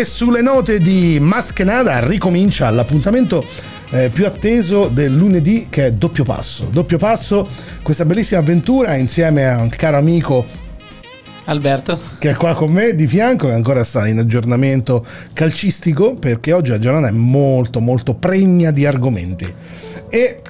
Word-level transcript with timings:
E 0.00 0.04
sulle 0.06 0.40
note 0.40 0.78
di 0.78 1.18
Maskenada 1.20 2.00
ricomincia 2.06 2.70
l'appuntamento 2.70 3.44
eh, 3.90 4.08
più 4.08 4.24
atteso 4.24 4.88
del 4.88 5.14
lunedì 5.14 5.66
che 5.68 5.88
è 5.88 5.90
Doppio 5.90 6.24
Passo. 6.24 6.70
Doppio 6.72 6.96
Passo, 6.96 7.46
questa 7.82 8.06
bellissima 8.06 8.40
avventura 8.40 8.96
insieme 8.96 9.46
a 9.46 9.60
un 9.60 9.68
caro 9.68 9.98
amico 9.98 10.46
Alberto. 11.44 12.00
che 12.18 12.30
è 12.30 12.34
qua 12.34 12.54
con 12.54 12.72
me 12.72 12.94
di 12.94 13.06
fianco 13.06 13.48
che 13.48 13.52
ancora 13.52 13.84
sta 13.84 14.06
in 14.06 14.18
aggiornamento 14.18 15.04
calcistico 15.34 16.14
perché 16.14 16.54
oggi 16.54 16.70
la 16.70 16.78
giornata 16.78 17.08
è 17.08 17.12
molto 17.12 17.80
molto 17.80 18.14
pregna 18.14 18.70
di 18.70 18.86
argomenti 18.86 19.54
e 20.08 20.40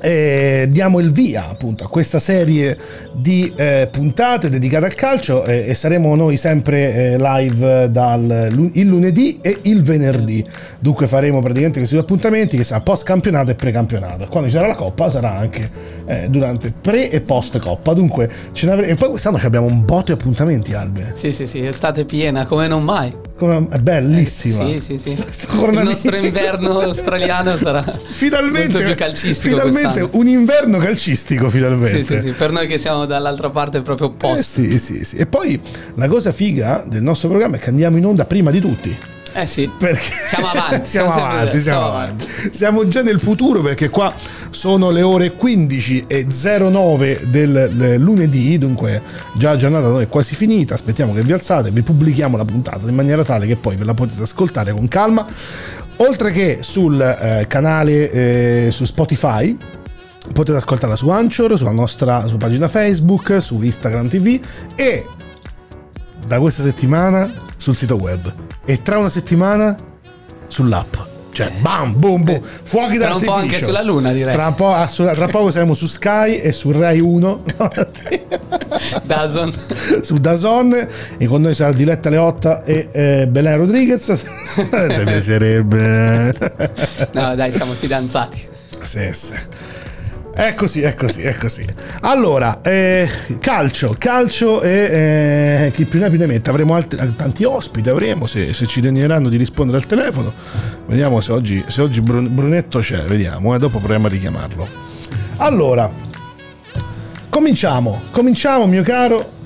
eh, 0.00 0.66
diamo 0.68 0.98
il 1.00 1.12
via 1.12 1.48
appunto 1.48 1.84
a 1.84 1.88
questa 1.88 2.18
serie 2.18 2.76
di 3.12 3.52
eh, 3.56 3.88
puntate 3.90 4.48
dedicate 4.48 4.86
al 4.86 4.94
calcio 4.94 5.44
eh, 5.44 5.66
e 5.68 5.74
saremo 5.74 6.14
noi 6.14 6.36
sempre 6.36 6.94
eh, 6.94 7.16
live 7.18 7.90
dal 7.90 8.70
il 8.72 8.86
lunedì 8.86 9.38
e 9.40 9.58
il 9.62 9.82
venerdì. 9.82 10.44
Dunque 10.78 11.06
faremo 11.06 11.40
praticamente 11.40 11.78
questi 11.78 11.94
due 11.94 12.04
appuntamenti 12.04 12.56
che 12.56 12.64
sarà 12.64 12.80
post 12.80 13.04
campionato 13.04 13.50
e 13.50 13.54
pre 13.54 13.70
campionato 13.70 14.26
quando 14.28 14.48
ci 14.48 14.54
sarà 14.54 14.68
la 14.68 14.74
coppa 14.74 15.10
sarà 15.10 15.36
anche 15.36 15.70
eh, 16.06 16.28
durante 16.28 16.72
pre 16.72 17.10
e 17.10 17.20
post 17.20 17.58
coppa 17.58 17.92
dunque 17.92 18.30
ce 18.52 18.66
ne 18.66 18.72
avre- 18.72 18.86
e 18.88 18.94
poi 18.94 19.10
quest'anno 19.10 19.38
abbiamo 19.42 19.66
un 19.66 19.84
botto 19.84 20.06
di 20.06 20.12
appuntamenti 20.12 20.74
Albe. 20.74 21.12
Sì, 21.14 21.30
sì, 21.30 21.46
sì, 21.46 21.64
estate 21.64 22.04
piena, 22.04 22.46
come 22.46 22.66
non 22.68 22.82
mai. 22.82 23.29
Come- 23.40 23.66
è 23.70 23.78
bellissima 23.78 24.66
Sì, 24.66 24.80
sì, 24.80 24.98
sì. 24.98 25.14
Sto- 25.14 25.26
sto 25.30 25.66
Il 25.70 25.82
nostro 25.82 26.16
inverno 26.16 26.78
australiano 26.80 27.56
sarà 27.56 27.82
finalmente 28.12 28.82
più 28.82 28.94
calcistico 28.94 29.56
finalmente 29.56 30.00
quest'anno. 30.00 30.22
un 30.22 30.28
inverno 30.28 30.78
calcistico 30.78 31.48
finalmente 31.48 32.04
Sì, 32.04 32.20
sì, 32.20 32.28
sì, 32.28 32.32
per 32.34 32.52
noi 32.52 32.66
che 32.66 32.76
siamo 32.78 33.06
dall'altra 33.06 33.50
parte 33.50 33.80
proprio 33.82 34.08
Eh 34.08 34.10
opposto. 34.10 34.42
sì, 34.42 34.78
sì, 34.78 35.04
sì. 35.04 35.16
E 35.16 35.26
poi 35.26 35.58
la 35.94 36.06
cosa 36.08 36.32
figa 36.32 36.84
del 36.86 37.02
nostro 37.02 37.28
programma 37.28 37.56
è 37.56 37.58
che 37.58 37.70
andiamo 37.70 37.96
in 37.96 38.04
onda 38.06 38.24
prima 38.26 38.50
di 38.50 38.60
tutti. 38.60 38.96
Eh 39.32 39.46
sì, 39.46 39.70
Perché 39.78 40.00
Siamo 40.00 40.48
avanti, 40.48 40.88
siamo, 40.90 41.12
siamo 41.12 41.26
avanti, 41.26 41.60
siamo 41.60 41.80
siamo 41.80 41.86
avanti. 41.86 42.26
Siamo 42.52 42.88
già 42.88 43.02
nel 43.02 43.20
futuro 43.20 43.62
perché 43.62 43.88
qua 43.88 44.12
sono 44.50 44.90
le 44.90 45.02
ore 45.02 45.32
15 45.32 46.04
e 46.06 46.26
09 46.26 47.26
del 47.26 47.94
lunedì, 47.98 48.58
dunque 48.58 49.02
già 49.34 49.50
la 49.50 49.56
giornata 49.56 50.00
è 50.00 50.08
quasi 50.08 50.34
finita. 50.34 50.74
Aspettiamo 50.74 51.12
che 51.14 51.22
vi 51.22 51.32
alzate, 51.32 51.70
vi 51.70 51.82
pubblichiamo 51.82 52.36
la 52.36 52.44
puntata 52.44 52.88
in 52.88 52.94
maniera 52.94 53.22
tale 53.22 53.46
che 53.46 53.56
poi 53.56 53.76
ve 53.76 53.84
la 53.84 53.94
potete 53.94 54.22
ascoltare 54.22 54.72
con 54.72 54.88
calma. 54.88 55.24
Oltre 55.96 56.30
che 56.30 56.58
sul 56.62 57.00
eh, 57.00 57.44
canale 57.46 58.10
eh, 58.10 58.68
su 58.70 58.84
Spotify, 58.84 59.56
potete 60.32 60.56
ascoltarla 60.56 60.96
su 60.96 61.08
Anchor, 61.10 61.56
sulla 61.56 61.72
nostra 61.72 62.26
su 62.26 62.36
pagina 62.36 62.68
Facebook, 62.68 63.40
su 63.40 63.60
Instagram 63.62 64.08
TV 64.08 64.40
e 64.74 65.06
da 66.26 66.38
questa 66.38 66.62
settimana 66.62 67.48
sul 67.60 67.76
sito 67.76 67.96
web 67.96 68.34
e 68.64 68.80
tra 68.80 68.96
una 68.96 69.10
settimana 69.10 69.76
sull'app. 70.46 70.94
Cioè, 71.32 71.52
bam, 71.60 71.96
boom, 71.96 72.24
boom, 72.24 72.40
fuochi 72.42 72.98
tra 72.98 73.14
un 73.14 73.22
po' 73.22 73.32
anche 73.32 73.60
sulla 73.60 73.82
Luna, 73.82 74.12
direi. 74.12 74.32
Tra, 74.32 74.48
un 74.48 74.54
po', 74.54 74.72
assolut- 74.72 75.14
tra 75.14 75.28
poco 75.28 75.52
saremo 75.52 75.74
su 75.74 75.86
Sky 75.86 76.38
e 76.38 76.50
su 76.50 76.72
Rai 76.72 76.98
1, 76.98 77.44
Dazon. 79.04 79.52
su 80.00 80.18
Dazon 80.18 80.88
e 81.18 81.26
con 81.26 81.40
noi 81.42 81.54
sarà 81.54 81.72
Diletta 81.72 82.08
Leotta 82.08 82.64
e 82.64 82.88
eh, 82.90 83.26
Belen 83.28 83.58
Rodriguez. 83.58 84.06
Ti 84.56 85.04
piacerebbe? 85.04 86.34
No, 87.12 87.34
dai, 87.36 87.52
siamo 87.52 87.72
fidanzati. 87.74 88.48
Sì, 88.82 89.12
sì. 89.12 89.34
È 90.32 90.54
così, 90.54 90.80
è 90.82 90.94
così, 90.94 91.22
è 91.22 91.34
così. 91.34 91.66
Allora, 92.02 92.62
eh, 92.62 93.08
calcio, 93.40 93.94
calcio 93.98 94.62
e 94.62 95.66
eh, 95.66 95.70
chi 95.74 95.84
più 95.84 95.98
ne 95.98 96.06
ha 96.06 96.08
più 96.08 96.18
ne 96.18 96.26
mette. 96.26 96.50
Avremo 96.50 96.74
altri- 96.74 97.14
tanti 97.16 97.44
ospiti, 97.44 97.88
avremo, 97.88 98.26
se, 98.26 98.52
se 98.52 98.66
ci 98.66 98.80
degneranno 98.80 99.28
di 99.28 99.36
rispondere 99.36 99.78
al 99.78 99.86
telefono. 99.86 100.32
Vediamo 100.86 101.20
se 101.20 101.32
oggi, 101.32 101.64
se 101.66 101.82
oggi 101.82 102.00
Brun- 102.00 102.32
Brunetto 102.32 102.78
c'è, 102.78 103.02
vediamo, 103.02 103.54
eh, 103.54 103.58
dopo 103.58 103.78
proviamo 103.78 104.06
a 104.06 104.10
richiamarlo. 104.10 104.68
Allora, 105.36 105.90
cominciamo, 107.28 108.02
cominciamo 108.10 108.66
mio 108.66 108.82
caro. 108.82 109.38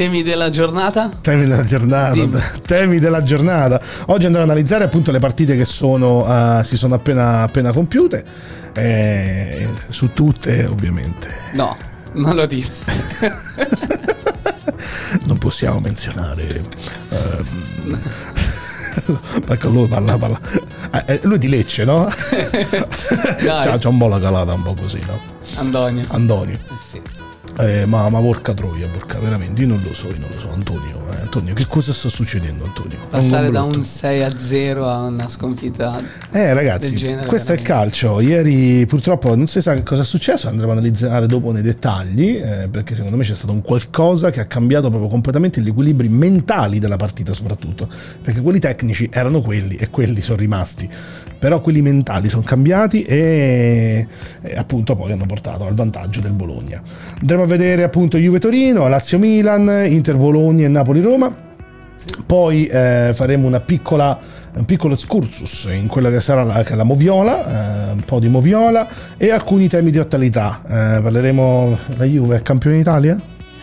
Temi 0.00 0.22
della 0.22 0.48
giornata? 0.48 1.10
Temi 1.20 1.46
della 1.46 1.62
giornata, 1.62 2.12
Dimmi. 2.14 2.40
temi 2.64 2.98
della 3.00 3.22
giornata. 3.22 3.78
Oggi 4.06 4.24
andrò 4.24 4.40
ad 4.40 4.48
analizzare 4.48 4.84
appunto 4.84 5.10
le 5.10 5.18
partite 5.18 5.58
che 5.58 5.66
sono, 5.66 6.24
eh, 6.58 6.64
si 6.64 6.78
sono 6.78 6.94
appena, 6.94 7.42
appena 7.42 7.70
compiute, 7.70 8.24
eh, 8.72 9.68
su 9.90 10.14
tutte 10.14 10.64
ovviamente. 10.64 11.28
No, 11.52 11.76
non 12.12 12.34
lo 12.34 12.46
dire. 12.46 12.66
Non 15.26 15.36
possiamo 15.36 15.80
menzionare... 15.80 16.62
ehm, 17.10 18.00
perché 19.44 19.68
lui 19.68 19.86
parla, 19.86 20.16
parla. 20.16 20.40
eh, 20.92 21.02
eh, 21.06 21.20
lui 21.24 21.36
di 21.36 21.48
Lecce, 21.50 21.84
no? 21.84 22.06
c'ha, 23.36 23.78
c'ha 23.78 23.88
un 23.88 23.98
po' 23.98 24.08
la 24.08 24.18
calata, 24.18 24.54
un 24.54 24.62
po' 24.62 24.72
così, 24.74 25.00
no? 25.06 25.20
Antonio. 25.56 26.04
Antonio. 26.08 26.54
Eh 26.54 26.74
sì. 26.88 27.00
Eh, 27.58 27.84
ma, 27.84 28.08
ma 28.08 28.20
porca 28.20 28.54
troia, 28.54 28.88
porca 28.88 29.18
veramente, 29.18 29.60
io 29.62 29.66
non 29.68 29.82
lo 29.84 29.92
so, 29.92 30.06
io 30.08 30.16
non 30.18 30.30
lo 30.32 30.38
so, 30.38 30.50
Antonio. 30.52 31.02
eh, 31.12 31.20
Antonio, 31.20 31.52
che 31.52 31.66
cosa 31.66 31.92
sta 31.92 32.08
succedendo, 32.08 32.64
Antonio? 32.64 32.96
Passare 33.10 33.50
Non 33.50 33.52
da 33.52 33.62
un 33.78 33.84
6 33.84 34.22
a 34.22 34.38
0 34.38 34.86
a 34.88 35.02
una 35.02 35.28
sconfitta 35.28 36.00
Eh 36.30 36.54
ragazzi, 36.54 36.90
del 36.90 36.98
genere, 36.98 37.26
questo 37.26 37.52
è 37.52 37.56
il 37.56 37.62
veramente. 37.62 37.90
calcio. 37.90 38.20
Ieri 38.20 38.86
purtroppo 38.86 39.34
non 39.34 39.46
si 39.46 39.60
sa 39.60 39.74
che 39.74 39.82
cosa 39.82 40.02
è 40.02 40.04
successo, 40.06 40.48
andremo 40.48 40.70
a 40.72 40.76
analizzare 40.76 41.26
dopo 41.26 41.52
nei 41.52 41.62
dettagli, 41.62 42.36
eh, 42.42 42.68
perché 42.70 42.94
secondo 42.94 43.16
me 43.18 43.24
c'è 43.24 43.34
stato 43.34 43.52
un 43.52 43.60
qualcosa 43.62 44.30
che 44.30 44.40
ha 44.40 44.46
cambiato 44.46 44.88
proprio 44.88 45.10
completamente 45.10 45.60
gli 45.60 45.68
equilibri 45.68 46.08
mentali 46.08 46.78
della 46.78 46.96
partita 46.96 47.32
soprattutto, 47.34 47.88
perché 48.22 48.40
quelli 48.40 48.58
tecnici 48.58 49.08
erano 49.12 49.42
quelli 49.42 49.76
e 49.76 49.90
quelli 49.90 50.22
sono 50.22 50.38
rimasti, 50.38 50.88
però 51.40 51.60
quelli 51.60 51.80
mentali 51.80 52.28
sono 52.28 52.42
cambiati 52.42 53.02
e, 53.02 54.06
e 54.42 54.56
appunto 54.56 54.94
poi 54.94 55.10
hanno 55.10 55.24
portato 55.24 55.64
al 55.64 55.74
vantaggio 55.74 56.20
del 56.20 56.32
Bologna. 56.32 56.80
Andremo 57.18 57.42
a 57.42 57.46
vedere 57.46 57.82
appunto 57.82 58.18
Juve 58.18 58.38
Torino, 58.38 58.86
Lazio 58.88 59.18
Milan, 59.18 59.86
Inter 59.88 60.16
Bologna 60.18 60.66
e 60.66 60.68
Napoli 60.68 61.00
Roma. 61.00 61.48
Poi 62.24 62.66
eh, 62.66 63.12
faremo 63.14 63.46
una 63.46 63.60
piccola, 63.60 64.18
un 64.54 64.64
piccolo 64.66 64.94
excursus 64.94 65.68
in 65.72 65.86
quella 65.86 66.10
che 66.10 66.20
sarà 66.20 66.42
la, 66.42 66.64
la 66.68 66.84
Moviola, 66.84 67.88
eh, 67.88 67.92
un 67.92 68.02
po' 68.04 68.20
di 68.20 68.28
Moviola 68.28 68.88
e 69.16 69.30
alcuni 69.30 69.66
temi 69.66 69.90
di 69.90 69.98
attualità. 69.98 70.60
Eh, 70.64 71.00
parleremo 71.02 71.78
la 71.96 72.04
Juve 72.04 72.42
campione 72.42 72.76
d'Italia? 72.76 73.18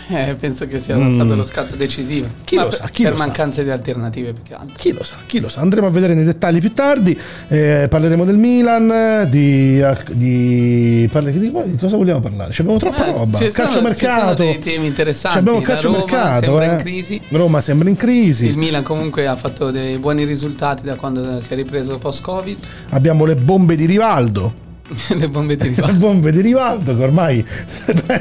Eh, 0.09 0.35
penso 0.39 0.65
che 0.67 0.79
sia 0.79 0.95
Mm. 0.95 1.15
stato 1.15 1.35
lo 1.35 1.43
scatto 1.45 1.75
decisivo. 1.75 2.27
Chi 2.45 2.55
Ma 2.55 2.63
lo 2.63 2.69
per, 2.69 2.77
sa, 2.77 2.87
chi 2.87 3.03
per 3.03 3.11
lo 3.11 3.17
sa. 3.17 3.25
mancanza 3.25 3.61
di 3.61 3.69
alternative 3.69 4.31
più 4.33 4.43
che 4.43 4.53
altro. 4.53 4.75
Chi 4.77 4.93
lo 4.93 5.03
sa, 5.03 5.15
chi 5.25 5.39
lo 5.41 5.49
sa. 5.49 5.59
Andremo 5.61 5.87
a 5.87 5.89
vedere 5.89 6.13
nei 6.13 6.23
dettagli 6.23 6.59
più 6.59 6.71
tardi. 6.71 7.19
Eh, 7.49 7.87
parleremo 7.89 8.23
del 8.23 8.37
Milan, 8.37 9.27
di, 9.29 9.83
di, 10.13 11.09
parli- 11.11 11.31
di- 11.37 11.51
di 11.51 11.75
cosa 11.77 11.97
vogliamo 11.97 12.21
parlare? 12.21 12.53
Ci 12.53 12.61
abbiamo 12.61 12.79
troppa 12.79 13.05
Eh, 13.07 13.11
roba. 13.11 13.37
ci 13.37 13.51
sono- 13.51 13.67
calciomercato. 13.67 14.13
ci 14.13 14.19
sono 14.21 14.33
dei 14.33 14.59
temi 14.59 14.87
interessanti. 14.87 15.37
Abbiamo 15.39 15.61
calcio 15.61 15.87
Roma 15.87 15.97
mercato. 16.05 16.43
sembra 16.45 16.63
eh. 16.63 16.69
in 16.69 16.77
crisi. 16.77 17.21
Roma 17.29 17.61
sembra 17.61 17.89
in 17.89 17.95
crisi. 17.97 18.45
Il 18.45 18.57
Milan 18.57 18.83
comunque 18.83 19.27
ha 19.27 19.35
fatto 19.35 19.71
dei 19.71 19.97
buoni 19.97 20.23
risultati 20.23 20.83
da 20.83 20.95
quando 20.95 21.41
si 21.41 21.51
è 21.51 21.55
ripreso 21.55 21.97
post-Covid. 21.97 22.57
Abbiamo 22.91 23.25
le 23.25 23.35
bombe 23.35 23.75
di 23.75 23.85
Rivaldo. 23.85 24.65
Le 25.09 25.27
bombe 25.27 25.57
di 25.57 25.63
Le 25.67 25.75
rivaldo. 25.75 25.97
bombe 25.99 26.31
di 26.31 26.41
Rivaldo 26.41 26.95
che 26.95 27.03
ormai 27.03 27.45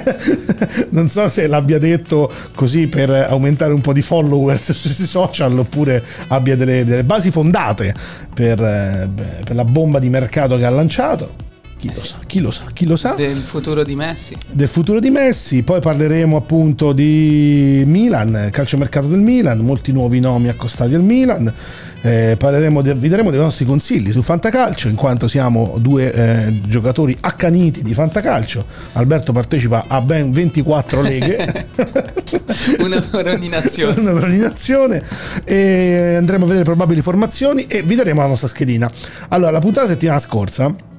non 0.90 1.08
so 1.08 1.28
se 1.28 1.46
l'abbia 1.46 1.78
detto 1.78 2.30
così 2.54 2.88
per 2.88 3.10
aumentare 3.10 3.72
un 3.72 3.80
po' 3.80 3.92
di 3.92 4.02
followers 4.02 4.72
sui 4.74 4.90
social 4.92 5.56
oppure 5.58 6.02
abbia 6.28 6.56
delle, 6.56 6.84
delle 6.84 7.04
basi 7.04 7.30
fondate 7.30 7.94
per, 8.34 8.60
eh, 8.62 9.08
per 9.44 9.54
la 9.54 9.64
bomba 9.64 9.98
di 10.00 10.08
mercato 10.08 10.56
che 10.56 10.64
ha 10.64 10.70
lanciato. 10.70 11.44
Chi 11.78 11.88
lo 11.93 12.02
sa, 12.02 12.17
chi 12.26 12.40
lo 12.40 12.50
sa, 12.50 12.64
chi 12.73 12.87
lo 12.87 12.96
sa. 12.96 13.14
Del 13.14 13.37
futuro 13.37 13.84
di 13.84 13.94
Messi. 13.94 14.34
del 14.50 14.67
futuro 14.67 14.99
di 14.99 15.11
Messi, 15.11 15.62
poi 15.62 15.78
parleremo 15.81 16.34
appunto 16.34 16.93
di 16.93 17.82
Milan, 17.87 18.49
calciomercato 18.50 19.06
del 19.08 19.19
Milan, 19.19 19.58
molti 19.58 19.93
nuovi 19.93 20.19
nomi 20.19 20.49
accostati 20.49 20.94
al 20.94 21.02
Milan, 21.02 21.52
eh, 22.00 22.34
parleremo 22.38 22.81
de- 22.81 22.94
vi 22.94 23.08
daremo 23.08 23.31
dei 23.31 23.38
nostri 23.38 23.67
consigli 23.67 24.11
su 24.11 24.23
Fantacalcio, 24.23 24.88
in 24.88 24.96
quanto 24.96 25.28
siamo 25.28 25.76
due 25.78 26.11
eh, 26.12 26.61
giocatori 26.67 27.14
accaniti 27.20 27.82
di 27.82 27.93
Fantacalcio, 27.93 28.64
Alberto 28.94 29.32
partecipa 29.32 29.84
a 29.87 30.00
ben 30.00 30.32
24 30.32 31.02
leghe, 31.02 31.67
Una 32.81 33.02
per 33.02 33.26
ogni 33.28 33.49
nazione. 33.49 34.00
una 34.00 34.12
per 34.12 34.25
ogni 34.25 34.38
nazione, 34.38 35.02
e 35.44 36.14
andremo 36.17 36.44
a 36.44 36.49
vedere 36.49 36.64
probabili 36.64 37.02
formazioni 37.02 37.67
e 37.67 37.82
vi 37.82 37.96
daremo 37.96 38.23
la 38.23 38.28
nostra 38.28 38.49
schedina. 38.49 38.90
Allora, 39.28 39.50
la 39.50 39.61
puntata 39.61 39.87
settimana 39.87 40.19
scorsa 40.19 40.94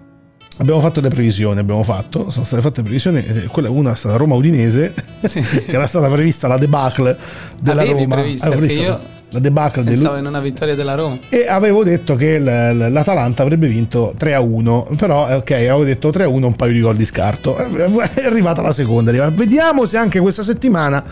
Abbiamo 0.59 0.80
fatto 0.80 1.01
le 1.01 1.09
previsioni, 1.09 1.59
abbiamo 1.59 1.83
fatto, 1.83 2.30
sono 2.31 2.44
state 2.44 2.62
fatte 2.63 2.81
previsioni, 2.81 3.24
eh, 3.24 3.45
quella 3.45 3.69
una 3.69 3.92
è 3.92 3.95
stata 3.95 4.15
Roma 4.18 4.33
Udinese, 4.36 4.94
che 5.21 5.63
era 5.68 5.86
stata 5.86 6.07
prevista 6.09 6.48
la 6.48 6.57
debacle 6.57 7.15
della 7.62 7.81
Avevi 7.81 8.01
Roma. 8.04 8.15
prevista, 8.15 8.45
Avevo 8.48 8.62
previsto 8.62 8.83
io 8.83 9.00
la 9.30 9.39
debacle 9.39 9.83
Pensavo 9.83 10.15
in 10.18 10.25
una 10.25 10.39
vittoria 10.39 10.74
della 10.74 10.95
Roma. 10.95 11.18
e 11.30 11.45
avevo 11.48 11.83
detto 11.83 12.15
che 12.15 12.39
l'Atalanta 12.39 13.44
avrebbe 13.44 13.68
vinto 13.68 14.13
3 14.18 14.33
a 14.33 14.39
1, 14.39 14.88
però 14.95 15.30
eh, 15.30 15.33
ok, 15.36 15.51
avevo 15.51 15.83
detto 15.83 16.09
3 16.09 16.24
a 16.24 16.27
1 16.30 16.48
un 16.48 16.56
paio 16.56 16.71
di 16.71 16.80
gol 16.80 16.95
di 16.95 17.06
scarto. 17.06 17.56
È 17.60 18.25
arrivata 18.25 18.62
la 18.62 18.71
seconda, 18.71 19.12
vediamo 19.30 19.86
se 19.86 19.98
anche 19.98 20.19
questa 20.19 20.44
settimana 20.44 21.03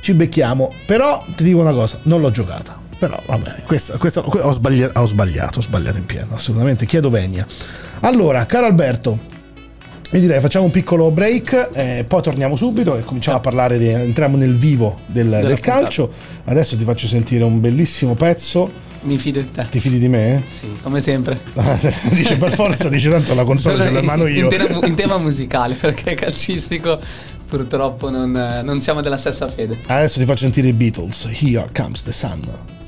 ci 0.00 0.14
becchiamo, 0.14 0.72
però 0.86 1.22
ti 1.36 1.44
dico 1.44 1.60
una 1.60 1.72
cosa, 1.72 1.98
non 2.04 2.20
l'ho 2.20 2.30
giocata. 2.30 2.78
Però 2.98 3.18
vabbè, 3.26 3.62
questa, 3.64 3.96
questa- 3.96 4.20
ho, 4.22 4.52
sbaglia- 4.52 4.90
ho 4.94 5.06
sbagliato, 5.06 5.58
ho 5.60 5.62
sbagliato 5.62 5.98
in 5.98 6.06
pieno, 6.06 6.34
assolutamente. 6.34 6.84
Chiedo 6.86 7.08
venia. 7.10 7.46
Allora, 8.02 8.46
caro 8.46 8.64
Alberto, 8.64 9.18
io 10.12 10.20
direi 10.20 10.40
facciamo 10.40 10.64
un 10.64 10.70
piccolo 10.70 11.10
break, 11.10 11.68
eh, 11.74 12.04
poi 12.08 12.22
torniamo 12.22 12.56
subito 12.56 12.96
e 12.96 13.04
cominciamo 13.04 13.36
a 13.36 13.40
parlare, 13.40 13.76
di, 13.76 13.88
entriamo 13.88 14.38
nel 14.38 14.56
vivo 14.56 15.00
del, 15.04 15.28
del 15.28 15.60
calcio. 15.60 16.10
Adesso 16.44 16.78
ti 16.78 16.84
faccio 16.84 17.06
sentire 17.06 17.44
un 17.44 17.60
bellissimo 17.60 18.14
pezzo. 18.14 18.88
Mi 19.02 19.18
fido 19.18 19.42
di 19.42 19.50
te. 19.50 19.66
Ti 19.68 19.80
fidi 19.80 19.98
di 19.98 20.08
me? 20.08 20.42
Sì, 20.48 20.66
come 20.82 21.02
sempre. 21.02 21.38
dice 22.10 22.38
per 22.38 22.52
forza, 22.52 22.88
dice 22.88 23.10
tanto 23.10 23.34
la 23.34 23.44
console 23.44 23.84
ce 23.84 23.90
l'ho 23.90 23.98
in 23.98 24.04
mano 24.06 24.26
in, 24.26 24.36
io. 24.36 24.48
tema, 24.48 24.86
in 24.86 24.94
tema 24.94 25.18
musicale, 25.18 25.74
perché 25.74 26.14
calcistico 26.14 26.98
purtroppo 27.46 28.08
non, 28.08 28.30
non 28.64 28.80
siamo 28.80 29.02
della 29.02 29.18
stessa 29.18 29.46
fede. 29.46 29.78
Adesso 29.86 30.18
ti 30.18 30.24
faccio 30.24 30.44
sentire 30.44 30.68
i 30.68 30.72
Beatles. 30.72 31.28
Here 31.30 31.68
comes 31.74 32.02
the 32.02 32.12
sun. 32.12 32.79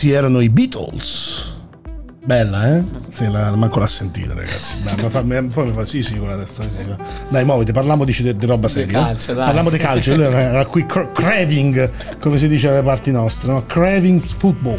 Questi 0.00 0.16
erano 0.16 0.40
i 0.40 0.48
Beatles. 0.48 1.56
Bella, 2.24 2.74
eh? 2.74 2.82
Sì, 3.08 3.30
la, 3.30 3.54
manco 3.54 3.80
l'ha 3.80 3.86
sentita, 3.86 4.32
ragazzi. 4.32 4.76
Beh, 4.82 5.02
mi 5.02 5.10
fa- 5.10 5.20
mi- 5.22 5.48
poi 5.48 5.66
mi 5.66 5.72
fa 5.74 5.84
sì, 5.84 6.02
sì, 6.02 6.16
con 6.16 6.28
la 6.30 6.36
testa. 6.36 6.62
sì, 6.62 6.68
sì. 6.74 6.84
Dai, 7.28 7.44
muoviti, 7.44 7.70
parliamo 7.72 8.06
di, 8.06 8.34
di 8.34 8.46
roba 8.46 8.66
seria. 8.66 8.98
calcio, 9.04 9.34
dai. 9.34 9.44
Parliamo 9.44 9.68
di 9.68 9.76
calcio. 9.76 10.14
Era 10.18 10.64
qui 10.64 10.86
cra- 10.86 11.12
craving, 11.12 11.90
come 12.18 12.38
si 12.38 12.48
dice 12.48 12.68
alle 12.70 12.82
parti 12.82 13.10
nostre, 13.12 13.52
no? 13.52 13.66
Craving 13.66 14.18
football 14.20 14.78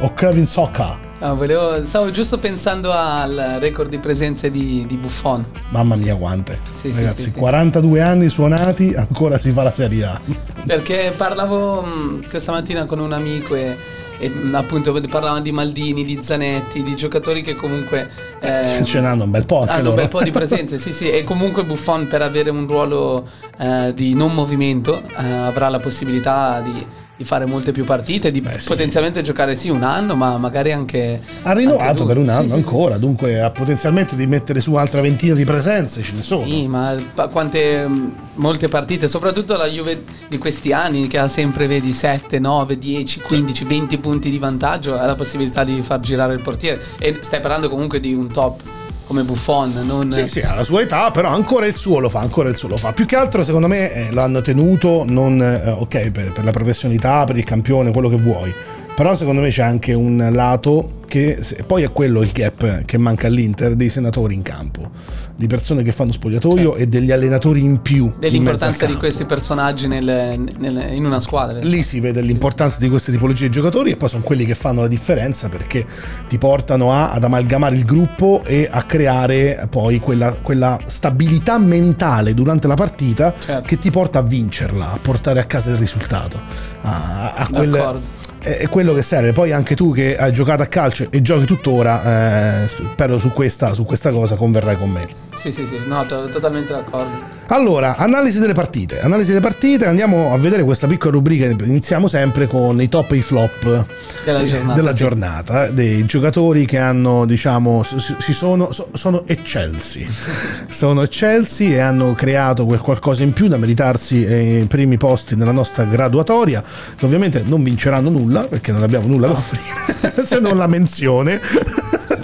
o 0.00 0.12
craving 0.12 0.46
soccer. 0.46 0.98
Ah, 1.20 1.32
volevo- 1.34 1.86
stavo 1.86 2.10
giusto 2.10 2.38
pensando 2.38 2.90
al 2.90 3.58
record 3.60 3.88
di 3.88 3.98
presenze 3.98 4.50
di, 4.50 4.84
di 4.88 4.96
Buffon. 4.96 5.44
Mamma 5.70 5.94
mia, 5.94 6.16
quante. 6.16 6.58
Sì, 6.72 6.90
sì, 6.92 6.98
Ragazzi, 7.02 7.22
sì, 7.22 7.30
sì. 7.30 7.38
42 7.38 8.00
anni 8.00 8.28
suonati, 8.28 8.94
ancora 8.96 9.38
si 9.38 9.52
fa 9.52 9.62
la 9.62 9.72
Serie 9.72 10.04
A. 10.06 10.20
Perché 10.66 11.14
parlavo 11.16 11.82
mh, 11.82 12.28
questa 12.28 12.50
mattina 12.50 12.84
con 12.84 12.98
un 12.98 13.12
amico 13.12 13.54
e, 13.54 13.76
e 14.18 14.28
mh, 14.28 14.54
appunto 14.54 14.92
parlavamo 14.92 15.40
di 15.40 15.52
Maldini, 15.52 16.04
di 16.04 16.18
Zanetti, 16.22 16.82
di 16.82 16.96
giocatori 16.96 17.42
che 17.42 17.54
comunque 17.54 18.08
eh, 18.40 18.80
Ce 18.84 19.00
n'hanno 19.00 19.24
un 19.24 19.30
bel 19.30 19.46
po' 19.46 19.62
hanno 19.62 19.76
un 19.76 19.82
loro. 19.82 19.96
bel 19.96 20.08
po' 20.08 20.22
di 20.22 20.30
presenze, 20.32 20.78
sì, 20.78 20.92
sì, 20.92 21.10
e 21.10 21.24
comunque 21.24 21.64
Buffon 21.64 22.06
per 22.08 22.22
avere 22.22 22.50
un 22.50 22.66
ruolo 22.66 23.28
eh, 23.58 23.92
di 23.94 24.14
non 24.14 24.32
movimento 24.34 25.00
eh, 25.02 25.24
avrà 25.24 25.68
la 25.68 25.78
possibilità 25.78 26.60
di, 26.60 26.86
di 27.16 27.24
fare 27.24 27.46
molte 27.46 27.72
più 27.72 27.84
partite, 27.84 28.30
di 28.30 28.40
Beh, 28.40 28.58
sì. 28.58 28.68
potenzialmente 28.68 29.22
giocare 29.22 29.56
sì 29.56 29.70
un 29.70 29.82
anno, 29.82 30.14
ma 30.14 30.36
magari 30.36 30.72
anche... 30.72 31.20
Ha 31.42 31.52
rinnovato 31.52 32.04
per 32.04 32.18
un 32.18 32.24
Sì, 32.24 32.30
anno 32.30 32.42
sì, 32.42 32.48
sì. 32.48 32.54
ancora, 32.54 32.98
dunque 32.98 33.40
ha 33.40 33.50
potenzialmente 33.50 34.16
di 34.16 34.26
mettere 34.26 34.60
su 34.60 34.72
un'altra 34.72 35.00
ventina 35.00 35.34
di 35.34 35.44
presenze, 35.44 36.02
ce 36.02 36.12
ne 36.14 36.22
sono. 36.22 36.44
Sì, 36.46 36.66
ma 36.66 36.94
quante 37.30 37.86
mh, 37.86 38.12
molte 38.34 38.68
partite, 38.68 39.08
soprattutto 39.08 39.56
la 39.56 39.66
Juve 39.66 40.04
di 40.28 40.36
questi 40.38 40.72
anni 40.72 41.06
che 41.06 41.18
ha 41.18 41.28
sempre 41.28 41.66
vedi 41.66 41.92
7, 41.92 42.38
9, 42.38 42.78
10, 42.78 43.20
15, 43.20 43.64
20 43.64 43.98
punti 43.98 44.30
di 44.30 44.38
vantaggio, 44.38 44.98
ha 44.98 45.06
la 45.06 45.14
possibilità 45.14 45.64
di 45.64 45.80
far 45.82 46.00
girare 46.00 46.34
il 46.34 46.42
portiere 46.42 46.80
e 46.98 47.16
stai 47.20 47.40
parlando 47.40 47.68
comunque 47.70 47.98
di 47.98 48.12
un 48.12 48.30
top 48.30 48.60
come 49.06 49.22
Buffon, 49.22 49.72
non 49.84 50.10
Sì, 50.12 50.28
sì, 50.28 50.40
ha 50.40 50.54
la 50.54 50.64
sua 50.64 50.80
età, 50.80 51.10
però 51.10 51.28
ancora 51.28 51.66
il 51.66 51.74
suo 51.74 52.00
lo 52.00 52.08
fa, 52.08 52.20
ancora 52.20 52.48
il 52.48 52.56
suo 52.56 52.68
lo 52.68 52.76
fa. 52.76 52.92
Più 52.92 53.06
che 53.06 53.16
altro, 53.16 53.44
secondo 53.44 53.68
me, 53.68 53.92
eh, 53.92 54.12
l'hanno 54.12 54.40
tenuto 54.40 55.04
non, 55.06 55.40
eh, 55.40 55.70
ok, 55.70 56.10
per, 56.10 56.32
per 56.32 56.44
la 56.44 56.50
professionalità, 56.50 57.24
per 57.24 57.36
il 57.36 57.44
campione, 57.44 57.92
quello 57.92 58.08
che 58.08 58.16
vuoi. 58.16 58.52
Però 58.96 59.14
secondo 59.14 59.42
me 59.42 59.50
c'è 59.50 59.62
anche 59.62 59.92
un 59.92 60.26
lato 60.32 61.00
che 61.06 61.38
poi 61.66 61.82
è 61.82 61.92
quello 61.92 62.22
il 62.22 62.30
gap 62.32 62.84
che 62.86 62.96
manca 62.96 63.26
all'Inter 63.26 63.74
dei 63.76 63.90
senatori 63.90 64.34
in 64.34 64.40
campo, 64.40 64.90
di 65.36 65.46
persone 65.46 65.82
che 65.82 65.92
fanno 65.92 66.12
spogliatoio 66.12 66.68
Certo. 66.70 66.76
e 66.76 66.86
degli 66.88 67.12
allenatori 67.12 67.60
in 67.60 67.82
più. 67.82 68.06
in 68.06 68.14
dell'importanza 68.18 68.78
di 68.86 68.92
campo. 68.92 68.98
questi 69.00 69.26
personaggi 69.26 69.86
nel- 69.86 70.40
nel- 70.58 70.92
in 70.94 71.04
una 71.04 71.20
squadra. 71.20 71.58
Lì 71.60 71.82
si 71.82 72.00
vede 72.00 72.22
l'importanza 72.22 72.78
di 72.80 72.88
queste 72.88 73.12
tipologie 73.12 73.44
di 73.44 73.50
giocatori 73.50 73.90
e 73.90 73.96
poi 73.98 74.08
sono 74.08 74.22
quelli 74.22 74.46
che 74.46 74.54
fanno 74.54 74.80
la 74.80 74.88
differenza 74.88 75.50
perché 75.50 75.84
ti 76.26 76.38
portano 76.38 76.90
a- 76.94 77.10
ad 77.10 77.22
amalgamare 77.22 77.76
il 77.76 77.84
gruppo 77.84 78.42
e 78.46 78.66
a 78.70 78.82
creare 78.84 79.66
poi 79.68 80.00
quella, 80.00 80.38
quella 80.40 80.78
stabilità 80.86 81.58
mentale 81.58 82.32
durante 82.32 82.66
la 82.66 82.74
partita 82.74 83.34
Certo. 83.38 83.68
che 83.68 83.78
ti 83.78 83.90
porta 83.90 84.20
a 84.20 84.22
vincerla, 84.22 84.92
a 84.92 84.98
portare 85.02 85.38
a 85.38 85.44
casa 85.44 85.68
il 85.70 85.76
risultato. 85.76 86.40
A, 86.80 87.34
a 87.34 87.46
quel- 87.52 87.70
D'accordo. 87.70 88.14
È 88.46 88.68
quello 88.68 88.94
che 88.94 89.02
serve. 89.02 89.32
Poi 89.32 89.52
anche 89.52 89.74
tu 89.74 89.92
che 89.92 90.16
hai 90.16 90.32
giocato 90.32 90.62
a 90.62 90.66
calcio 90.66 91.08
e 91.10 91.20
giochi 91.20 91.44
tuttora, 91.46 92.62
eh, 92.62 92.68
spero 92.68 93.18
su 93.18 93.30
questa, 93.32 93.74
su 93.74 93.84
questa 93.84 94.10
cosa 94.10 94.36
converrai 94.36 94.76
con 94.76 94.90
me. 94.90 95.06
Sì, 95.34 95.50
sì, 95.50 95.66
sì, 95.66 95.78
no, 95.86 96.04
to- 96.06 96.26
totalmente 96.26 96.72
d'accordo. 96.72 97.35
Allora, 97.48 97.96
analisi 97.96 98.40
delle 98.40 98.54
partite. 98.54 99.00
Analisi 99.00 99.28
delle 99.28 99.40
partite, 99.40 99.86
andiamo 99.86 100.32
a 100.32 100.38
vedere 100.38 100.64
questa 100.64 100.86
piccola 100.86 101.12
rubrica. 101.12 101.46
Iniziamo 101.46 102.08
sempre 102.08 102.48
con 102.48 102.80
i 102.80 102.88
top 102.88 103.12
e 103.12 103.16
i 103.16 103.22
flop 103.22 103.86
Della 104.24 104.40
eh, 104.40 104.46
giornata, 104.46 104.72
della 104.74 104.90
sì. 104.90 104.96
giornata, 104.96 105.66
eh, 105.66 105.72
dei 105.72 106.04
giocatori 106.06 106.66
che 106.66 106.78
hanno, 106.78 107.24
diciamo, 107.24 107.84
si, 107.84 108.32
sono, 108.32 108.72
so- 108.72 108.88
sono 108.92 109.22
eccelsi. 109.26 110.08
sono 110.68 111.02
eccelsi 111.02 111.72
e 111.72 111.78
hanno 111.78 112.14
creato 112.14 112.66
quel 112.66 112.80
qualcosa 112.80 113.22
in 113.22 113.32
più 113.32 113.46
da 113.46 113.56
meritarsi 113.56 114.24
eh, 114.24 114.58
i 114.60 114.66
primi 114.66 114.96
posti 114.96 115.36
nella 115.36 115.52
nostra 115.52 115.84
graduatoria. 115.84 116.62
Ovviamente 117.02 117.42
non 117.44 117.62
vinceranno 117.62 118.10
nulla 118.10 118.42
perché 118.42 118.72
non 118.72 118.82
abbiamo 118.82 119.06
nulla 119.06 119.28
da 119.28 119.34
offrire, 119.34 120.22
se 120.26 120.40
non 120.40 120.56
la 120.56 120.66
menzione. 120.66 121.40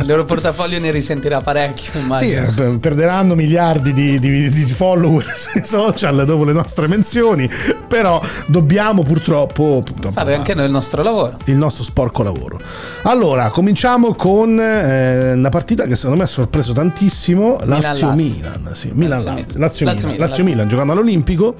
Il 0.00 0.06
loro 0.06 0.24
portafoglio 0.24 0.78
ne 0.78 0.90
risentirà 0.90 1.40
parecchio, 1.40 1.92
Sì, 1.92 1.98
immagino. 1.98 2.46
eh, 2.46 2.52
per- 2.52 2.78
perderanno 2.78 3.34
miliardi 3.34 3.92
di, 3.92 4.18
di- 4.18 4.48
di 4.50 4.64
follower 4.66 5.24
sui 5.34 5.62
social 5.64 6.24
dopo 6.24 6.44
le 6.44 6.52
nostre 6.52 6.86
menzioni, 6.88 7.48
però 7.86 8.20
dobbiamo 8.46 9.02
purtroppo, 9.02 9.82
purtroppo 9.84 10.12
Fare 10.14 10.34
anche 10.34 10.54
noi 10.54 10.66
il 10.66 10.70
nostro 10.70 11.02
lavoro. 11.02 11.36
il 11.44 11.56
nostro 11.56 11.84
sporco 11.84 12.22
lavoro. 12.22 12.58
Allora, 13.02 13.50
cominciamo 13.50 14.14
con 14.14 14.58
eh, 14.60 15.32
una 15.32 15.48
partita 15.48 15.84
che 15.86 15.96
secondo 15.96 16.18
me 16.18 16.24
ha 16.24 16.26
sorpreso 16.28 16.72
tantissimo, 16.72 17.58
sì, 17.60 17.66
Lazio-Milan, 17.68 18.60
Lazio-Milan. 18.64 20.16
Lazio-Milan 20.16 20.68
giocando 20.68 20.92
all'Olimpico, 20.92 21.54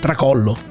tracollo 0.00 0.68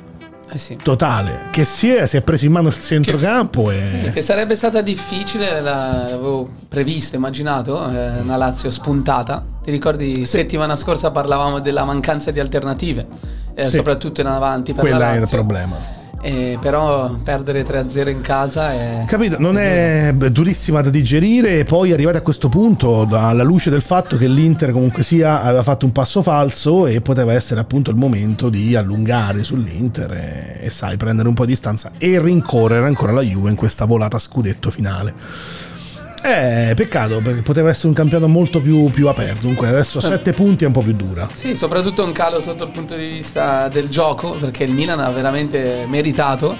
Eh 0.51 0.57
sì. 0.57 0.75
totale, 0.81 1.41
che 1.51 1.63
si 1.63 1.93
è, 1.93 2.07
si 2.07 2.17
è 2.17 2.21
preso 2.21 2.45
in 2.45 2.51
mano 2.51 2.69
il 2.69 2.79
centrocampo 2.79 3.69
e... 3.69 4.09
Che 4.11 4.21
sarebbe 4.23 4.55
stata 4.55 4.81
difficile, 4.81 5.61
la- 5.61 6.05
l'avevo 6.09 6.49
previsto, 6.67 7.15
immaginato, 7.15 7.87
eh, 7.87 8.19
una 8.21 8.35
Lazio 8.35 8.71
spuntata. 8.71 9.45
Ti 9.61 9.69
ricordi 9.69 10.25
settimana 10.25 10.75
scorsa 10.75 11.11
parlavamo 11.11 11.59
della 11.59 11.83
mancanza 11.85 12.31
di 12.31 12.39
alternative, 12.39 13.05
eh, 13.53 13.67
Sì. 13.67 13.75
soprattutto 13.75 14.21
in 14.21 14.27
avanti 14.27 14.73
per 14.73 14.81
Quella 14.81 14.97
la 14.97 15.11
è 15.11 15.13
il 15.15 15.19
Lazio. 15.21 15.37
problema. 15.37 15.75
Eh, 16.21 16.57
però 16.59 17.15
perdere 17.23 17.65
3-0 17.65 18.09
in 18.09 18.21
casa 18.21 18.73
è... 18.73 19.03
Capito, 19.07 19.37
non 19.39 19.57
è 19.57 20.13
durissima 20.13 20.81
da 20.81 20.89
digerire 20.89 21.59
e 21.59 21.63
poi 21.63 21.93
arrivati 21.93 22.17
a 22.17 22.21
questo 22.21 22.49
punto, 22.49 23.07
alla 23.09 23.43
luce 23.43 23.69
del 23.69 23.81
fatto 23.81 24.17
che 24.17 24.27
l'Inter 24.27 24.71
comunque 24.71 25.03
sia 25.03 25.41
aveva 25.41 25.63
fatto 25.63 25.85
un 25.85 25.91
passo 25.91 26.21
falso 26.21 26.87
e 26.87 26.99
poteva 26.99 27.33
essere 27.33 27.61
appunto 27.61 27.89
il 27.89 27.95
momento 27.95 28.49
di 28.49 28.75
allungare 28.75 29.43
sull'Inter 29.43 30.11
e, 30.11 30.57
e 30.65 30.69
sai, 30.69 30.97
prendere 30.97 31.27
un 31.27 31.33
po' 31.33 31.45
di 31.45 31.51
distanza 31.51 31.91
e 31.97 32.19
rincorrere 32.19 32.85
ancora 32.85 33.11
la 33.11 33.21
Juve 33.21 33.49
in 33.49 33.55
questa 33.55 33.85
volata 33.85 34.17
scudetto 34.17 34.69
finale. 34.69 35.13
Eh, 36.21 36.73
peccato 36.75 37.21
perché 37.23 37.41
poteva 37.41 37.69
essere 37.69 37.87
un 37.87 37.93
campionato 37.93 38.29
molto 38.29 38.59
più, 38.61 38.89
più 38.91 39.07
aperto. 39.07 39.47
Dunque 39.47 39.67
adesso 39.67 39.99
a 39.99 40.01
7 40.01 40.33
punti 40.33 40.63
è 40.65 40.67
un 40.67 40.73
po' 40.73 40.81
più 40.81 40.93
dura. 40.93 41.27
Sì, 41.33 41.55
soprattutto 41.55 42.03
un 42.03 42.11
calo 42.11 42.41
sotto 42.41 42.65
il 42.65 42.71
punto 42.71 42.95
di 42.95 43.07
vista 43.07 43.67
del 43.69 43.87
gioco, 43.89 44.31
perché 44.31 44.63
il 44.65 44.71
Milan 44.73 44.99
ha 44.99 45.09
veramente 45.11 45.85
meritato. 45.87 46.55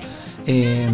E, 0.46 0.86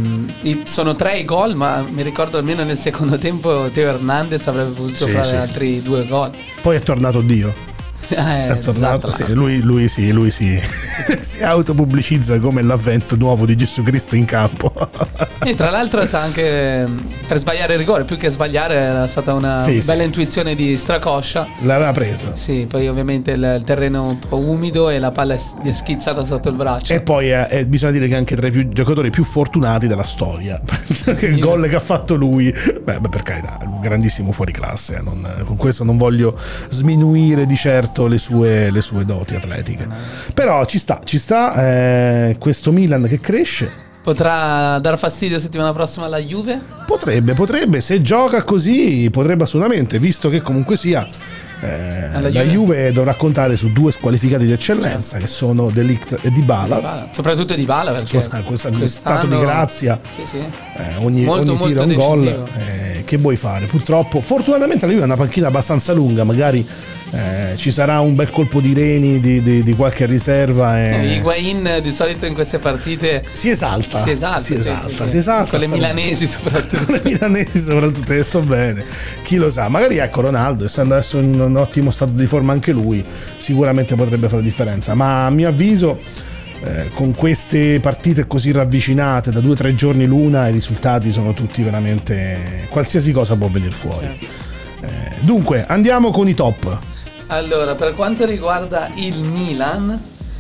i- 0.42 0.64
sono 0.66 0.96
tre 0.96 1.20
i 1.20 1.26
gol, 1.26 1.54
ma 1.56 1.86
mi 1.88 2.02
ricordo 2.02 2.38
almeno 2.38 2.64
nel 2.64 2.78
secondo 2.78 3.18
tempo 3.18 3.70
Teo 3.72 3.90
Hernandez 3.90 4.46
avrebbe 4.48 4.72
potuto 4.72 5.06
Sì, 5.06 5.12
fare 5.12 5.26
sì. 5.28 5.36
altri 5.36 5.82
due 5.82 6.06
gol. 6.08 6.32
Poi 6.62 6.76
è 6.76 6.80
tornato 6.82 7.22
Dio. 7.22 7.54
Eh, 8.10 8.48
È 8.50 8.58
tornato, 8.60 9.08
esatto. 9.08 9.26
sì, 9.26 9.34
lui, 9.34 9.62
lui 9.62 9.88
sì, 9.88 10.12
lui 10.12 10.32
sì. 10.32 10.60
si 11.22 11.44
autopubblicizza 11.44 12.40
come 12.40 12.62
l'avvento 12.62 13.16
nuovo 13.16 13.46
di 13.46 13.56
Gesù 13.56 13.82
Cristo 13.84 14.16
in 14.16 14.26
campo. 14.26 14.74
E 15.44 15.56
tra 15.56 15.70
l'altro 15.70 16.06
sa 16.08 16.22
anche 16.22 16.86
per 17.28 17.38
sbagliare 17.38 17.74
il 17.74 17.80
rigore, 17.80 18.04
più 18.04 18.18
che 18.18 18.30
sbagliare 18.30 18.76
era 18.76 19.08
stata 19.08 19.34
una 19.34 19.64
Sì, 19.64 19.80
sì. 19.82 19.86
bella 19.88 20.04
intuizione 20.04 20.56
di 20.56 20.78
Stracoscia. 20.78 21.48
L'aveva 21.62 21.92
presa. 21.92 22.36
Sì, 22.36 22.66
poi 22.70 22.88
ovviamente 22.88 23.32
il, 23.32 23.62
terreno 23.66 24.08
un 24.08 24.20
po' 24.20 24.38
umido 24.38 24.90
e 24.90 25.00
la 25.00 25.12
palla 25.12 25.34
è 25.34 25.40
gli 25.64 25.70
è 25.70 25.74
schizzata 25.74 26.26
sotto 26.26 26.50
il 26.50 26.56
braccio. 26.56 26.94
E 26.94 27.02
poi 27.02 27.32
eh, 27.32 27.48
eh, 27.50 27.66
bisogna 27.66 27.92
dire 27.94 28.08
che 28.08 28.16
anche 28.16 28.36
tra 28.36 28.48
i 28.48 28.52
più- 28.52 28.68
giocatori 28.70 29.10
più 29.10 29.24
fortunati 29.24 29.88
della 29.88 30.04
storia. 30.04 30.60
Che 31.04 31.26
il 31.28 31.40
gol 31.40 31.68
che 31.68 31.76
ha 31.76 31.80
fatto 31.80 32.16
lui, 32.16 32.52
beh, 32.52 33.00
beh, 33.00 33.10
per 33.10 33.24
carità, 33.24 33.58
è 33.60 33.66
un 33.66 33.80
grandissimo 33.82 34.32
fuoriclasse. 34.32 34.96
eh, 34.98 35.02
non- 35.02 35.44
con 35.46 35.56
questo 35.58 35.84
non 35.84 35.98
voglio 35.98 36.38
sminuire 36.70 37.46
di 37.46 37.56
certo 37.56 37.95
le 38.08 38.18
sue, 38.18 38.70
le 38.70 38.82
sue 38.82 39.06
doti 39.06 39.36
atletiche. 39.36 39.88
Però 40.34 40.64
ci 40.66 40.78
sta, 40.78 41.00
ci 41.04 41.18
sta 41.18 41.54
eh, 41.56 42.36
questo 42.40 42.72
Milan 42.72 43.04
che 43.08 43.20
cresce. 43.20 43.84
Potrà 44.04 44.78
dar 44.80 45.00
fastidio 45.00 45.40
settimana 45.40 45.74
prossima 45.74 46.06
alla 46.06 46.20
Juve? 46.20 46.62
Potrebbe, 46.86 47.34
potrebbe, 47.34 47.82
se 47.82 48.02
gioca 48.04 48.44
così, 48.44 49.10
potrebbe 49.12 49.46
assolutamente, 49.46 49.98
visto 49.98 50.30
che 50.30 50.42
comunque 50.42 50.78
sia. 50.78 51.08
eh, 51.62 52.04
Alla 52.14 52.30
la 52.30 52.30
Juve. 52.30 52.46
Juve 52.52 52.92
dovrà 52.92 53.16
contare 53.16 53.56
su 53.56 53.72
due 53.72 53.92
squalificati 53.92 54.46
di 54.46 54.52
eccellenza 54.52 55.18
che 55.18 55.26
sono 55.26 55.72
Delict 55.72 56.20
e 56.22 56.30
Dybala. 56.30 56.76
Dybala. 56.76 57.08
Soprattutto 57.12 57.56
di 57.56 57.64
Bala 57.64 57.94
perché 57.94 58.18
Questo- 58.18 58.30
questo 58.44 58.70
quest'anno- 58.70 58.86
stato 58.86 59.26
di 59.26 59.40
grazia. 59.40 60.00
Sì, 60.18 60.22
sì. 60.30 60.38
Eh, 60.38 61.04
ogni, 61.04 61.24
Molto, 61.24 61.54
ogni 61.54 61.66
tiro 61.74 61.86
molto 61.86 62.02
un 62.02 62.24
gol. 62.24 62.44
eh, 62.60 63.04
che 63.06 63.18
vuoi 63.18 63.38
fare? 63.38 63.66
Purtroppo, 63.66 64.22
fortunatamente 64.22 64.86
la 64.86 64.92
Juve 64.92 65.02
è 65.04 65.06
una 65.08 65.16
panchina 65.18 65.48
abbastanza 65.48 65.94
lunga, 65.94 66.24
magari 66.24 66.64
eh, 67.12 67.54
ci 67.56 67.72
sarà 67.72 68.00
un 68.00 68.16
bel 68.16 68.30
colpo 68.32 68.60
di 68.60 68.74
reni 68.74 69.20
di, 69.20 69.42
di- 69.42 69.64
di 69.64 69.74
qualche 69.76 70.06
riserva. 70.06 70.80
Eh, 70.80 71.06
E... 71.06 71.14
Higuain 71.16 71.80
di 71.82 71.94
solito 71.94 72.26
in 72.26 72.34
queste 72.34 72.60
partite 72.60 73.24
Si 73.32 73.50
esalta, 73.50 74.04
si 74.04 74.12
esalta, 74.12 74.40
si 74.40 74.54
esalta, 74.56 74.90
sì, 74.90 74.96
sì. 74.96 75.08
si 75.10 75.18
esalta. 75.18 75.50
Con 75.52 75.60
le 75.60 75.68
milanesi 75.68 76.28
soprattutto. 76.28 76.84
Con 76.86 76.94
le 76.96 77.02
milanesi 77.04 77.60
soprattutto, 77.60 78.12
hai 78.12 78.18
detto 78.18 78.40
bene. 78.42 78.84
Chi 79.24 79.36
lo 79.38 79.50
sa, 79.50 79.70
magari 79.70 79.98
ecco 79.98 80.22
Ronaldo, 80.22 80.66
essendo 80.66 80.96
adesso 80.96 81.20
in 81.20 81.40
un 81.40 81.56
ottimo 81.58 81.92
stato 81.92 82.12
di 82.12 82.26
forma 82.26 82.52
anche 82.54 82.72
lui, 82.72 83.04
sicuramente 83.38 83.96
potrebbe 83.96 84.28
fare 84.28 84.42
la 84.42 84.48
differenza. 84.48 84.94
Ma 84.96 85.26
a 85.26 85.30
mio 85.30 85.48
avviso, 85.48 86.00
eh, 86.64 86.90
con 86.94 87.14
queste 87.14 87.80
partite 87.80 88.26
così 88.28 88.52
ravvicinate, 88.52 89.32
da 89.32 89.40
due 89.40 89.52
o 89.52 89.56
tre 89.56 89.76
giorni 89.76 90.06
l'una, 90.06 90.48
i 90.48 90.52
risultati 90.52 91.12
sono 91.12 91.34
tutti 91.34 91.62
veramente. 91.62 92.66
qualsiasi 92.70 93.12
cosa 93.12 93.36
può 93.36 93.48
venire 93.48 93.74
fuori. 93.76 94.06
Eh, 94.82 94.88
dunque, 95.20 95.66
andiamo 95.68 96.12
con 96.12 96.28
i 96.28 96.34
top. 96.34 96.80
Allora, 97.28 97.76
per 97.76 97.96
quanto 97.96 98.26
riguarda 98.26 98.90
il 98.96 99.24
Milan, 99.24 100.00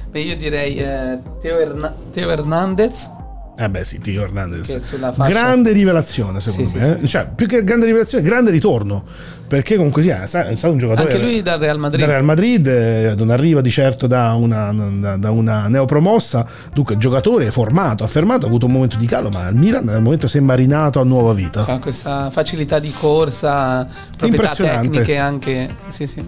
beh, 0.09 0.19
io 0.21 0.35
direi 0.35 0.77
eh, 0.77 1.19
Teo, 1.41 1.59
Erna- 1.59 1.93
Teo 2.11 2.29
Hernandez, 2.29 3.11
Eh 3.57 3.69
beh 3.69 3.83
sì, 3.85 4.01
Tio 4.01 4.21
Hernandez. 4.21 4.67
Fascia- 5.13 5.27
Grande 5.29 5.71
rivelazione 5.71 6.41
secondo 6.41 6.69
Sì, 6.69 6.75
me. 6.77 6.83
sì, 6.83 6.91
eh. 6.91 6.97
sì. 6.99 7.07
Cioè, 7.07 7.27
più 7.33 7.47
che 7.47 7.63
grande 7.63 7.85
rivelazione, 7.85 8.23
grande 8.23 8.51
ritorno. 8.51 9.03
Perché 9.47 9.75
comunque 9.77 10.01
sia, 10.01 10.23
è 10.23 10.25
stato 10.27 10.71
un 10.71 10.77
giocatore... 10.77 11.11
Anche 11.13 11.23
lui 11.23 11.41
dal 11.41 11.59
Real 11.59 11.77
Madrid. 11.79 11.99
Dal 12.01 12.09
Real 12.09 12.23
Madrid, 12.23 12.67
eh, 12.67 13.13
non 13.15 13.29
arriva 13.29 13.61
di 13.61 13.69
certo 13.69 14.07
da 14.07 14.33
una, 14.33 14.73
da, 14.73 15.15
da 15.17 15.31
una 15.31 15.67
neopromossa, 15.67 16.45
dunque 16.73 16.97
giocatore 16.97 17.49
formato, 17.51 18.03
affermato, 18.03 18.45
ha 18.45 18.49
avuto 18.49 18.65
un 18.65 18.73
momento 18.73 18.97
di 18.97 19.05
calo, 19.05 19.29
ma 19.29 19.45
al 19.45 19.55
Milan 19.55 19.87
al 19.87 20.01
momento 20.01 20.27
si 20.27 20.37
è 20.37 20.41
marinato 20.41 20.99
a 20.99 21.03
nuova 21.03 21.31
vita. 21.33 21.63
C'ha 21.63 21.77
questa 21.79 22.29
facilità 22.31 22.79
di 22.79 22.91
corsa, 22.91 23.87
proprietà 24.17 24.53
tecniche 24.53 25.17
anche. 25.17 25.75
Sì, 25.89 26.07
sì. 26.07 26.27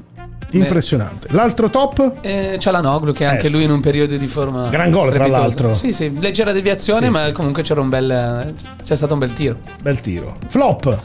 Impressionante. 0.52 1.28
L'altro 1.32 1.70
top? 1.70 2.16
Eh, 2.22 2.56
c'è 2.58 2.72
la 2.72 2.82
Noglu 2.82 3.12
che 3.12 3.26
anche 3.26 3.48
Eh, 3.48 3.50
lui 3.50 3.64
in 3.64 3.70
un 3.72 3.82
periodo 3.82 4.16
di 4.16 4.28
forma 4.28 4.70
Gran 4.70 4.92
gol, 4.92 5.06
tra 5.10 5.26
strepitosa. 5.26 5.42
l'altro. 5.42 5.74
Sì, 5.74 5.92
sì, 5.92 6.14
leggera 6.20 6.52
deviazione, 6.52 7.08
Sì, 7.08 7.12
ma 7.12 7.26
sì. 7.26 7.32
comunque 7.34 7.64
c'era 7.64 7.82
un 7.82 7.90
bel 7.90 8.54
c'è 8.84 8.96
stato 8.96 9.14
un 9.14 9.20
bel 9.20 9.34
tiro. 9.34 9.58
Bel 9.82 10.00
tiro. 10.00 10.38
Flop. 10.48 11.00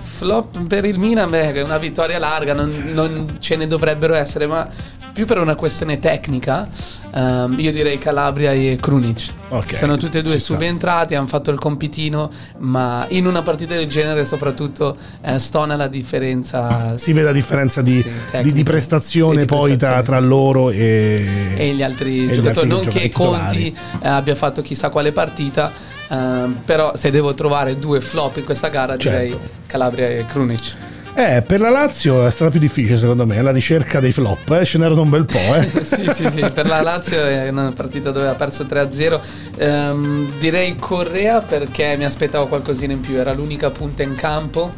Flop 0.00 0.66
per 0.68 0.84
il 0.84 0.98
Milan, 0.98 1.28
beh, 1.30 1.52
è 1.52 1.62
una 1.62 1.78
vittoria 1.78 2.18
larga, 2.18 2.52
non, 2.54 2.72
non 2.92 3.36
ce 3.40 3.56
ne 3.56 3.66
dovrebbero 3.66 4.14
essere, 4.14 4.46
ma 4.46 4.68
più 5.14 5.26
per 5.26 5.38
una 5.38 5.54
questione 5.54 6.00
tecnica, 6.00 6.68
ehm, 7.14 7.54
io 7.58 7.70
direi 7.70 7.98
Calabria 7.98 8.50
e 8.50 8.76
Krunic. 8.80 9.32
Ok, 9.50 9.76
Sono 9.76 9.96
tutti 9.96 10.18
e 10.18 10.22
due 10.22 10.32
ci 10.32 10.38
sta. 10.40 10.54
subentrati, 10.54 11.14
hanno 11.14 11.28
fatto 11.28 11.52
il 11.52 11.58
compitino, 11.60 12.30
ma 12.58 13.06
in 13.10 13.24
una 13.26 13.42
partita 13.42 13.76
del 13.76 13.86
genere 13.86 14.24
soprattutto 14.24 14.96
eh, 15.22 15.38
stona 15.38 15.76
la 15.76 15.86
differenza 15.86 16.96
Si 16.98 17.12
vede 17.12 17.26
la 17.26 17.32
differenza 17.32 17.80
di, 17.80 18.00
Sì, 18.02 18.42
di- 18.42 18.52
di 18.52 18.62
prestazione 18.64 19.34
Sì, 19.34 19.40
di 19.40 19.46
poi 19.46 19.76
tra, 19.76 19.92
prestazione, 19.92 20.02
tra 20.02 20.18
loro 20.26 20.70
e, 20.70 21.52
e 21.54 21.72
gli 21.74 21.82
altri 21.84 22.26
e 22.28 22.32
giocatori. 22.32 22.66
non 22.68 22.80
che 22.80 23.08
Conti 23.10 23.74
eh, 24.02 24.08
abbia 24.08 24.34
fatto 24.34 24.62
chissà 24.62 24.88
quale 24.90 25.12
partita, 25.12 25.70
ehm, 26.08 26.62
però 26.64 26.96
se 26.96 27.10
devo 27.12 27.34
trovare 27.34 27.78
due 27.78 28.00
flop 28.00 28.38
in 28.38 28.44
questa 28.44 28.66
gara 28.68 28.96
direi 28.96 29.30
Certo. 29.30 29.48
Calabria 29.66 30.08
e 30.08 30.24
Krunic. 30.26 30.74
Eh, 31.16 31.42
per 31.42 31.60
la 31.60 31.70
Lazio 31.70 32.26
è 32.26 32.30
stata 32.32 32.50
più 32.50 32.58
difficile 32.58 32.98
secondo 32.98 33.24
me, 33.24 33.40
la 33.40 33.52
ricerca 33.52 34.00
dei 34.00 34.10
flop, 34.10 34.50
eh, 34.50 34.64
ce 34.64 34.78
n'erano 34.78 35.02
un 35.02 35.10
bel 35.10 35.24
po'. 35.24 35.54
Eh. 35.54 35.70
sì, 35.84 36.10
sì, 36.12 36.28
sì, 36.28 36.44
per 36.52 36.66
la 36.66 36.82
Lazio 36.82 37.24
è 37.24 37.48
una 37.50 37.70
partita 37.70 38.10
dove 38.10 38.26
ha 38.26 38.34
perso 38.34 38.64
3-0. 38.64 39.20
Ehm, 39.58 40.36
direi 40.38 40.74
Correa 40.74 41.40
perché 41.40 41.94
mi 41.96 42.04
aspettavo 42.04 42.48
qualcosina 42.48 42.94
in 42.94 43.00
più, 43.00 43.14
era 43.14 43.32
l'unica 43.32 43.70
punta 43.70 44.02
in 44.02 44.16
campo, 44.16 44.72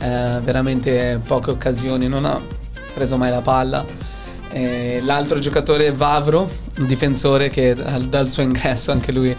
eh, 0.00 0.40
veramente 0.42 1.20
poche 1.24 1.52
occasioni, 1.52 2.08
non 2.08 2.24
ha 2.24 2.40
preso 2.92 3.16
mai 3.16 3.30
la 3.30 3.42
palla. 3.42 3.84
Eh, 4.50 5.00
l'altro 5.04 5.38
giocatore 5.38 5.86
è 5.86 5.92
Vavro, 5.92 6.50
un 6.78 6.86
difensore 6.86 7.48
che 7.48 7.76
dal, 7.76 8.02
dal 8.06 8.28
suo 8.28 8.42
ingresso 8.42 8.90
anche 8.90 9.12
lui 9.12 9.36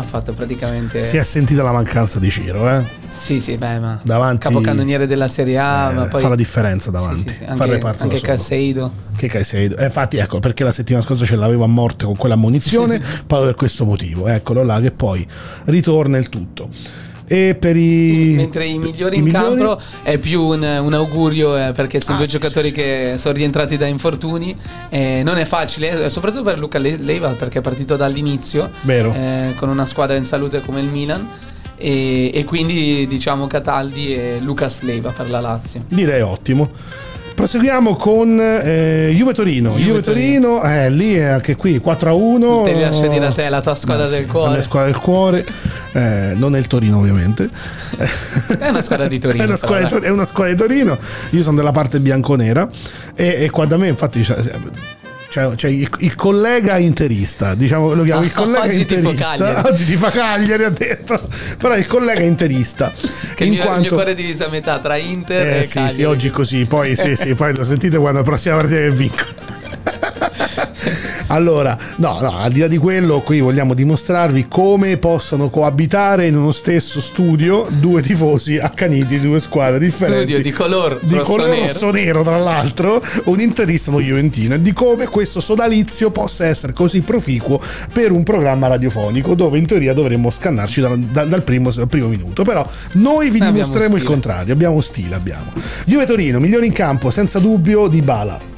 ha 0.00 0.02
fatto 0.02 0.32
praticamente... 0.32 1.04
Si 1.04 1.16
è 1.16 1.22
sentita 1.22 1.62
la 1.62 1.72
mancanza 1.72 2.18
di 2.18 2.30
Ciro, 2.30 2.68
eh. 2.68 2.82
Sì, 3.10 3.40
sì, 3.40 3.56
beh, 3.56 3.78
ma 3.78 4.00
Davanti- 4.02 4.46
capocannoniere 4.46 5.06
della 5.06 5.28
Serie 5.28 5.58
A, 5.58 5.90
Eh, 5.90 5.94
ma 5.94 6.04
poi... 6.06 6.22
fa 6.22 6.28
la 6.28 6.34
differenza 6.36 6.86
Sì, 6.86 6.90
davanti, 6.90 7.28
sì, 7.28 7.34
sì, 7.34 7.44
fa 7.44 7.64
il 7.64 7.72
Anche, 7.72 8.02
anche. 8.02 8.20
Caseido. 8.20 8.92
Che 9.16 9.28
Caicedo. 9.28 9.76
Eh, 9.76 9.84
infatti, 9.84 10.16
ecco, 10.16 10.38
perché 10.38 10.64
la 10.64 10.72
settimana 10.72 11.04
scorsa 11.04 11.24
ce 11.26 11.36
l'avevo 11.36 11.64
a 11.64 11.66
morte 11.66 12.06
con 12.06 12.16
quella 12.16 12.34
ammonizione, 12.34 12.98
proprio 13.26 13.48
per 13.48 13.54
questo 13.54 13.84
motivo. 13.84 14.26
Eccolo 14.28 14.62
là, 14.62 14.80
che 14.80 14.90
poi 14.90 15.26
ritorna 15.66 16.16
il 16.16 16.28
tutto. 16.30 16.70
E 17.32 17.54
per 17.54 17.76
i. 17.76 18.32
Mentre 18.34 18.64
i 18.66 18.76
migliori 18.78 19.14
i 19.14 19.18
in 19.18 19.24
migliori- 19.26 19.56
campo 19.56 19.80
è 20.02 20.18
più 20.18 20.42
un, 20.42 20.62
un 20.62 20.92
augurio 20.94 21.56
eh, 21.56 21.70
perché 21.72 22.00
sono 22.00 22.16
Ah, 22.16 22.18
due 22.18 22.26
sì, 22.26 22.32
giocatori 22.32 22.68
sì, 22.70 22.74
sì. 22.74 22.80
che 22.80 23.14
sono 23.18 23.34
rientrati 23.34 23.76
da 23.76 23.86
infortuni. 23.86 24.56
eh, 24.88 25.22
non 25.24 25.36
è 25.38 25.44
facile, 25.44 26.06
eh, 26.06 26.10
soprattutto 26.10 26.42
per 26.42 26.58
Luca 26.58 26.78
Le- 26.78 26.96
Leiva 26.96 27.28
perché 27.34 27.58
è 27.58 27.62
partito 27.62 27.94
dall'inizio 27.94 28.70
Vero. 28.82 29.14
eh, 29.14 29.54
con 29.56 29.68
una 29.68 29.86
squadra 29.86 30.16
in 30.16 30.24
salute 30.24 30.60
come 30.60 30.80
il 30.80 30.88
Milan. 30.88 31.28
E, 31.76 32.32
e 32.34 32.44
quindi 32.44 33.06
diciamo 33.06 33.46
Cataldi 33.46 34.12
e 34.12 34.38
Lucas 34.40 34.80
Leiva 34.82 35.12
per 35.12 35.30
la 35.30 35.38
Lazio. 35.40 35.84
Direi 35.88 36.20
ottimo. 36.22 36.68
Proseguiamo 37.40 37.96
con 37.96 38.38
eh, 38.38 39.14
Juve 39.16 39.32
Torino. 39.32 39.70
Juve, 39.70 39.82
Juve 39.82 40.00
Torino, 40.02 40.62
eh, 40.62 40.90
lì 40.90 41.14
è 41.14 41.22
anche 41.22 41.56
qui 41.56 41.78
4 41.78 42.10
a 42.10 42.12
1. 42.12 42.62
Te 42.64 42.72
li 42.74 43.08
dire 43.08 43.26
a 43.26 43.32
te, 43.32 43.48
la 43.48 43.62
tua 43.62 43.74
squadra 43.74 44.08
del 44.08 44.26
La 44.26 44.30
cuore. 44.30 44.50
mia 44.50 44.60
squadra 44.60 44.90
del 44.90 45.00
cuore, 45.00 45.46
eh, 45.92 46.32
non 46.34 46.54
è 46.54 46.58
il 46.58 46.66
Torino, 46.66 46.98
ovviamente. 46.98 47.48
È 48.58 48.68
una 48.68 48.82
squadra 48.82 49.08
di 49.08 49.16
Torino. 49.18 49.42
è, 49.42 49.46
una 49.46 49.56
squadra 49.56 49.98
di, 49.98 50.04
è 50.04 50.10
una 50.10 50.26
squadra 50.26 50.52
di 50.52 50.58
Torino. 50.58 50.98
Io 51.30 51.42
sono 51.42 51.56
della 51.56 51.72
parte 51.72 51.98
bianconera. 51.98 52.68
E, 53.14 53.44
e 53.44 53.48
qua 53.48 53.64
da 53.64 53.78
me, 53.78 53.88
infatti, 53.88 54.22
c'è, 55.30 55.48
c'è- 55.48 55.54
c'è 55.54 55.68
il, 55.68 55.88
il 55.98 56.14
collega 56.16 56.76
interista. 56.76 57.54
Diciamo, 57.54 57.94
lo 57.94 58.02
chiamo 58.02 58.22
il 58.24 58.32
collega 58.34 58.64
oggi 58.64 58.80
interista. 58.80 59.36
Cagliari. 59.36 59.68
Oggi 59.68 59.84
ti 59.84 59.96
fa 59.96 60.10
Cagliari, 60.10 60.64
ha 60.64 60.70
detto. 60.70 61.28
Però 61.58 61.76
il 61.76 61.86
collega 61.86 62.22
interista. 62.22 62.92
Che 63.34 63.44
il 63.44 63.52
in 63.52 63.54
mio, 63.54 63.62
il 63.62 63.68
mio 63.68 63.76
quanto- 63.78 63.94
cuore 63.94 64.10
è 64.10 64.14
diviso 64.14 64.44
a 64.44 64.48
metà 64.50 64.78
tra 64.80 64.96
Inter 64.96 65.46
eh 65.46 65.58
e 65.58 65.62
sì, 65.62 65.74
Cagliari. 65.74 65.94
sì, 65.94 66.02
oggi 66.02 66.28
è 66.28 66.30
così. 66.30 66.64
Poi, 66.66 66.96
sì, 66.96 67.14
sì, 67.16 67.34
poi 67.34 67.54
lo 67.54 67.64
sentite 67.64 67.96
quando 67.98 68.18
la 68.18 68.24
prossima 68.24 68.56
partita 68.56 68.76
che 68.80 68.90
vincono. 68.90 69.28
Allora, 71.30 71.76
no, 71.98 72.18
no, 72.20 72.38
al 72.38 72.50
di 72.50 72.58
là 72.60 72.66
di 72.66 72.76
quello, 72.76 73.20
qui 73.20 73.40
vogliamo 73.40 73.72
dimostrarvi 73.74 74.48
come 74.48 74.96
possono 74.96 75.48
coabitare 75.48 76.26
in 76.26 76.36
uno 76.36 76.50
stesso 76.50 77.00
studio 77.00 77.66
due 77.78 78.02
tifosi 78.02 78.58
accaniti 78.58 79.20
di 79.20 79.20
due 79.20 79.38
squadre 79.38 79.78
differenti. 79.78 80.32
Studio 80.32 80.42
di 80.42 80.50
color 80.50 80.98
di 81.00 81.14
rosso 81.14 81.30
colore 81.30 81.50
nero. 81.52 81.66
rosso 81.72 81.90
nero, 81.92 82.22
tra 82.22 82.38
l'altro, 82.38 83.00
un 83.24 83.40
interista 83.40 83.90
uno 83.90 84.00
Juventino 84.00 84.54
e 84.54 84.60
di 84.60 84.72
come 84.72 85.06
questo 85.06 85.38
sodalizio 85.38 86.10
possa 86.10 86.46
essere 86.46 86.72
così 86.72 87.00
proficuo 87.02 87.60
per 87.92 88.10
un 88.10 88.24
programma 88.24 88.66
radiofonico 88.66 89.34
dove 89.34 89.58
in 89.58 89.66
teoria 89.66 89.92
dovremmo 89.92 90.30
scannarci 90.30 90.80
dal, 90.80 90.98
dal- 90.98 91.28
dal 91.28 91.44
primo, 91.44 91.70
dal 91.70 91.88
primo 91.88 92.08
minuto. 92.08 92.42
Però 92.42 92.66
noi 92.94 93.30
vi 93.30 93.38
dimostreremo 93.38 93.94
il 93.94 94.02
contrario, 94.02 94.52
abbiamo 94.52 94.80
stile, 94.80 95.14
abbiamo. 95.14 95.52
Juve 95.86 96.06
Torino, 96.06 96.40
migliore 96.40 96.66
in 96.66 96.72
campo, 96.72 97.10
senza 97.10 97.38
dubbio, 97.38 97.86
di 97.86 98.02
Bala. 98.02 98.49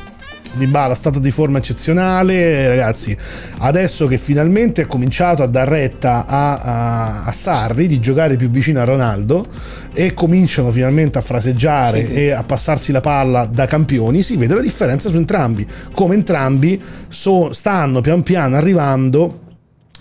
Di 0.55 0.67
Bala, 0.67 0.95
stato 0.95 1.19
di 1.19 1.31
forma 1.31 1.57
eccezionale, 1.59 2.69
ragazzi. 2.69 3.17
Adesso 3.59 4.07
che 4.07 4.19
finalmente 4.19 4.83
ha 4.83 4.87
cominciato 4.87 5.43
a 5.43 5.47
dar 5.47 5.67
retta 5.67 6.27
a, 6.27 6.59
a- 6.59 7.25
a 7.25 7.33
Sarri 7.33 7.87
di 7.87 7.99
giocare 8.01 8.37
più 8.37 8.51
vicino 8.51 8.79
a 8.81 8.85
Ronaldo 8.85 9.47
e 9.95 10.13
cominciano 10.13 10.71
finalmente 10.71 11.17
a 11.17 11.23
fraseggiare 11.23 12.01
Sì, 12.05 12.07
sì. 12.07 12.13
e 12.13 12.31
a 12.33 12.43
passarsi 12.43 12.93
la 12.93 13.01
palla 13.01 13.47
da 13.47 13.67
campioni, 13.67 14.23
si 14.23 14.37
vede 14.37 14.55
la 14.55 14.61
differenza 14.61 15.09
su 15.09 15.17
entrambi. 15.17 15.67
Come 15.95 16.15
entrambi 16.15 16.81
so- 17.09 17.55
stanno 17.55 18.03
pian 18.03 18.23
piano 18.23 18.55
arrivando 18.57 19.39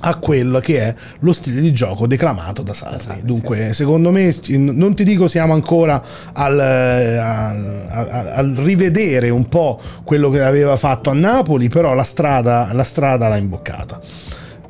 a 0.02 0.16
quello 0.16 0.60
che 0.60 0.80
è 0.80 0.96
lo 1.20 1.32
stile 1.34 1.62
di 1.62 1.72
gioco 1.74 2.08
declamato 2.08 2.62
da 2.62 2.74
Sarri. 2.74 3.00
Sarri, 3.00 3.22
Dunque, 3.24 3.74
secondo 3.74 4.12
me, 4.12 4.36
non 4.50 4.94
ti 4.96 5.04
dico 5.04 5.28
siamo 5.28 5.54
ancora 5.54 6.02
al, 6.34 6.60
eh, 6.60 7.18
al- 7.18 7.88
al- 7.90 8.32
al 8.34 8.54
rivedere 8.58 9.30
un 9.30 9.48
po' 9.48 9.80
quello 10.04 10.30
che 10.30 10.42
aveva 10.42 10.76
fatto 10.76 11.10
a 11.10 11.14
Napoli, 11.14 11.70
però 11.70 11.94
la 11.94 12.04
strada, 12.04 12.70
la 12.74 12.84
strada 12.84 13.28
l'ha 13.28 13.38
imboccata. 13.38 14.00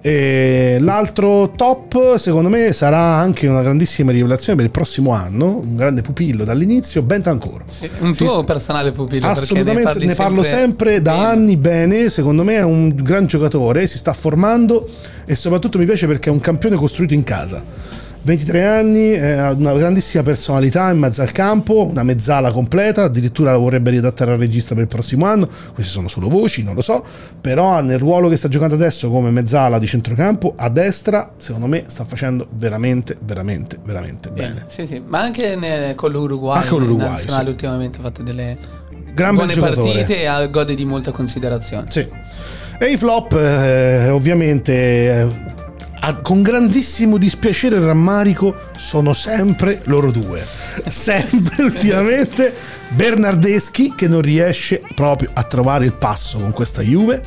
E 0.04 0.78
l'altro 0.80 1.52
top, 1.56 2.18
secondo 2.18 2.50
me, 2.50 2.74
sarà 2.74 2.98
anche 2.98 3.46
una 3.48 3.62
grandissima 3.62 4.12
rivelazione 4.12 4.56
per 4.56 4.66
il 4.66 4.72
prossimo 4.72 5.12
anno. 5.12 5.58
Un 5.58 5.76
grande 5.76 6.02
pupillo 6.02 6.44
dall'inizio, 6.44 7.04
Bentancur. 7.04 7.64
Sì, 7.68 7.88
un 8.00 8.16
tuo 8.16 8.44
personale 8.44 8.92
pupillo 8.92 9.28
Assolutamente, 9.28 10.04
ne, 10.04 10.16
parlo 10.16 10.42
sempre 10.42 11.02
da 11.04 11.14
bene. 11.14 11.26
anni 11.26 11.58
bene, 11.58 12.10
secondo 12.10 12.44
me 12.44 12.56
è 12.56 12.64
un 12.64 12.96
gran 12.96 13.28
giocatore, 13.28 13.86
si 13.86 14.00
sta 14.00 14.14
formando 14.14 14.90
e 15.26 15.36
soprattutto 15.36 15.78
mi 15.78 15.86
piace 15.86 16.08
perché 16.08 16.30
è 16.30 16.32
un 16.32 16.40
campione 16.40 16.76
costruito 16.76 17.14
in 17.14 17.24
casa. 17.24 17.64
23 18.24 18.66
anni, 18.66 19.14
eh, 19.14 19.32
ha 19.32 19.52
una 19.52 19.74
grandissima 19.74 20.22
personalità 20.22 20.92
in 20.92 21.00
mezzo 21.00 21.24
al 21.24 21.32
campo, 21.32 21.86
una 21.88 22.04
mezzala 22.04 22.52
completa, 22.52 23.04
addirittura 23.04 23.52
la 23.52 23.58
vorrebbe 23.58 23.90
riadattare 23.90 24.32
al 24.34 24.38
regista 24.38 24.76
per 24.76 24.84
il 24.84 24.90
prossimo 24.90 25.26
anno, 25.26 25.48
queste 25.74 25.92
sono 25.92 26.08
solo 26.08 26.30
voci, 26.30 26.64
non 26.64 26.76
lo 26.76 26.82
so, 26.82 27.04
però 27.42 27.82
nel 27.82 27.98
ruolo 27.98 28.30
che 28.30 28.36
sta 28.36 28.48
giocando 28.48 28.76
adesso 28.76 29.10
come 29.10 29.32
mezzala 29.32 29.80
di 29.80 29.88
centrocampo, 29.88 30.54
a 30.56 30.70
destra, 30.70 31.32
secondo 31.38 31.66
me 31.66 31.86
sta 31.88 32.06
facendo 32.06 32.48
veramente, 32.52 33.18
veramente, 33.20 33.80
veramente 33.84 34.30
bene. 34.30 34.54
Bene, 34.54 34.66
Sì, 34.68 34.86
sì, 34.86 35.02
ma 35.04 35.20
anche 35.20 35.56
ne- 35.56 35.96
con 35.96 36.12
l'Uruguay, 36.12 36.58
Anche 36.58 36.70
con 36.70 36.82
l'Uruguay, 36.82 37.18
sì. 37.18 37.28
ultimamente 37.32 37.98
ha 37.98 38.02
fatto 38.02 38.22
delle 38.22 38.56
Gran 39.14 39.36
buone 39.36 39.56
partite 39.56 40.24
e 40.24 40.50
gode 40.50 40.76
di 40.76 40.86
molta 40.86 41.12
considerazione. 41.12 41.90
Sì. 41.90 42.08
E 42.80 42.86
i 42.92 42.98
flop, 42.98 43.34
eh, 43.34 44.10
ovviamente, 44.10 44.74
eh, 44.74 45.28
a- 46.04 46.16
con 46.22 46.42
grandissimo 46.42 47.18
dispiacere 47.18 47.78
e 47.78 47.80
rammarico, 47.80 48.56
sono 48.76 49.14
sempre 49.14 49.82
loro 49.86 50.12
due. 50.12 50.44
Sempre 50.88 51.64
ultimamente 51.64 52.54
Bernardeschi 52.90 53.94
che 53.96 54.08
non 54.08 54.22
riesce 54.22 54.82
proprio 54.96 55.30
a 55.34 55.44
trovare 55.44 55.86
il 55.86 55.94
passo 55.94 56.40
con 56.40 56.52
questa 56.52 56.82
Juve. 56.82 57.22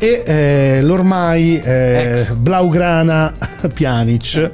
E 0.00 0.22
eh, 0.24 0.78
l'ormai 0.82 1.60
eh. 1.60 2.24
Blaugrana 2.36 3.34
Pjanic 3.72 4.50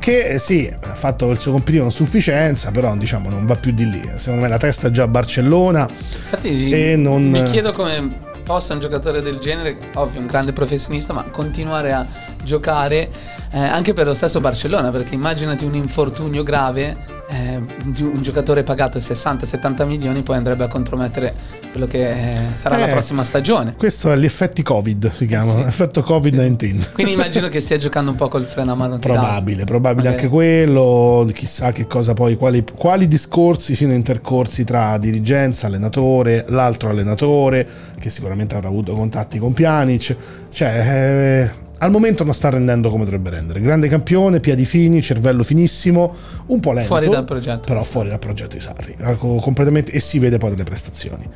che 0.00 0.30
eh, 0.30 0.38
sì, 0.38 0.68
ha 0.80 0.94
fatto 0.94 1.30
il 1.30 1.38
suo 1.38 1.52
compito 1.52 1.82
con 1.82 1.92
sufficienza, 1.92 2.70
però 2.70 2.96
diciamo 2.96 3.28
non 3.28 3.44
va 3.46 3.54
più 3.54 3.70
di 3.72 3.88
lì. 3.88 4.00
Secondo 4.16 4.42
me 4.42 4.48
la 4.48 4.56
testa 4.58 4.88
è 4.88 4.90
già 4.90 5.02
a 5.04 5.08
Barcellona. 5.08 5.86
Infatti 5.90 6.70
E 6.70 6.96
non- 6.96 7.28
mi 7.28 7.42
chiedo 7.44 7.70
come 7.72 8.08
possa 8.42 8.72
un 8.72 8.80
giocatore 8.80 9.20
del 9.22 9.38
genere, 9.38 9.76
ovvio 9.94 10.18
un 10.18 10.26
grande 10.26 10.52
professionista, 10.52 11.12
ma 11.12 11.22
continuare 11.24 11.92
a 11.92 12.04
giocare 12.44 13.08
eh, 13.52 13.58
anche 13.58 13.92
per 13.94 14.06
lo 14.06 14.14
stesso 14.14 14.40
Barcellona, 14.40 14.90
perché 14.90 15.14
immaginati 15.14 15.64
un 15.64 15.74
infortunio 15.74 16.42
grave 16.42 16.96
eh, 17.30 17.60
di 17.84 18.02
un 18.02 18.22
giocatore 18.22 18.62
pagato 18.62 18.98
60-70 18.98 19.84
milioni, 19.86 20.22
poi 20.22 20.36
andrebbe 20.36 20.64
a 20.64 20.68
contromettere 20.68 21.34
quello 21.70 21.86
che 21.86 22.10
eh, 22.10 22.36
sarà 22.54 22.76
la 22.78 22.88
Eh, 22.88 22.92
prossima 22.92 23.22
stagione. 23.24 23.74
Questo 23.76 24.10
è 24.12 24.16
gli 24.16 24.24
effetti 24.24 24.62
Covid, 24.62 25.12
si 25.12 25.26
chiama, 25.26 25.52
Sì. 25.52 25.60
effetto 25.60 26.00
Covid-19. 26.00 26.92
Quindi 26.94 27.12
immagino 27.12 27.48
che 27.48 27.60
stia 27.60 27.76
giocando 27.76 28.10
un 28.10 28.16
po' 28.16 28.28
col 28.28 28.44
freno 28.44 28.72
a 28.72 28.74
mano. 28.74 28.98
Probabile, 28.98 29.64
probabile 29.64 30.08
Magari. 30.08 30.22
anche 30.24 30.28
quello, 30.28 31.28
chissà 31.32 31.70
che 31.72 31.86
cosa 31.86 32.14
poi, 32.14 32.36
quali, 32.36 32.64
quali 32.74 33.06
discorsi 33.08 33.74
siano 33.74 33.92
intercorsi 33.92 34.64
tra 34.64 34.96
dirigenza, 34.98 35.66
allenatore, 35.66 36.44
l'altro 36.48 36.90
allenatore, 36.90 37.66
che 37.98 38.10
sicuramente 38.10 38.54
avrà 38.56 38.68
avuto 38.68 38.92
contatti 38.94 39.38
con 39.38 39.52
Pjanic, 39.52 40.16
cioè 40.52 40.68
eh, 40.68 41.50
al 41.82 41.90
momento 41.90 42.24
non 42.24 42.34
sta 42.34 42.50
rendendo 42.50 42.90
come 42.90 43.04
dovrebbe 43.04 43.30
rendere, 43.30 43.60
grande 43.60 43.88
campione, 43.88 44.40
piedi 44.40 44.64
fini, 44.66 45.00
cervello 45.00 45.42
finissimo, 45.42 46.14
un 46.46 46.60
po' 46.60 46.72
lento, 46.72 46.88
Fuori 46.88 47.08
dal 47.08 47.24
progetto. 47.24 47.60
però 47.66 47.82
fuori 47.82 48.10
dal 48.10 48.18
progetto 48.18 48.56
di 48.56 48.62
Sarri, 48.62 48.96
completamente, 49.16 49.90
e 49.90 50.00
si 50.00 50.18
vede 50.18 50.36
poi 50.36 50.50
dalle 50.50 50.64
prestazioni. 50.64 51.26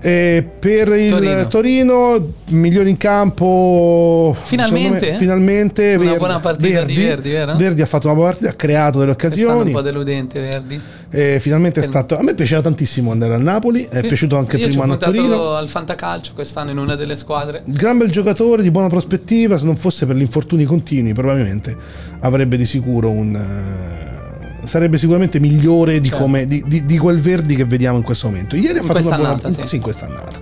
E 0.00 0.48
per 0.58 0.88
il 0.90 1.10
Torino. 1.10 1.46
Torino, 1.48 2.32
migliore 2.50 2.88
in 2.88 2.96
campo. 2.96 4.36
Finalmente? 4.44 5.10
me, 5.12 5.16
finalmente 5.16 5.94
Una 5.96 6.14
buona 6.16 6.38
partita 6.40 6.82
di 6.84 6.94
Verdi, 6.94 7.30
vero? 7.30 7.56
Verdi 7.56 7.82
ha 7.82 7.86
fatto 7.86 8.06
una 8.06 8.14
buona 8.14 8.30
partita, 8.30 8.50
ha 8.50 8.54
creato 8.54 8.98
delle 9.00 9.14
Quest'anno 9.16 9.44
un 9.44 9.50
occasioni. 9.52 9.72
po' 9.72 9.80
deludente, 9.80 10.40
Verdi. 10.40 10.80
e 11.10 11.38
finalmente 11.40 11.80
è 11.80 11.82
stato. 11.82 12.16
A 12.16 12.22
me 12.22 12.34
piaceva 12.34 12.60
tantissimo 12.60 13.10
andare 13.10 13.34
al 13.34 13.42
Napoli. 13.42 13.88
È 13.90 13.98
Sì. 14.00 14.06
piaciuto 14.06 14.36
anche 14.36 14.56
Io 14.56 14.62
anno 14.82 14.92
a 14.92 14.96
puntato 14.96 15.12
Torino. 15.16 15.54
al 15.54 15.68
Fantacalcio 15.68 16.32
quest'anno 16.34 16.70
in 16.70 16.78
una 16.78 16.94
delle 16.94 17.16
squadre. 17.16 17.62
Gran 17.64 17.98
bel 17.98 18.10
giocatore 18.10 18.62
di 18.62 18.70
buona 18.70 18.88
prospettiva. 18.88 19.56
Se 19.58 19.64
non 19.64 19.74
fosse 19.76 20.06
per 20.06 20.14
gli 20.16 20.20
infortuni 20.20 20.64
continui, 20.64 21.12
probabilmente 21.12 21.76
avrebbe 22.20 22.56
di 22.56 22.64
sicuro 22.64 23.10
un. 23.10 24.16
Sarebbe 24.64 24.98
sicuramente 24.98 25.38
migliore 25.40 26.00
di, 26.00 26.08
Certo. 26.08 26.22
come, 26.22 26.44
di, 26.44 26.62
di- 26.66 26.84
di 26.84 26.98
quel 26.98 27.20
Verdi 27.20 27.54
che 27.54 27.64
vediamo 27.64 27.96
in 27.96 28.02
questo 28.02 28.26
momento. 28.28 28.56
Ieri 28.56 28.78
ha 28.78 28.82
fatto 28.82 29.06
una 29.06 29.16
buona. 29.16 29.32
quest'annata, 29.32 29.66
sì. 29.66 29.76
in 29.76 29.82
quest'annata. 29.82 30.38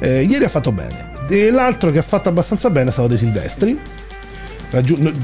Eh, 0.00 0.22
ieri 0.22 0.44
ha 0.44 0.48
fatto 0.48 0.72
bene. 0.72 1.12
E 1.28 1.50
l'altro 1.50 1.90
che 1.90 1.98
ha 1.98 2.02
fatto 2.02 2.28
abbastanza 2.28 2.68
bene 2.70 2.88
è 2.88 2.92
stato 2.92 3.08
De 3.08 3.16
Silvestri. 3.16 3.78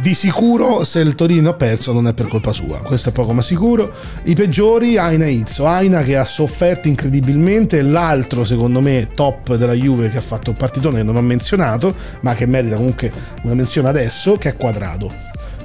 Di 0.02 0.12
sicuro 0.14 0.82
se 0.82 0.98
il 0.98 1.14
Torino 1.14 1.50
ha 1.50 1.54
perso 1.54 1.92
non 1.92 2.08
è 2.08 2.12
per 2.12 2.26
colpa 2.26 2.50
sua, 2.50 2.78
questo 2.78 3.10
è 3.10 3.12
poco 3.12 3.32
ma 3.32 3.42
sicuro. 3.42 3.92
I 4.24 4.34
peggiori 4.34 4.96
Aina 4.98 5.26
Izzo, 5.26 5.66
Aina 5.66 6.02
che 6.02 6.16
ha 6.16 6.24
sofferto 6.24 6.88
incredibilmente, 6.88 7.80
l'altro 7.82 8.42
secondo 8.42 8.80
me 8.80 9.06
top 9.14 9.54
della 9.54 9.74
Juve 9.74 10.08
che 10.08 10.18
ha 10.18 10.22
fatto 10.22 10.50
un 10.50 10.56
partitone 10.56 10.96
che 10.96 11.02
non 11.04 11.14
ho 11.14 11.20
menzionato, 11.20 11.94
ma 12.22 12.34
che 12.34 12.44
merita 12.46 12.74
comunque 12.74 13.12
una 13.42 13.54
menzione 13.54 13.88
adesso, 13.88 14.34
che 14.36 14.48
è 14.48 14.56
Quadrado, 14.56 15.12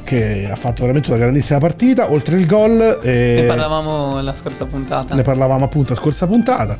che 0.03 0.47
ha 0.51 0.55
fatto 0.55 0.81
veramente 0.81 1.09
una 1.09 1.19
grandissima 1.19 1.59
partita, 1.59 2.11
oltre 2.11 2.37
il 2.37 2.45
gol... 2.45 2.99
eh, 3.01 3.37
Ne 3.41 3.43
parlavamo 3.47 4.21
la 4.21 4.33
scorsa 4.35 4.65
puntata. 4.65 5.15
ne 5.15 5.21
parlavamo 5.21 5.63
appunto 5.65 5.93
la 5.93 5.99
scorsa 5.99 6.27
puntata. 6.27 6.77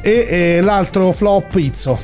E, 0.00 0.26
e 0.28 0.60
l'altro 0.60 1.12
flop 1.12 1.54
Izzo, 1.56 1.98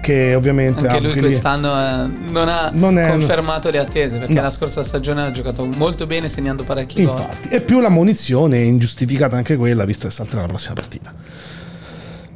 che 0.00 0.34
ovviamente... 0.34 0.86
Anche 0.86 0.98
lui 1.00 1.08
anche 1.08 1.20
lì- 1.20 1.26
quest'anno 1.28 1.68
eh, 1.68 2.10
non 2.30 2.48
ha 2.48 2.70
Non 2.72 2.98
è- 2.98 3.08
confermato 3.10 3.70
le 3.70 3.78
attese 3.78 4.18
perché 4.18 4.34
No. 4.34 4.42
la 4.42 4.50
scorsa 4.50 4.82
stagione 4.82 5.22
ha 5.22 5.30
giocato 5.30 5.64
molto 5.66 6.06
bene 6.06 6.28
segnando 6.28 6.64
parecchi 6.64 7.04
gol. 7.04 7.14
Infatti, 7.20 7.48
e 7.48 7.60
più 7.60 7.80
la 7.80 7.88
munizione 7.90 8.58
ingiustificata 8.58 9.36
anche 9.36 9.56
quella, 9.56 9.84
visto 9.84 10.08
che 10.08 10.12
salterà 10.12 10.42
la 10.42 10.48
prossima 10.48 10.74
partita. 10.74 11.12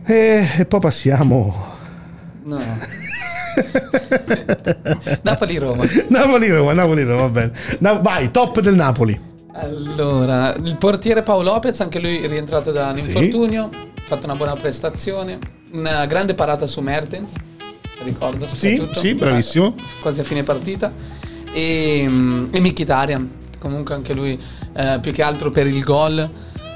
E, 0.05 0.49
e 0.59 0.65
poi 0.65 0.81
passiamo. 0.81 1.67
No. 2.45 2.59
Napoli-Roma. 5.23 5.85
Napoli-Roma, 6.09 6.73
Napoli-Roma, 6.73 7.21
va 7.23 7.29
bene. 7.29 7.53
Na- 7.81 7.95
vai, 7.95 8.31
top 8.31 8.61
del 8.61 8.75
Napoli. 8.75 9.27
Allora, 9.53 10.55
il 10.55 10.77
portiere 10.77 11.23
Paolo 11.23 11.51
Lopez, 11.53 11.81
anche 11.81 11.99
lui 11.99 12.27
rientrato 12.27 12.71
da 12.71 12.91
un 12.91 12.97
Sì. 12.97 13.07
infortunio, 13.07 13.65
ha 13.65 14.03
fatto 14.05 14.27
una 14.27 14.37
buona 14.37 14.55
prestazione, 14.55 15.39
una 15.73 16.07
grande 16.07 16.35
parata 16.35 16.67
su 16.67 16.81
Mertens, 16.81 17.33
ricordo 18.05 18.47
Sì, 18.47 18.77
soprattutto. 18.77 18.99
sì, 19.01 19.15
bravissimo. 19.15 19.75
Eh, 19.77 19.83
Quasi 20.01 20.21
a 20.21 20.25
fine 20.25 20.43
partita. 20.45 20.93
E, 21.53 22.05
mm, 22.07 22.45
e 22.53 22.61
Mkhitaryan, 22.61 23.31
comunque 23.59 23.95
anche 23.95 24.13
lui 24.15 24.39
eh, 24.75 24.99
più 25.01 25.13
che 25.13 25.23
altro 25.23 25.51
per 25.51 25.67
il 25.67 25.83
gol. 25.83 26.29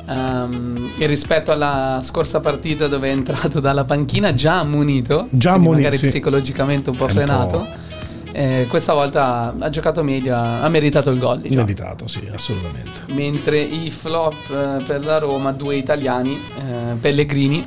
Ehm, 0.07 0.93
e 0.99 1.07
rispetto 1.07 1.53
alla 1.53 2.01
scorsa 2.05 2.41
partita 2.41 2.89
dove 2.89 3.09
è 3.09 3.13
entrato 3.13 3.61
dalla 3.61 3.85
panchina 3.85 4.35
già 4.35 4.59
ammonito, 4.61 5.27
Già 5.31 5.53
ammonito, 5.53 5.83
magari 5.83 5.99
sì. 5.99 6.09
psicologicamente 6.09 6.91
un 6.91 6.97
po' 6.97 7.09
frenato. 7.09 7.59
po'. 7.59 7.91
eh, 8.33 8.67
questa 8.69 8.95
volta 8.95 9.55
ha 9.59 9.71
giocato 9.71 10.03
meglio, 10.03 10.35
ha 10.37 10.69
meritato 10.69 11.11
il 11.11 11.19
gol. 11.19 11.41
Diciamo. 11.41 11.61
Meditato, 11.61 12.07
sì, 12.07 12.29
assolutamente. 12.33 13.03
Mentre 13.13 13.61
i 13.61 13.91
flop 13.91 14.35
eh, 14.51 14.83
per 14.85 15.05
la 15.05 15.19
Roma, 15.19 15.53
due 15.53 15.77
italiani, 15.77 16.33
eh, 16.57 16.95
Pellegrini, 16.99 17.65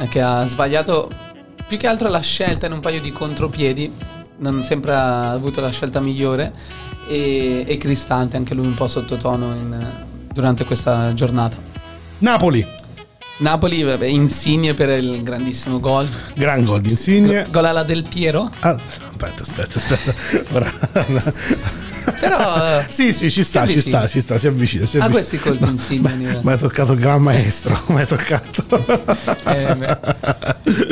eh, 0.00 0.08
che 0.08 0.20
ha 0.20 0.46
sbagliato 0.46 1.10
più 1.66 1.78
che 1.78 1.86
altro 1.86 2.08
la 2.08 2.20
scelta 2.20 2.66
in 2.66 2.72
un 2.72 2.80
paio 2.80 3.00
di 3.00 3.10
contropiedi, 3.12 3.92
non 4.38 4.62
sempre 4.62 4.92
ha 4.92 5.30
avuto 5.30 5.60
la 5.60 5.70
scelta 5.70 6.00
migliore, 6.00 6.52
e, 7.08 7.64
e 7.66 7.76
Cristante, 7.76 8.36
anche 8.36 8.54
lui 8.54 8.66
un 8.66 8.74
po' 8.74 8.88
sottotono 8.88 9.46
in, 9.52 9.86
durante 10.32 10.64
questa 10.64 11.12
giornata. 11.14 11.56
Napoli, 12.18 12.66
Napoli, 13.40 13.82
vabbè, 13.82 14.06
insigne 14.06 14.74
per 14.74 14.90
il 14.90 15.22
grandissimo 15.22 15.80
gol. 15.80 16.06
gran 16.34 16.62
gol 16.64 16.82
di 16.82 16.90
Insigne. 16.90 17.46
Gol 17.50 17.64
alla 17.64 17.84
Del 17.84 18.06
Piero. 18.06 18.50
Ah, 18.60 18.70
aspetta, 18.70 19.42
aspetta, 19.42 19.78
aspetta. 19.78 20.14
Però 22.20 22.84
sì, 22.88 23.14
sì, 23.14 23.30
ci 23.30 23.42
sta, 23.42 23.66
ci 23.66 23.80
sta, 23.80 24.06
ci 24.06 24.20
sta, 24.20 24.36
si 24.36 24.46
avvicina. 24.46 24.84
Si 24.84 24.98
ha 24.98 25.04
avvicina. 25.04 25.10
questi 25.10 25.38
colpi 25.38 25.70
insigne. 25.70 26.14
Nivea. 26.14 26.40
Mi 26.42 26.52
hai 26.52 26.58
toccato 26.58 26.92
il 26.92 26.98
gran 26.98 27.22
maestro, 27.22 27.80
mi 27.88 28.00
hai 28.00 28.06
toccato. 28.06 28.62
Eh, 29.46 29.74
beh, 29.74 29.98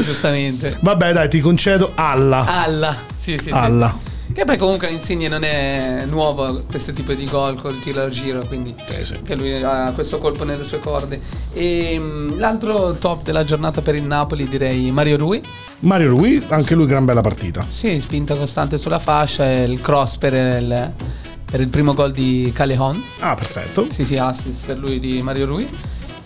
giustamente. 0.03 0.79
Vabbè, 0.81 1.13
dai, 1.13 1.29
ti 1.29 1.41
concedo 1.41 1.93
alla. 1.95 2.47
Alla, 2.47 2.97
sì, 3.19 3.37
sì. 3.37 3.51
Alla. 3.51 4.08
Che 4.39 4.45
poi 4.45 4.57
comunque 4.57 4.89
Insigne 4.91 5.27
non 5.27 5.43
è 5.43 6.05
nuovo 6.07 6.63
questo 6.63 6.93
tipo 6.93 7.13
di 7.13 7.25
gol 7.25 7.61
col 7.61 7.81
tiro 7.81 8.03
al 8.03 8.11
giro, 8.11 8.45
quindi 8.47 8.73
Sì, 8.87 9.05
sì. 9.05 9.21
che 9.25 9.35
lui 9.35 9.61
ha 9.61 9.91
questo 9.93 10.19
colpo 10.19 10.45
nelle 10.45 10.63
sue 10.63 10.79
corde. 10.79 11.21
E 11.53 11.97
mm, 11.99 12.39
l'altro 12.39 12.93
top 12.93 13.25
della 13.25 13.43
giornata 13.43 13.83
per 13.83 13.97
il 13.97 14.05
Napoli 14.05 14.49
direi 14.49 14.93
Mario 14.93 15.17
Rui. 15.17 15.43
Mario 15.81 16.11
Rui, 16.11 16.41
anche 16.51 16.77
lui 16.77 16.87
gran 16.87 17.05
bella 17.05 17.21
partita. 17.21 17.65
Sì, 17.67 17.99
spinta 17.99 18.37
costante 18.37 18.79
sulla 18.79 19.01
fascia 19.01 19.45
e 19.51 19.65
il 19.65 19.81
cross 19.81 20.19
per 20.19 20.33
il, 20.35 20.93
per 21.51 21.61
il 21.61 21.69
primo 21.69 21.93
gol 21.93 22.13
di 22.13 22.53
Callejon. 22.55 23.03
Ah, 23.19 23.35
perfetto. 23.35 23.89
Sì, 23.91 24.05
sì, 24.05 24.19
assist 24.19 24.65
per 24.67 24.79
lui 24.79 25.01
di 25.01 25.21
Mario 25.21 25.47
Rui. 25.47 25.69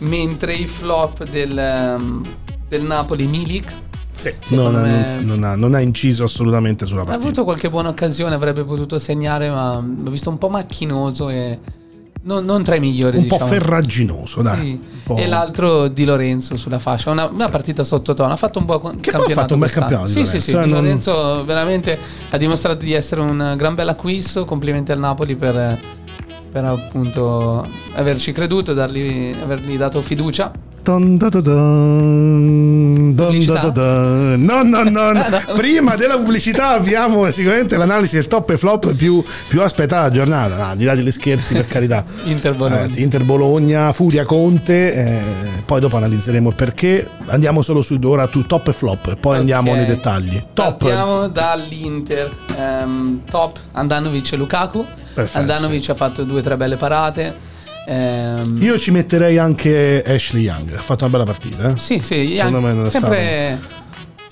Mentre 0.01 0.53
i 0.53 0.66
flop 0.66 1.25
del, 1.31 1.57
ehm, 1.57 2.22
del 2.68 2.83
Napoli 2.83 3.27
Milik. 3.27 3.72
Sì, 4.14 4.33
non, 4.55 4.75
me- 4.75 5.16
non- 5.16 5.25
non 5.27 5.44
ha, 5.44 5.55
non 5.57 5.75
ha 5.75 5.81
inciso 5.81 6.25
assolutamente 6.25 6.87
sulla 6.87 7.01
Ha 7.03 7.05
partita. 7.05 7.27
avuto 7.27 7.44
qualche 7.44 7.68
buona 7.70 7.88
occasione, 7.88 8.35
avrebbe 8.35 8.62
potuto 8.64 8.98
segnare, 8.98 9.48
ma 9.51 9.77
l'ho 9.83 10.11
visto 10.11 10.29
un 10.31 10.38
po' 10.38 10.48
macchinoso 10.48 11.29
e 11.31 11.59
non, 12.25 12.44
non 12.44 12.62
tra 12.62 12.77
i 12.77 12.81
migliori. 12.81 13.16
un 13.16 13.27
po' 13.27 13.35
diciamo. 13.35 13.51
ferraginoso, 13.51 14.42
dai. 14.42 14.57
Sì. 14.61 14.70
Un 14.70 15.03
po'. 15.03 15.16
E 15.16 15.27
l'altro 15.27 15.88
di 15.88 16.05
Lorenzo 16.05 16.57
sulla 16.57 16.79
fascia, 16.79 17.11
una, 17.11 17.27
una 17.27 17.48
partita 17.48 17.83
sottotono. 17.83 18.33
Ha 18.33 18.37
fatto 18.37 18.59
un 18.61 18.64
buon 18.66 18.77
ha 18.81 18.81
campionato. 19.01 19.31
fatto 19.33 19.55
un 19.55 19.61
bel 19.61 19.70
quest'anno. 19.72 20.03
campionato 20.03 20.11
Sì, 20.11 20.20
Di 20.20 20.27
sì, 20.27 20.40
sì. 20.40 20.53
Lorenzo, 20.53 20.62
Di 20.62 20.70
eh, 20.70 20.72
non- 20.75 20.83
Lorenzo 20.85 21.44
veramente 21.44 21.98
ha 22.31 22.37
dimostrato 22.37 22.85
di 22.85 22.92
essere 22.92 23.20
un 23.22 23.55
gran 23.57 23.75
bel 23.75 23.88
acquisto. 23.88 24.44
Complimenti 24.44 24.92
al 24.92 24.98
Napoli 25.01 25.35
per, 25.35 25.81
per 26.53 26.64
appunto 26.64 27.66
averci 27.94 28.31
creduto, 28.31 28.72
dargli, 28.72 29.35
avergli 29.42 29.77
dato 29.77 30.01
fiducia. 30.03 30.53
Dun 30.83 31.16
dun 31.16 31.31
dun. 31.42 33.14
No, 34.45 34.62
no, 34.62 34.83
no, 34.83 35.12
no. 35.12 35.21
Ah. 35.33 35.53
Prima 35.55 35.95
della 35.95 36.16
pubblicità 36.16 36.71
abbiamo 36.71 37.31
sicuramente 37.31 37.77
l'analisi 37.77 38.16
del 38.16 38.27
top 38.27 38.51
e 38.51 38.57
flop 38.57 38.92
più, 38.95 39.23
più 39.49 39.62
aspettata 39.62 40.09
della 40.09 40.25
giornata. 40.25 40.57
No, 40.57 40.71
al 40.71 40.77
di 40.77 40.85
là 40.85 40.95
degli 40.95 41.11
scherzi, 41.11 41.55
per 41.55 41.66
carità. 41.68 42.05
Inter 42.25 42.55
Bologna. 42.55 42.83
Eh, 42.85 42.88
sì, 42.88 43.03
Inter 43.03 43.25
Bologna, 43.25 43.92
Furia 43.92 44.25
Conte, 44.25 44.95
eh, 44.95 45.21
poi 45.64 45.81
dopo 45.81 45.97
analizzeremo 45.97 46.49
il 46.51 46.55
perché. 46.55 47.09
Andiamo 47.27 47.62
solo 47.62 47.83
su 47.83 47.99
ora 48.03 48.27
tu 48.27 48.45
top 48.47 48.68
e 48.68 48.73
flop, 48.73 49.07
e 49.09 49.16
poi 49.16 49.35
Ok. 49.35 49.38
andiamo 49.40 49.75
nei 49.75 49.87
dettagli. 49.87 50.42
Top. 50.53 50.79
Partiamo 50.79 51.29
dall'Inter. 51.29 52.31
Ehm, 52.57 53.21
top 53.31 53.59
Andanovic 53.73 54.33
e 54.33 54.37
Lukaku. 54.37 54.85
Perfetto, 55.14 55.38
Andanovic 55.38 55.88
ha 55.90 55.95
fatto 55.95 56.25
due 56.25 56.40
o 56.40 56.42
tre 56.42 56.57
belle 56.57 56.77
parate. 56.77 57.51
Ehm, 57.87 58.59
Io 58.62 58.79
ci 58.79 58.90
metterei 58.90 59.38
anche 59.38 60.03
Ashley 60.07 60.42
Young, 60.45 60.73
ha 60.75 60.81
fatto 60.81 61.05
una 61.05 61.12
bella 61.12 61.25
partita. 61.25 61.71
Eh? 61.71 61.79
Sì, 61.79 61.99
sì, 62.01 62.35
Secondo 62.37 62.59
anche- 62.59 62.68
me 62.68 62.73
non 62.75 62.87
è 62.87 62.90
sempre, 62.90 63.61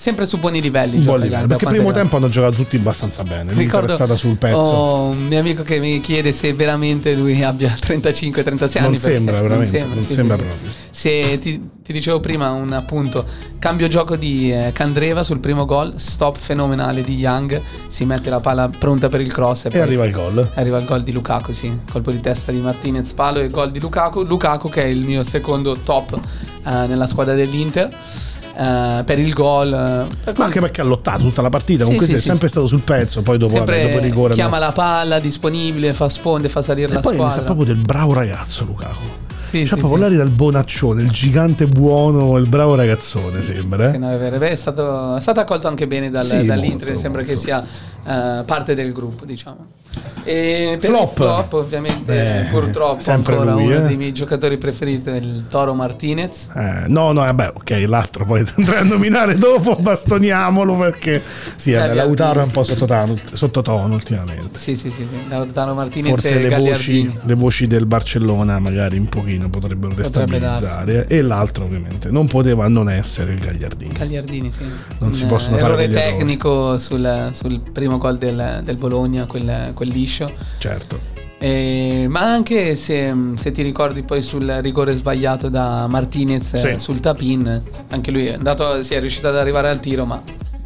sempre 0.01 0.25
su 0.25 0.39
buoni 0.39 0.59
livelli. 0.61 0.97
Un 0.97 1.03
buon 1.03 1.19
livello, 1.19 1.45
perché 1.45 1.67
primo 1.67 1.91
tempo 1.91 2.15
hanno 2.15 2.27
giocato 2.27 2.55
tutti 2.55 2.75
abbastanza 2.75 3.21
bene. 3.21 3.53
Ricordo 3.53 3.91
è 3.91 3.95
stata 3.95 4.15
sul 4.15 4.35
pezzo. 4.35 4.57
Ho 4.57 5.03
un 5.09 5.27
mio 5.27 5.37
amico 5.37 5.61
che 5.61 5.79
mi 5.79 5.99
chiede 5.99 6.31
se 6.31 6.55
veramente 6.55 7.13
lui 7.13 7.43
abbia 7.43 7.71
35-36 7.79 8.77
anni. 8.79 8.87
non 8.87 8.97
sembra 8.97 9.41
veramente, 9.41 9.77
sembra, 9.77 9.93
non 9.93 10.03
sì, 10.03 10.13
sembra 10.15 10.37
sì. 10.37 10.41
proprio. 10.43 10.69
Se 10.89 11.37
ti, 11.37 11.69
ti 11.83 11.93
dicevo 11.93 12.19
prima 12.19 12.49
un 12.49 12.71
appunto, 12.73 13.23
cambio 13.59 13.87
gioco 13.87 14.15
di 14.15 14.51
eh, 14.51 14.71
Candreva 14.73 15.21
sul 15.21 15.37
primo 15.37 15.65
gol, 15.65 15.93
stop 15.97 16.35
fenomenale 16.35 17.03
di 17.03 17.17
Young, 17.17 17.61
si 17.85 18.03
mette 18.03 18.31
la 18.31 18.39
palla 18.39 18.71
pronta 18.75 19.07
per 19.07 19.21
il 19.21 19.31
cross 19.31 19.65
e, 19.65 19.69
E 19.71 19.79
arriva 19.81 20.03
il 20.05 20.13
gol. 20.13 20.49
arriva 20.55 20.79
il 20.79 20.85
gol 20.85 21.03
di 21.03 21.11
Lukaku, 21.11 21.53
sì, 21.53 21.71
colpo 21.91 22.09
di 22.09 22.19
testa 22.19 22.51
di 22.51 22.59
Martinez, 22.59 23.13
palo 23.13 23.37
e 23.39 23.49
gol 23.49 23.69
di 23.69 23.79
Lukaku. 23.79 24.23
Lukaku 24.23 24.67
che 24.67 24.81
è 24.81 24.87
il 24.87 25.05
mio 25.05 25.23
secondo 25.23 25.77
top 25.83 26.19
eh, 26.65 26.87
nella 26.87 27.05
squadra 27.05 27.35
dell'Inter. 27.35 28.29
Eh, 28.61 29.03
per 29.03 29.19
il 29.19 29.33
gol 29.33 29.73
eh, 29.73 30.15
per 30.23 30.37
Ma 30.37 30.45
anche 30.45 30.59
perché 30.59 30.81
ha 30.81 30.83
lottato 30.83 31.23
tutta 31.23 31.41
la 31.41 31.49
partita. 31.49 31.79
Sì, 31.79 31.83
Comunque 31.85 32.07
sì, 32.07 32.13
è 32.13 32.17
sì, 32.19 32.25
sempre 32.25 32.47
sì. 32.47 32.53
stato 32.53 32.67
sul 32.67 32.81
pezzo. 32.81 33.21
Poi 33.21 33.37
dopo, 33.37 33.51
sempre 33.53 33.77
vabbè, 33.77 33.87
dopo 33.87 33.97
il 33.97 34.03
rigore. 34.03 34.33
chiama 34.33 34.59
no. 34.59 34.65
la 34.65 34.71
palla 34.71 35.19
disponibile, 35.19 35.93
fa 35.93 36.09
sponde, 36.09 36.49
fa 36.49 36.61
salire 36.61 36.91
E 36.91 36.93
la 36.95 36.99
poi 36.99 37.13
squadra. 37.15 37.41
proprio 37.41 37.65
del 37.65 37.77
bravo 37.77 38.13
ragazzo 38.13 38.65
Lukaku. 38.65 39.19
Sì, 39.37 39.65
Cioè, 39.65 39.75
sì, 39.79 39.83
proprio 39.83 40.07
sì. 40.09 40.15
del 40.17 40.29
bonaccione, 40.29 41.01
il 41.01 41.09
gigante 41.09 41.65
buono, 41.65 42.37
il 42.37 42.47
bravo 42.47 42.75
ragazzone, 42.75 43.41
sembra. 43.41 43.87
eh? 43.89 43.91
Sì, 43.93 43.97
no, 43.97 44.11
è 44.11 44.17
vero. 44.19 44.39
È, 44.39 44.53
stato, 44.53 45.15
è 45.15 45.19
stato 45.19 45.39
accolto 45.39 45.67
anche 45.67 45.87
bene 45.87 46.11
dal- 46.11 46.23
Sì, 46.25 46.45
dall'Inter, 46.45 46.89
molto, 46.89 46.99
sembra 47.01 47.21
molto. 47.21 47.35
che 47.35 47.39
sia 47.39 47.65
eh, 48.05 48.43
parte 48.45 48.73
del 48.75 48.91
gruppo, 48.91 49.25
diciamo. 49.25 49.79
E 50.23 50.77
per 50.79 50.89
Flop. 50.89 51.13
flop, 51.15 51.53
ovviamente, 51.53 52.41
Eh, 52.41 52.43
purtroppo, 52.49 53.11
ancora 53.11 53.53
lui, 53.53 53.65
uno 53.65 53.75
eh. 53.75 53.81
dei 53.81 53.97
miei 53.97 54.13
giocatori 54.13 54.57
preferiti, 54.57 55.09
il 55.09 55.47
Toro 55.49 55.73
Martinez. 55.73 56.47
Eh, 56.55 56.83
no, 56.87 57.11
no, 57.11 57.21
vabbè, 57.21 57.53
ok, 57.55 57.83
l'altro 57.87 58.23
poi 58.25 58.45
andrei 58.55 58.79
a 58.79 58.83
nominare 58.83 59.35
dopo, 59.35 59.75
bastoniamolo 59.75 60.75
perché 60.75 61.21
sì, 61.55 61.73
vabbè. 61.73 61.93
Lautaro 61.95 62.39
è 62.41 62.43
un 62.43 62.51
po' 62.51 62.63
sottotono, 62.63 63.15
sottotono 63.33 63.93
ultimamente. 63.93 64.59
Sì, 64.59 64.75
sì, 64.77 64.89
sì, 64.91 65.05
sì. 65.09 65.27
Lautaro 65.27 65.73
Martinez 65.73 66.11
Forse 66.11 66.47
le 66.47 66.55
voci, 66.57 67.19
le 67.23 67.33
voci 67.33 67.67
del 67.67 67.85
Barcellona 67.85 68.59
magari 68.59 68.97
un 68.97 69.09
pochino 69.09 69.49
potrebbero 69.49 69.93
Potrebbe 69.95 70.39
destabilizzare 70.39 71.07
e 71.07 71.21
l'altro 71.21 71.65
ovviamente 71.65 72.09
non 72.11 72.27
poteva 72.27 72.67
non 72.69 72.89
essere 72.89 73.33
il 73.33 73.39
Gagliardini. 73.39 73.93
Gagliardini, 73.93 74.51
sì. 74.51 74.63
Non 74.99 75.13
si 75.13 75.23
Un, 75.23 75.29
possono 75.29 75.57
eh, 75.57 75.59
fare 75.59 75.73
errore 75.73 75.83
errori. 75.99 76.17
tecnico 76.17 76.77
sul, 76.77 77.29
sul 77.33 77.59
primo 77.59 77.90
gol 77.97 78.17
del, 78.17 78.61
del 78.63 78.75
Bologna, 78.77 79.25
quel, 79.25 79.71
quel 79.73 79.89
liscio. 79.89 80.31
Certo. 80.57 81.09
Eh, 81.39 82.05
ma 82.07 82.21
anche 82.21 82.75
se, 82.75 83.11
se 83.35 83.51
ti 83.51 83.63
ricordi 83.63 84.03
poi 84.03 84.21
sul 84.21 84.47
rigore 84.61 84.95
sbagliato 84.95 85.49
da 85.49 85.87
Martinez 85.87 86.53
Sì. 86.55 86.75
sul 86.77 86.99
tapin, 86.99 87.61
anche 87.89 88.11
lui 88.11 88.27
è 88.27 88.33
andato, 88.33 88.83
si 88.83 88.93
è 88.93 88.99
riuscito 88.99 89.27
ad 89.27 89.35
arrivare 89.37 89.69
al 89.69 89.79
tiro, 89.79 90.05
ma 90.05 90.21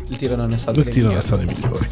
il 0.09 0.17
tiro 0.17 0.35
non 0.35 0.51
è 0.51 0.57
stato 0.57 0.79
Il 0.81 0.87
tiro 0.89 1.05
è 1.05 1.15
migliori. 1.15 1.25
stato 1.25 1.43
dei 1.45 1.53
migliori. 1.55 1.87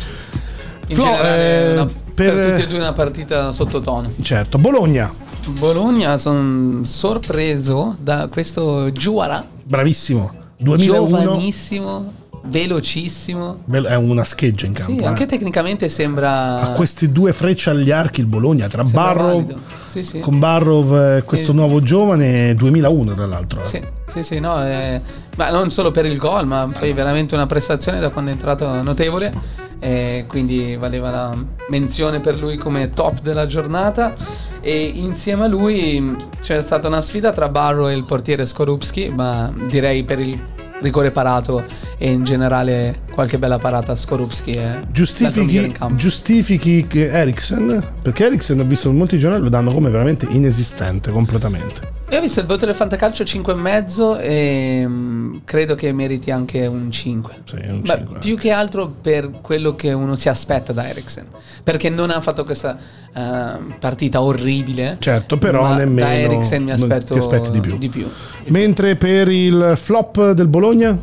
In 0.88 0.96
Flo, 0.98 1.04
generale, 1.06 1.66
eh, 1.70 1.72
una- 1.74 1.86
per- 1.86 2.34
per... 2.34 2.46
tutti 2.50 2.62
e 2.62 2.68
due 2.68 2.78
una 2.80 2.92
partita 2.92 3.52
sottotono. 3.54 4.12
Certo, 4.22 4.58
Bologna, 4.58 5.14
Bologna 5.58 6.18
sono 6.18 6.84
sorpreso 6.84 7.96
da 8.02 8.28
questo 8.28 8.92
Giuara, 8.92 9.46
bravissimo. 9.64 10.42
2001 10.58 11.08
giovanissimo, 11.08 12.14
velocissimo. 12.46 13.60
È 13.70 13.96
una 13.96 14.24
scheggia 14.24 14.66
in 14.66 14.74
campo. 14.74 14.92
Sì, 14.92 14.98
eh. 14.98 15.06
anche 15.06 15.26
tecnicamente 15.26 15.90
sembra 15.90 16.60
Ha 16.62 16.70
questi 16.72 17.12
due 17.12 17.34
frecce 17.34 17.70
agli 17.70 17.92
archi 17.92 18.20
il 18.20 18.26
Bologna 18.26 18.68
tra 18.68 18.84
Barrow. 18.84 19.46
Sì, 19.88 20.04
sì. 20.04 20.20
con 20.20 20.40
Barrow 20.40 21.18
e 21.18 21.24
questo 21.24 21.52
Sì. 21.52 21.58
nuovo 21.58 21.80
giovane 21.82 22.54
2001 22.56 23.14
tra 23.14 23.26
l'altro. 23.28 23.62
eh. 23.62 23.66
Sì, 23.66 23.82
sì, 24.08 24.24
sì, 24.24 24.40
no, 24.40 24.64
eh, 24.66 25.00
ma 25.38 25.50
non 25.52 25.70
solo 25.72 25.92
per 25.92 26.06
il 26.06 26.18
gol, 26.18 26.48
ma 26.48 26.68
poi 26.78 26.94
veramente 26.94 27.36
una 27.36 27.46
prestazione 27.46 28.00
da 28.00 28.10
quando 28.10 28.32
è 28.32 28.34
entrato 28.34 28.82
notevole. 28.82 29.62
E 29.80 30.24
quindi 30.30 30.78
valeva 30.78 31.10
la 31.12 31.36
menzione 31.70 32.20
per 32.20 32.40
lui 32.40 32.58
come 32.58 32.90
top 32.90 33.22
della 33.22 33.46
giornata. 33.46 34.14
E 34.62 34.84
insieme 34.96 35.44
a 35.46 35.48
lui 35.48 36.00
mh, 36.00 36.18
c'è 36.42 36.62
stata 36.62 36.88
una 36.88 37.02
sfida 37.02 37.32
tra 37.32 37.50
Barrow 37.50 37.90
e 37.90 37.94
il 37.94 38.06
portiere 38.06 38.46
Skorupski, 38.46 39.10
ma 39.10 39.54
direi 39.70 40.04
per 40.04 40.20
il 40.20 40.40
rigore 40.82 41.12
parato 41.12 41.64
e 41.98 42.12
in 42.12 42.26
generale 42.26 43.04
qualche 43.14 43.38
bella 43.38 43.58
parata 43.58 43.96
Skorupski 43.96 44.52
è 44.52 44.80
Giustifichi, 44.92 45.56
in 45.56 45.72
campo. 45.72 45.96
giustifichi 45.96 46.86
Eriksen 46.92 47.82
perché 48.02 48.26
Eriksen 48.26 48.60
ho 48.60 48.66
visto 48.66 48.92
molti 48.92 49.18
giornali 49.18 49.44
lo 49.44 49.50
danno 49.50 49.72
come 49.72 49.90
veramente 49.90 50.28
inesistente 50.32 51.10
completamente. 51.12 52.02
Io 52.10 52.18
ho 52.18 52.22
visto 52.22 52.42
il 52.42 52.46
voto 52.46 52.66
del 52.66 52.76
Fantacalcio 52.76 53.24
5,5 53.24 54.20
e 54.22 54.86
mh, 54.88 55.42
credo 55.46 55.74
che 55.76 55.92
meriti 55.94 56.32
anche 56.32 56.66
un 56.68 56.92
5. 56.92 57.34
Sì, 57.46 57.56
un 57.56 57.82
Beh, 57.82 57.96
cinque. 57.98 58.20
più 58.20 58.38
che 58.38 58.52
altro 58.52 58.88
per 59.02 59.32
quello 59.42 59.76
che 59.76 59.94
uno 59.94 60.16
si 60.16 60.28
aspetta 60.30 60.74
da 60.74 60.88
Eriksen. 60.88 61.26
Perché 61.62 61.90
non 61.90 62.10
ha 62.10 62.22
fatto 62.22 62.44
questa 62.44 62.78
eh, 63.14 63.76
partita 63.80 64.22
orribile. 64.22 64.98
Certo, 65.00 65.38
però 65.38 65.74
nemmeno 65.76 66.08
Da 66.08 66.16
Eriksen 66.16 66.64
mi 66.64 66.72
aspetto 66.72 67.14
ti 67.14 67.20
aspetti 67.20 67.52
di 67.52 67.60
più. 67.60 67.78
Di 67.78 67.90
più. 67.90 68.10
Mentre 68.46 68.96
per 68.96 69.30
il 69.30 69.74
flop 69.76 70.32
del 70.32 70.48
Bologna 70.48 70.98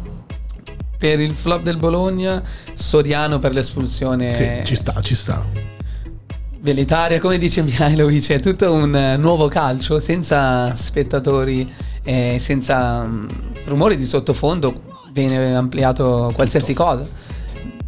Per 0.99 1.21
il 1.21 1.35
flop 1.35 1.63
del 1.63 1.77
Bologna, 1.77 2.43
Soriano 2.75 3.39
per 3.39 3.53
l'espulsione 3.55 4.35
sì, 4.35 4.49
ci 4.65 4.75
sta, 4.75 5.01
ci 5.01 5.15
sta. 5.15 5.45
velitaria, 6.61 7.19
come 7.19 7.39
dice 7.39 7.63
Mihailovic, 7.63 8.31
è 8.33 8.41
tutto 8.41 8.73
un 8.73 8.95
eh, 8.95 9.17
nuovo 9.17 9.49
calcio 9.49 9.99
senza 9.99 10.75
spettatori, 10.77 11.73
e 12.03 12.37
senza 12.39 13.05
mm, 13.05 13.29
rumori 13.67 13.97
di 13.97 14.05
sottofondo, 14.05 14.83
viene 15.13 15.55
ampliato 15.55 16.31
qualsiasi 16.35 16.75
cosa. 16.75 17.07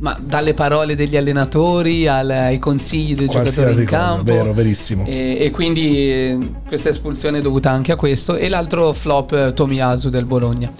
Ma 0.02 0.18
dalle 0.20 0.52
parole 0.52 0.96
degli 0.96 1.16
allenatori 1.16 2.08
al- 2.08 2.28
ai 2.28 2.58
consigli 2.58 3.14
dei 3.14 3.28
giocatori 3.28 3.54
Qualsiasi 3.54 3.80
in 3.82 3.86
cosa, 3.86 3.98
campo. 3.98 4.24
vero, 4.24 4.52
verissimo. 4.52 5.04
E, 5.06 5.36
e 5.38 5.50
quindi 5.52 5.96
eh, 6.10 6.38
questa 6.66 6.88
espulsione 6.88 7.38
è 7.38 7.40
dovuta 7.40 7.70
anche 7.70 7.92
a 7.92 7.96
questo. 7.96 8.34
E 8.36 8.48
l'altro 8.48 8.92
flop 8.92 9.32
eh, 9.32 9.52
Tomiyasu 9.54 10.08
del 10.08 10.24
Bologna. 10.24 10.72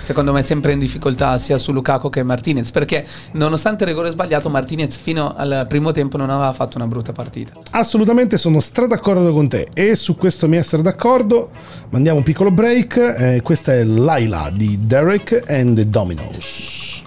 Secondo 0.00 0.32
me 0.32 0.44
sempre 0.44 0.72
in 0.72 0.78
difficoltà 0.78 1.38
sia 1.38 1.58
su 1.58 1.72
Lukaku 1.72 2.08
che 2.08 2.22
Martinez. 2.22 2.70
Perché 2.70 3.04
nonostante 3.32 3.82
il 3.82 3.90
rigore 3.90 4.10
sbagliato, 4.12 4.48
Martinez 4.48 4.94
fino 4.96 5.34
al 5.36 5.66
primo 5.68 5.90
tempo 5.90 6.16
non 6.16 6.30
aveva 6.30 6.52
fatto 6.52 6.76
una 6.78 6.86
brutta 6.86 7.10
partita. 7.10 7.54
Assolutamente 7.72 8.38
sono 8.38 8.60
stra 8.60 8.86
d'accordo 8.86 9.32
con 9.32 9.48
te 9.48 9.66
e 9.74 9.96
su 9.96 10.16
questo 10.16 10.46
mi 10.46 10.56
essere 10.56 10.82
d'accordo 10.82 11.50
mandiamo 11.90 12.18
un 12.18 12.22
piccolo 12.24 12.52
break. 12.52 12.96
eh, 13.18 13.40
questa 13.42 13.72
è 13.74 13.82
Laila 13.82 14.50
di 14.54 14.78
Derek 14.86 15.42
and 15.48 15.74
the 15.74 15.88
Dominos. 15.88 17.02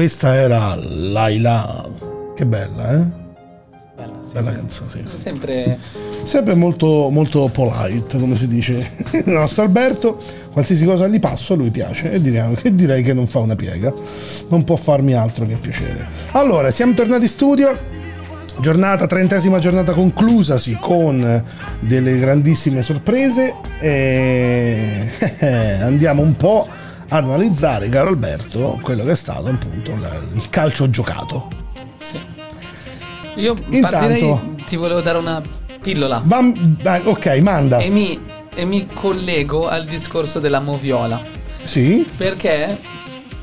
Questa 0.00 0.34
era 0.34 0.74
Laila. 0.76 1.86
Che 2.34 2.46
bella, 2.46 2.92
eh? 2.92 3.04
Bella, 3.94 4.18
sì, 4.26 4.32
Bella 4.32 4.50
sì. 4.50 4.56
canzone, 4.56 4.88
sì. 4.88 5.18
Sempre 5.18 5.78
Sempre 6.22 6.54
molto, 6.54 7.10
molto 7.10 7.50
polite, 7.52 8.18
come 8.18 8.34
si 8.34 8.48
dice 8.48 8.76
il 9.12 9.24
nostro 9.26 9.62
Alberto. 9.62 10.18
Qualsiasi 10.52 10.86
cosa 10.86 11.06
gli 11.06 11.20
passo 11.20 11.54
lui 11.54 11.68
piace 11.68 12.12
e 12.12 12.18
direi, 12.18 12.54
che 12.54 12.74
direi 12.74 13.02
che 13.02 13.12
non 13.12 13.26
fa 13.26 13.40
una 13.40 13.54
piega. 13.54 13.92
Non 14.48 14.64
può 14.64 14.76
farmi 14.76 15.12
altro 15.12 15.46
che 15.46 15.56
piacere. 15.56 16.08
Allora, 16.30 16.70
siamo 16.70 16.94
tornati 16.94 17.24
in 17.24 17.28
studio. 17.28 17.78
Giornata, 18.58 19.06
trentesima 19.06 19.58
giornata 19.58 19.92
conclusasi 19.92 20.78
con 20.80 21.44
delle 21.78 22.14
grandissime 22.14 22.80
sorprese 22.80 23.52
e 23.78 25.10
andiamo 25.82 26.22
un 26.22 26.36
po' 26.36 26.66
ad 27.10 27.24
analizzare, 27.24 27.88
caro 27.88 28.08
Alberto, 28.08 28.78
quello 28.82 29.04
che 29.04 29.12
è 29.12 29.16
stato 29.16 29.46
appunto 29.46 29.90
il- 29.92 30.42
calcio 30.50 30.88
giocato. 30.90 31.48
sì. 31.98 32.18
Io 33.36 33.54
Intanto- 33.70 33.96
partirei, 33.96 34.38
ti 34.66 34.76
volevo 34.76 35.00
dare 35.00 35.16
una 35.18 35.40
pillola 35.80 36.20
Bam- 36.20 36.76
ok, 37.04 37.26
manda. 37.40 37.78
e 37.78 37.88
mi, 37.88 38.18
e 38.54 38.64
mi 38.64 38.86
collego 38.92 39.68
al 39.68 39.84
discorso 39.84 40.40
della 40.40 40.60
moviola. 40.60 41.22
Sì? 41.62 42.06
Perché 42.16 42.76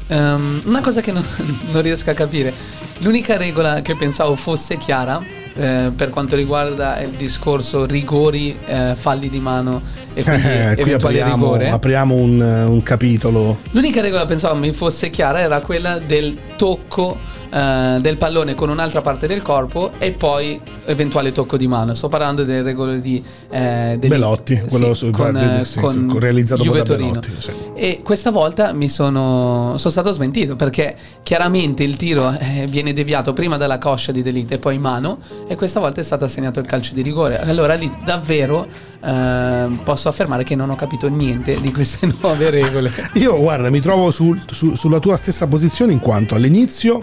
ehm, 0.08 0.62
una 0.66 0.82
cosa 0.82 1.02
che 1.02 1.12
non, 1.12 1.24
non 1.72 1.82
riesco 1.82 2.10
a 2.10 2.14
capire, 2.14 2.54
l'unica 3.00 3.38
regola 3.38 3.82
che 3.82 3.96
pensavo 3.96 4.36
fosse 4.36 4.78
chiara 4.78 5.22
eh, 5.58 5.92
per 5.96 6.10
quanto 6.10 6.36
riguarda 6.36 7.00
il 7.02 7.10
discorso 7.10 7.86
rigori, 7.86 8.58
eh, 8.66 8.94
falli 8.96 9.30
di 9.30 9.40
mano 9.40 9.82
e 10.14 10.24
quindi 10.24 10.48
Eh, 10.48 10.76
eventuali 10.78 11.20
apriamo, 11.20 11.44
rigore. 11.46 11.70
apriamo 11.70 12.16
un, 12.16 12.40
un 12.40 12.84
capitolo. 12.84 13.58
L'unica 13.72 14.02
regola 14.02 14.22
che 14.22 14.28
pensavo 14.28 14.56
mi 14.56 14.72
fosse 14.72 15.10
chiara 15.10 15.40
era 15.40 15.60
quella 15.62 15.98
del 16.00 16.38
tocco 16.56 17.36
eh, 17.50 17.98
del 18.02 18.18
pallone 18.18 18.56
con 18.56 18.68
un'altra 18.70 19.00
parte 19.00 19.26
del 19.26 19.42
corpo 19.42 19.92
e 20.00 20.12
poi 20.12 20.60
eventuale 20.86 21.32
tocco 21.32 21.56
di 21.56 21.66
mano. 21.68 21.94
Sto 21.94 22.10
parlando 22.10 22.44
delle 22.44 22.62
regole 22.62 23.00
di 23.00 23.24
eh, 23.50 23.96
degli- 23.98 24.10
Belotti, 24.10 24.62
quello 24.68 24.94
su- 24.94 25.12
con, 25.12 25.36
eh, 25.38 25.64
sì, 25.64 25.80
con 25.80 26.08
con- 26.10 26.20
realizzato 26.20 26.62
Juve. 26.64 26.84
Belotti, 26.84 27.30
sì. 27.38 27.52
E 27.74 28.02
questa 28.04 28.32
volta 28.32 28.74
mi 28.74 28.90
sono, 28.90 29.76
sono 29.78 29.92
stato 29.92 30.12
smentito 30.12 30.58
perché 30.58 30.94
chiaramente 31.24 31.84
il 31.84 31.96
tiro 31.96 32.36
eh, 32.38 32.68
viene 32.68 32.92
deviato 32.92 33.32
prima 33.32 33.56
dalla 33.56 33.78
coscia 33.78 34.12
di 34.12 34.22
Delite 34.22 34.56
e 34.56 34.58
poi 34.58 34.76
in 34.76 34.82
mano 34.82 35.20
e 35.48 35.56
questa 35.56 35.80
volta 35.80 36.02
è 36.02 36.04
stato 36.04 36.26
assegnato 36.26 36.60
il 36.60 36.66
calcio 36.66 36.94
di 36.94 37.02
rigore. 37.02 37.40
Allora 37.40 37.74
lì 37.74 37.90
davvero 38.04 38.68
eh, 39.04 39.70
posso 39.84 40.10
affermare 40.10 40.44
che 40.44 40.56
non 40.56 40.70
ho 40.70 40.76
capito 40.76 41.08
niente 41.10 41.60
di 41.62 41.72
queste 41.72 42.08
nuove 42.20 42.50
regole. 42.50 42.92
Io, 43.14 43.38
guarda, 43.40 43.70
mi 43.70 43.80
trovo 43.80 44.12
sul- 44.12 44.40
su- 44.52 44.76
sulla 44.76 45.00
tua 45.00 45.16
stessa 45.18 45.48
posizione 45.48 45.94
in 45.94 46.00
quanto 46.00 46.36
all'inizio 46.36 47.02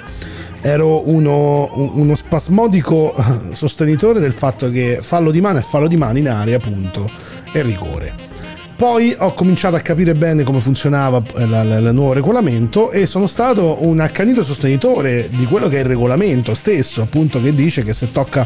ero 0.61 1.09
uno, 1.09 1.71
un- 1.75 1.91
uno 1.95 2.15
spasmodico 2.15 3.15
eh, 3.17 3.55
sostenitore 3.55 4.21
del 4.21 4.33
fatto 4.33 4.71
che 4.71 4.99
fallo 5.01 5.31
di 5.31 5.41
mano 5.41 5.59
e 5.59 5.63
fallo 5.63 5.87
di 5.89 5.97
mano 5.97 6.19
in 6.19 6.29
area, 6.29 6.57
appunto, 6.57 7.11
è 7.53 7.63
rigore. 7.63 8.33
Poi 8.77 9.15
ho 9.17 9.35
cominciato 9.35 9.77
a 9.77 9.81
capire 9.81 10.15
bene 10.15 10.43
come 10.43 10.59
funzionava 10.61 11.23
eh, 11.37 11.45
il 11.45 11.91
nuovo 11.93 12.13
regolamento 12.13 12.91
e 12.91 13.07
sono 13.07 13.29
stato 13.29 13.87
un 13.87 14.01
accanito 14.01 14.43
sostenitore 14.43 15.29
di 15.31 15.45
quello 15.47 15.69
che 15.69 15.77
è 15.77 15.81
il 15.81 15.87
regolamento 15.87 16.55
stesso, 16.55 17.01
appunto, 17.01 17.41
che 17.41 17.55
dice 17.55 17.85
che 17.85 17.95
se 17.95 18.11
tocca 18.11 18.45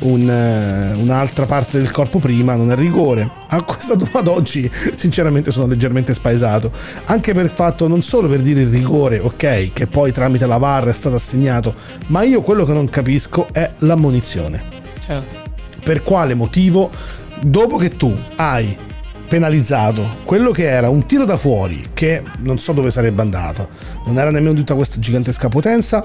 un, 0.00 0.28
eh, 0.28 0.94
un'altra 1.00 1.46
parte 1.46 1.78
del 1.78 1.92
corpo 1.92 2.18
prima 2.18 2.56
non 2.56 2.72
è 2.72 2.74
rigore. 2.74 3.30
A 3.48 3.62
questo 3.62 3.96
ad 4.12 4.26
oggi, 4.26 4.68
sinceramente, 4.96 5.52
sono 5.52 5.66
leggermente 5.66 6.14
spaesato. 6.14 6.72
Anche 7.04 7.32
per 7.32 7.44
il 7.44 7.50
fatto, 7.50 7.86
non 7.86 8.02
solo 8.02 8.28
per 8.28 8.40
dire 8.40 8.62
il 8.62 8.68
rigore, 8.68 9.20
ok, 9.20 9.72
che 9.72 9.86
poi 9.86 10.10
tramite 10.10 10.46
la 10.46 10.56
VAR 10.56 10.86
è 10.86 10.92
stato 10.92 11.14
assegnato, 11.14 11.74
ma 12.08 12.22
io 12.22 12.42
quello 12.42 12.64
che 12.64 12.72
non 12.72 12.88
capisco 12.88 13.46
è 13.52 13.70
l'ammonizione 13.78 14.62
Certo. 14.98 15.36
per 15.84 16.02
quale 16.02 16.34
motivo 16.34 16.90
dopo 17.42 17.76
che 17.76 17.96
tu 17.96 18.14
hai 18.36 18.76
penalizzato. 19.30 20.16
Quello 20.24 20.50
che 20.50 20.64
era 20.64 20.88
un 20.88 21.06
tiro 21.06 21.24
da 21.24 21.36
fuori 21.36 21.90
che 21.94 22.20
non 22.38 22.58
so 22.58 22.72
dove 22.72 22.90
sarebbe 22.90 23.22
andato 23.22 23.68
non 24.06 24.18
era 24.18 24.32
nemmeno 24.32 24.54
tutta 24.54 24.74
questa 24.74 24.98
gigantesca 24.98 25.48
potenza 25.48 26.04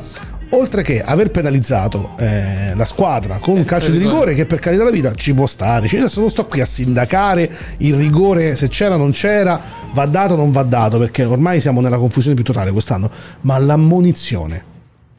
oltre 0.49 0.83
che 0.83 1.01
aver 1.01 1.31
penalizzato 1.31 2.11
eh, 2.19 2.75
la 2.75 2.85
squadra 2.85 3.39
con 3.39 3.57
un 3.57 3.65
calcio 3.65 3.89
di 3.89 3.97
rigore. 3.97 4.13
rigore 4.13 4.33
che 4.35 4.45
per 4.45 4.59
carità 4.59 4.83
della 4.83 4.95
vita 4.95 5.15
ci 5.15 5.33
può 5.33 5.47
stare. 5.47 5.87
Cioè, 5.87 6.01
adesso 6.01 6.19
non 6.19 6.29
sto 6.29 6.45
qui 6.45 6.61
a 6.61 6.65
sindacare 6.67 7.51
il 7.77 7.95
rigore 7.95 8.55
se 8.55 8.67
c'era 8.67 8.93
o 8.93 8.99
non 8.99 9.11
c'era 9.11 9.59
va 9.91 10.05
dato 10.05 10.33
o 10.33 10.37
non 10.37 10.51
va 10.51 10.61
dato 10.61 10.99
perché 10.99 11.23
ormai 11.23 11.59
siamo 11.59 11.81
nella 11.81 11.97
confusione 11.97 12.35
più 12.35 12.43
totale 12.43 12.69
quest'anno. 12.71 13.09
Ma 13.41 13.57
l'ammonizione 13.57 14.63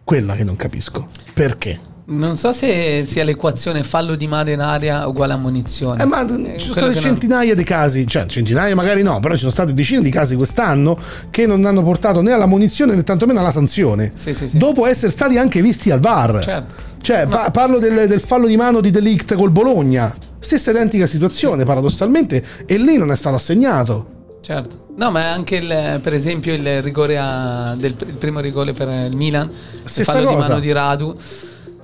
quella 0.04 0.36
che 0.36 0.44
non 0.44 0.54
capisco. 0.54 1.08
Perché 1.34 1.95
Non 2.08 2.36
so 2.36 2.52
se 2.52 3.02
sia 3.04 3.24
l'equazione 3.24 3.82
fallo 3.82 4.14
di 4.14 4.28
mano 4.28 4.50
in 4.50 4.60
aria 4.60 5.08
uguale 5.08 5.32
ammonizione. 5.32 6.00
Eh, 6.00 6.06
ma 6.06 6.22
Eh, 6.24 6.56
ci 6.56 6.66
sono 6.68 6.72
state 6.72 6.86
che 6.88 6.94
non- 6.94 7.02
centinaia 7.02 7.54
di 7.56 7.64
casi, 7.64 8.06
cioè 8.06 8.26
centinaia 8.26 8.76
magari 8.76 9.02
no, 9.02 9.18
però 9.18 9.32
ci 9.34 9.40
sono 9.40 9.50
state 9.50 9.74
decine 9.74 10.02
di 10.02 10.10
casi 10.10 10.36
quest'anno 10.36 10.96
che 11.30 11.46
non 11.46 11.64
hanno 11.64 11.82
portato 11.82 12.20
né 12.22 12.30
alla 12.30 12.46
munizione 12.46 12.94
né 12.94 13.02
tantomeno 13.02 13.40
alla 13.40 13.50
sanzione. 13.50 14.12
Sì, 14.14 14.32
sì, 14.34 14.48
sì. 14.48 14.56
Dopo 14.56 14.86
essere 14.86 15.10
stati 15.10 15.36
anche 15.36 15.60
visti 15.60 15.90
al 15.90 15.98
VAR. 15.98 16.44
Certo. 16.44 16.74
Cioè, 17.00 17.26
pa- 17.26 17.50
parlo 17.50 17.78
del, 17.80 18.06
del 18.06 18.20
fallo 18.20 18.46
di 18.46 18.56
mano 18.56 18.80
di 18.80 18.90
Delict 18.90 19.34
col 19.34 19.50
Bologna. 19.50 20.14
Stessa 20.38 20.70
identica 20.70 21.06
situazione, 21.08 21.64
paradossalmente, 21.64 22.44
e 22.66 22.76
lì 22.76 22.98
non 22.98 23.10
è 23.10 23.16
stato 23.16 23.34
assegnato. 23.34 24.06
Certo. 24.42 24.84
No, 24.96 25.10
ma 25.10 25.32
anche 25.32 25.56
il, 25.56 25.98
per 26.00 26.14
esempio 26.14 26.54
il 26.54 26.82
rigore 26.82 27.18
a- 27.18 27.74
del 27.76 27.96
il 27.98 28.14
primo 28.14 28.38
rigore 28.38 28.72
per 28.74 28.86
il 29.10 29.16
Milan, 29.16 29.48
il 29.48 29.80
Stessa 29.90 30.12
fallo 30.12 30.28
di 30.28 30.34
cosa. 30.36 30.46
mano 30.48 30.60
di 30.60 30.70
Radu. 30.70 31.16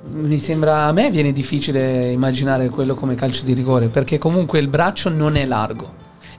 Mi 0.04 0.38
sembra 0.38 0.86
a 0.86 0.92
me 0.92 1.10
viene 1.10 1.32
difficile 1.32 2.10
immaginare 2.10 2.68
quello 2.68 2.94
come 2.94 3.14
calcio 3.14 3.44
di 3.44 3.52
rigore, 3.52 3.86
perché 3.86 4.18
comunque 4.18 4.58
il 4.58 4.66
braccio 4.66 5.08
non 5.08 5.36
è 5.36 5.46
largo, 5.46 5.92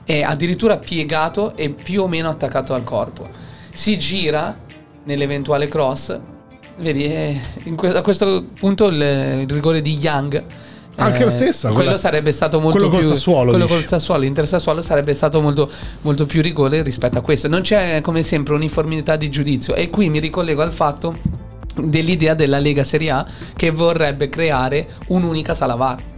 è 0.04 0.20
addirittura 0.20 0.76
piegato 0.76 1.56
e 1.56 1.70
più 1.70 2.02
o 2.02 2.08
meno 2.08 2.28
attaccato 2.28 2.74
al 2.74 2.84
corpo. 2.84 3.28
Si 3.70 3.98
gira 3.98 4.56
nell'eventuale 5.04 5.66
cross, 5.66 6.18
vedi, 6.78 7.04
eh, 7.04 7.40
que- 7.74 7.96
a 7.96 8.02
questo 8.02 8.44
punto 8.58 8.86
il, 8.88 9.00
il 9.40 9.50
rigore 9.50 9.80
di 9.80 9.96
Young 9.96 10.44
Anche 10.96 11.24
la 11.24 11.30
stessa, 11.30 11.68
quello 11.68 11.82
quella- 11.84 11.96
sarebbe 11.96 12.30
stato 12.32 12.60
molto 12.60 12.76
quello 12.76 12.90
col 12.92 13.00
più 13.00 13.08
Sassuolo, 13.08 13.50
quello 13.50 13.64
dici. 13.66 13.78
col 13.78 13.86
Sassuolo, 13.88 14.20
l'Inter 14.20 14.46
Sassuolo 14.46 14.82
sarebbe 14.82 15.14
stato 15.14 15.40
molto, 15.40 15.68
molto 16.02 16.26
più 16.26 16.40
rigore 16.40 16.82
rispetto 16.82 17.18
a 17.18 17.20
questo. 17.22 17.48
Non 17.48 17.62
c'è 17.62 18.00
come 18.02 18.22
sempre 18.22 18.54
uniformità 18.54 19.16
di 19.16 19.28
giudizio 19.30 19.74
e 19.74 19.90
qui 19.90 20.08
mi 20.08 20.20
ricollego 20.20 20.62
al 20.62 20.72
fatto 20.72 21.14
dell'idea 21.76 22.34
della 22.34 22.58
Lega 22.58 22.84
Serie 22.84 23.10
A 23.10 23.26
che 23.56 23.70
vorrebbe 23.70 24.28
creare 24.28 24.88
un'unica 25.08 25.54
sala 25.54 25.74
VAR. 25.74 26.12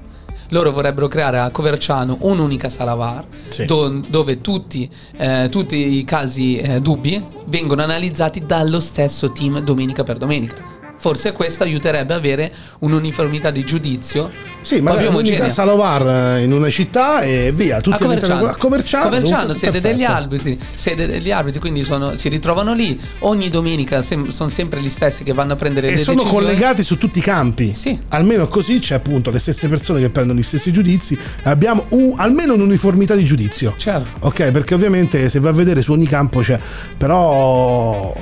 Loro 0.50 0.70
vorrebbero 0.70 1.08
creare 1.08 1.40
a 1.40 1.50
Coverciano 1.50 2.18
un'unica 2.20 2.68
sala 2.68 2.94
VAR 2.94 3.24
Sì. 3.48 3.64
do- 3.64 4.00
dove 4.06 4.40
tutti, 4.40 4.88
eh, 5.16 5.48
tutti 5.50 5.96
i 5.98 6.04
casi 6.04 6.56
eh, 6.56 6.80
dubbi 6.80 7.20
vengono 7.46 7.82
analizzati 7.82 8.46
dallo 8.46 8.78
stesso 8.78 9.32
team 9.32 9.58
domenica 9.60 10.04
per 10.04 10.18
domenica. 10.18 10.74
Forse 10.98 11.32
questo 11.32 11.62
aiuterebbe 11.62 12.14
a 12.14 12.16
avere 12.16 12.52
un'uniformità 12.80 13.50
di 13.50 13.64
giudizio 13.64 14.30
Sì, 14.62 14.80
ma 14.80 14.94
più 14.94 15.08
omogenea. 15.08 15.50
Salovar 15.50 16.40
in 16.40 16.52
una 16.52 16.68
città 16.70 17.20
e 17.20 17.52
via, 17.54 17.80
tutti 17.80 17.96
A 18.02 18.06
Coverciano, 18.06 18.46
a 18.46 18.56
Coverciano, 18.56 19.04
Coverciano, 19.04 19.42
dunque, 19.52 19.58
sede 19.60 19.80
degli 19.80 20.02
arbitri, 20.04 20.58
sede 20.74 21.06
degli 21.06 21.30
arbitri, 21.30 21.60
quindi 21.60 21.84
sono- 21.84 22.16
si 22.16 22.28
ritrovano 22.28 22.72
lì 22.72 22.98
ogni 23.20 23.48
domenica, 23.50 24.02
sem- 24.02 24.28
sono 24.30 24.48
sempre 24.48 24.80
gli 24.80 24.88
stessi 24.88 25.22
che 25.22 25.32
vanno 25.32 25.52
a 25.52 25.56
prendere 25.56 25.88
E 25.88 25.90
le 25.90 25.96
sono 25.98 26.16
decisioni. 26.22 26.44
collegati 26.46 26.82
su 26.82 26.96
tutti 26.98 27.18
i 27.18 27.22
campi. 27.22 27.74
Sì. 27.74 27.96
Almeno 28.08 28.48
così 28.48 28.78
c'è 28.80 28.94
appunto 28.94 29.30
le 29.30 29.38
stesse 29.38 29.68
persone 29.68 30.00
che 30.00 30.08
prendono 30.10 30.38
gli 30.40 30.42
stessi 30.42 30.72
giudizi. 30.72 31.16
Abbiamo 31.44 31.84
un- 31.90 32.14
almeno 32.16 32.54
un'uniformità 32.54 33.14
di 33.14 33.24
giudizio. 33.24 33.74
Certo. 33.76 34.26
Ok, 34.26 34.50
perché 34.50 34.74
ovviamente 34.74 35.28
se 35.28 35.38
va 35.40 35.50
a 35.50 35.52
vedere 35.52 35.82
su 35.82 35.92
ogni 35.92 36.06
campo 36.06 36.40
c'è. 36.40 36.58
Però. 36.96 38.14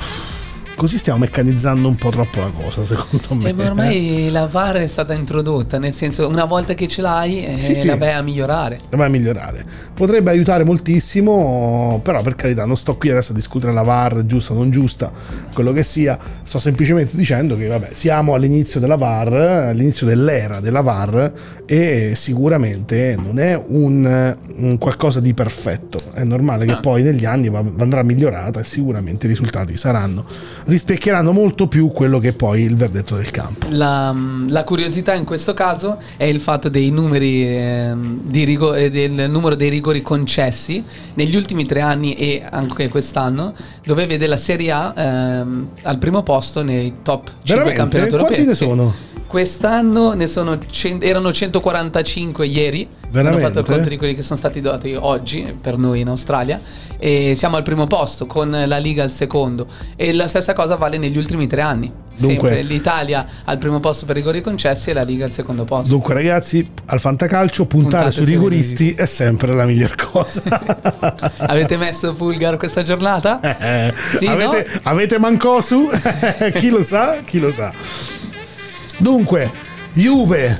Così 0.76 0.98
stiamo 0.98 1.20
meccanizzando 1.20 1.86
un 1.88 1.94
po' 1.94 2.10
troppo 2.10 2.40
la 2.40 2.50
cosa, 2.54 2.84
secondo 2.84 3.34
me. 3.34 3.48
E 3.48 3.52
ma 3.52 3.64
ormai 3.66 4.28
la 4.30 4.46
VAR 4.46 4.76
è 4.76 4.86
stata 4.88 5.14
introdotta, 5.14 5.78
nel 5.78 5.94
senso 5.94 6.28
una 6.28 6.44
volta 6.44 6.74
che 6.74 6.88
ce 6.88 7.00
l'hai 7.00 7.44
eh, 7.46 7.60
Sì, 7.60 7.74
sì. 7.74 7.86
la 7.86 7.96
vai 7.96 8.12
a 8.12 8.20
migliorare. 8.22 8.80
va 8.90 9.04
a 9.04 9.08
migliorare. 9.08 9.64
Potrebbe 9.94 10.30
aiutare 10.30 10.64
moltissimo, 10.64 12.00
però 12.02 12.20
per 12.22 12.34
carità 12.34 12.64
non 12.66 12.76
sto 12.76 12.96
qui 12.96 13.10
adesso 13.10 13.32
a 13.32 13.34
discutere 13.34 13.72
la 13.72 13.82
VAR, 13.82 14.26
giusta 14.26 14.52
o 14.52 14.56
non 14.56 14.70
giusta, 14.70 15.10
quello 15.54 15.72
che 15.72 15.84
sia, 15.84 16.18
sto 16.42 16.58
semplicemente 16.58 17.16
dicendo 17.16 17.56
che 17.56 17.66
vabbè, 17.68 17.90
siamo 17.92 18.34
all'inizio 18.34 18.80
della 18.80 18.96
VAR, 18.96 19.32
all'inizio 19.32 20.06
dell'era 20.06 20.58
della 20.60 20.80
VAR 20.80 21.32
e 21.66 22.12
sicuramente 22.14 23.16
non 23.16 23.38
è 23.38 23.58
un, 23.68 24.36
un 24.56 24.78
qualcosa 24.78 25.20
di 25.20 25.32
perfetto, 25.34 25.98
è 26.12 26.24
normale 26.24 26.64
che 26.66 26.72
Ah. 26.72 26.80
poi 26.80 27.02
negli 27.02 27.24
anni 27.24 27.46
andrà 27.78 28.02
migliorata 28.02 28.58
e 28.60 28.64
sicuramente 28.64 29.26
i 29.26 29.28
risultati 29.28 29.76
saranno 29.76 30.24
rispecchieranno 30.64 31.32
molto 31.32 31.66
più 31.68 31.88
quello 31.88 32.18
che 32.18 32.28
è 32.28 32.32
poi 32.32 32.62
il 32.62 32.74
verdetto 32.74 33.16
del 33.16 33.30
campo. 33.30 33.66
La, 33.70 34.14
la 34.48 34.64
curiosità 34.64 35.14
in 35.14 35.24
questo 35.24 35.54
caso 35.54 35.98
è 36.16 36.24
il 36.24 36.40
fatto 36.40 36.68
dei 36.68 36.90
numeri 36.90 37.46
ehm, 37.46 38.20
di 38.22 38.44
rigo- 38.44 38.74
e 38.74 38.90
del 38.90 39.30
numero 39.30 39.54
dei 39.54 39.68
rigori 39.68 40.02
concessi 40.02 40.82
negli 41.14 41.36
ultimi 41.36 41.64
tre 41.64 41.80
anni 41.80 42.14
e 42.14 42.42
anche 42.48 42.88
quest'anno, 42.88 43.54
dove 43.84 44.06
vede 44.06 44.26
la 44.26 44.36
Serie 44.36 44.70
A 44.70 44.94
ehm, 44.96 45.68
al 45.82 45.98
primo 45.98 46.22
posto 46.22 46.62
nei 46.62 46.94
top 47.02 47.26
5 47.26 47.42
Veramente? 47.44 47.78
campionati 47.78 48.12
europei. 48.12 48.34
Quanti 48.34 48.50
ne 48.50 48.54
sono? 48.54 48.94
Quest'anno 49.26 50.12
ne 50.12 50.26
sono 50.28 50.58
cen- 50.70 51.00
erano 51.02 51.32
145 51.32 52.46
ieri. 52.46 52.88
Hanno 53.20 53.30
Veramente? 53.30 53.46
fatto 53.46 53.58
il 53.60 53.66
conto 53.76 53.88
di 53.88 53.96
quelli 53.96 54.14
che 54.14 54.22
sono 54.22 54.38
stati 54.38 54.60
dati 54.60 54.96
oggi 54.98 55.56
per 55.60 55.76
noi 55.78 56.00
in 56.00 56.08
Australia. 56.08 56.60
E 56.98 57.34
siamo 57.36 57.56
al 57.56 57.62
primo 57.62 57.86
posto 57.86 58.26
con 58.26 58.50
la 58.66 58.78
Liga 58.78 59.02
al 59.02 59.10
secondo. 59.12 59.66
E 59.96 60.12
la 60.12 60.26
stessa 60.26 60.52
cosa 60.52 60.76
vale 60.76 60.96
negli 60.98 61.16
ultimi 61.16 61.46
tre 61.46 61.60
anni. 61.60 61.92
Dunque- 62.16 62.48
Sempre 62.50 62.62
l'Italia 62.62 63.26
al 63.44 63.58
primo 63.58 63.80
posto 63.80 64.06
per 64.06 64.14
rigori 64.16 64.40
concessi 64.40 64.90
e 64.90 64.92
la 64.94 65.02
Liga 65.02 65.24
al 65.24 65.32
secondo 65.32 65.64
posto. 65.64 65.90
Dunque 65.90 66.14
ragazzi, 66.14 66.66
al 66.86 67.00
fantacalcio 67.00 67.66
puntare 67.66 68.04
Puntate 68.04 68.10
sui 68.16 68.24
sui 68.24 68.34
rigoristi 68.34 68.92
è 68.94 69.06
sempre 69.06 69.52
la 69.52 69.64
miglior 69.64 69.94
cosa. 69.96 70.42
Avete 71.38 71.76
messo 71.76 72.14
Fulgar 72.14 72.56
questa 72.56 72.82
giornata? 72.82 73.40
Eh, 73.40 73.92
Sì, 74.18 74.26
avete, 74.26 74.66
no? 74.72 74.80
avete 74.84 75.18
Mancosu? 75.18 75.90
chi 76.54 76.68
lo 76.70 76.82
sa? 76.82 77.18
Chi 77.24 77.38
lo 77.40 77.50
sa? 77.50 77.70
Dunque, 78.98 79.50
Juve, 79.92 80.58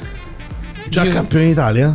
già 0.88 1.02
Juve. 1.02 1.14
campione 1.14 1.44
d'Italia? 1.46 1.92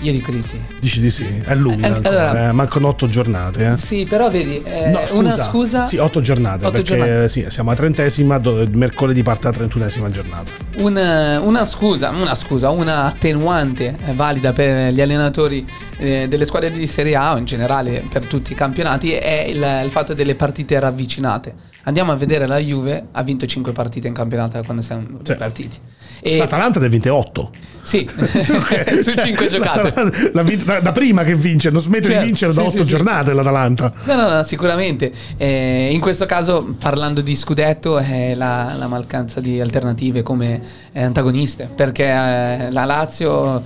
Io 0.00 0.12
dico 0.12 0.30
di 0.30 0.42
sì. 0.42 0.60
Dici 0.78 1.00
di 1.00 1.10
sì, 1.10 1.24
è 1.44 1.54
lunga 1.54 1.86
Eh, 1.86 1.90
ancora, 1.90 2.08
allora- 2.30 2.48
eh, 2.48 2.52
mancano 2.52 2.88
otto 2.88 3.06
giornate. 3.08 3.70
Eh. 3.72 3.76
Sì, 3.76 4.04
però 4.04 4.30
vedi, 4.30 4.62
eh, 4.62 4.90
No, 4.90 5.00
una 5.12 5.36
scusa. 5.38 5.84
Sì, 5.86 5.96
otto 5.96 6.20
giornate, 6.20 6.66
Otto 6.66 6.72
perché 6.82 6.96
giornate. 6.96 7.28
sì, 7.28 7.46
siamo 7.48 7.70
a 7.70 7.74
trentesima, 7.74 8.38
do- 8.38 8.66
mercoledì 8.72 9.22
parte 9.22 9.46
la 9.46 9.52
trentunesima 9.54 10.10
giornata. 10.10 10.50
Una, 10.76 11.40
una 11.40 11.64
scusa, 11.64 12.10
una 12.10 12.34
scusa, 12.34 12.68
una 12.70 13.04
attenuante 13.06 13.96
valida 14.14 14.52
per 14.52 14.92
gli 14.92 15.00
allenatori 15.00 15.66
eh, 15.98 16.26
delle 16.28 16.44
squadre 16.44 16.70
di 16.70 16.86
Serie 16.86 17.16
A 17.16 17.32
o 17.34 17.38
in 17.38 17.44
generale 17.46 18.04
per 18.08 18.26
tutti 18.26 18.52
i 18.52 18.54
campionati 18.54 19.12
è 19.12 19.46
il, 19.48 19.80
il 19.84 19.90
fatto 19.90 20.12
delle 20.12 20.34
partite 20.34 20.78
ravvicinate. 20.78 21.54
Andiamo 21.84 22.12
a 22.12 22.16
vedere 22.16 22.46
la 22.46 22.58
Juve, 22.58 23.06
ha 23.12 23.22
vinto 23.22 23.46
5 23.46 23.72
partite 23.72 24.08
in 24.08 24.14
campionato 24.14 24.60
quando 24.64 24.82
siamo 24.82 25.06
Sì. 25.22 25.34
partiti. 25.36 25.78
E, 26.20 26.38
L'Atalanta 26.38 26.80
vinte 26.80 27.08
otto. 27.08 27.50
sì, 27.82 28.08
su 29.02 29.10
5 29.16 29.46
giocate. 29.48 30.30
L'ha 30.32 30.42
vinta- 30.42 30.80
da, 30.80 30.92
prima 30.92 31.22
che 31.22 31.34
vince, 31.34 31.70
non 31.70 31.80
smette 31.80 32.06
Certo, 32.06 32.20
di 32.20 32.26
vincere 32.26 32.52
da 32.52 32.60
sì, 32.62 32.66
otto 32.66 32.78
sì, 32.78 32.84
sì. 32.84 32.90
giornate 32.90 33.32
l'Atalanta. 33.32 33.92
No, 34.04 34.14
no, 34.14 34.28
no, 34.28 34.42
sicuramente. 34.42 35.12
Eh, 35.36 35.88
in 35.92 36.00
questo 36.00 36.26
caso, 36.26 36.74
parlando 36.78 37.20
di 37.20 37.34
scudetto, 37.36 37.98
è 37.98 38.34
la, 38.34 38.74
la 38.76 38.86
mancanza 38.88 39.40
di 39.40 39.60
alternative 39.60 40.22
come 40.22 40.60
eh, 40.92 41.02
antagoniste, 41.02 41.68
perché 41.74 42.04
eh, 42.04 42.70
la 42.70 42.84
Lazio 42.84 43.62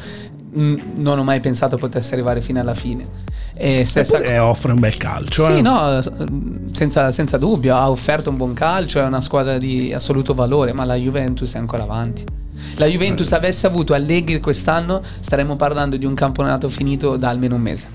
non 0.53 1.19
ho 1.19 1.25
mai 1.25 1.41
pensato 1.41 1.77
potesse 1.77 2.15
arrivare 2.15 2.41
fino 2.41 2.61
alla 2.61 2.75
fine. 2.75 3.07
E 3.55 3.85
stessa 3.85 4.17
Eppure 4.17 4.39
offre 4.39 4.73
un 4.73 4.81
bel 4.81 4.97
calcio. 4.97 5.45
sì, 5.47 5.59
eh. 5.59 5.61
no, 5.61 6.01
senza, 6.73 7.11
senza 7.11 7.37
dubbio, 7.37 7.75
ha 7.77 7.91
offerto 7.91 8.31
un 8.31 8.37
buon 8.37 8.55
calcio, 8.55 9.01
è 9.01 9.05
una 9.05 9.21
squadra 9.21 9.59
di 9.59 9.93
assoluto 9.93 10.35
valore, 10.35 10.73
ma 10.73 10.85
la 10.85 10.95
Juventus 10.95 11.55
è 11.55 11.59
ancora 11.59 11.83
avanti. 11.83 12.25
La 12.77 12.87
Eh. 12.87 12.91
Juventus 12.91 13.33
avesse 13.33 13.67
avuto 13.67 13.95
Allegri 13.95 14.41
quest'anno, 14.41 15.03
staremmo 15.21 15.57
parlando 15.57 15.97
di 15.97 16.05
un 16.05 16.15
campionato 16.15 16.69
finito 16.69 17.17
da 17.17 17.29
almeno 17.29 17.57
un 17.57 17.63
mese. 17.63 17.89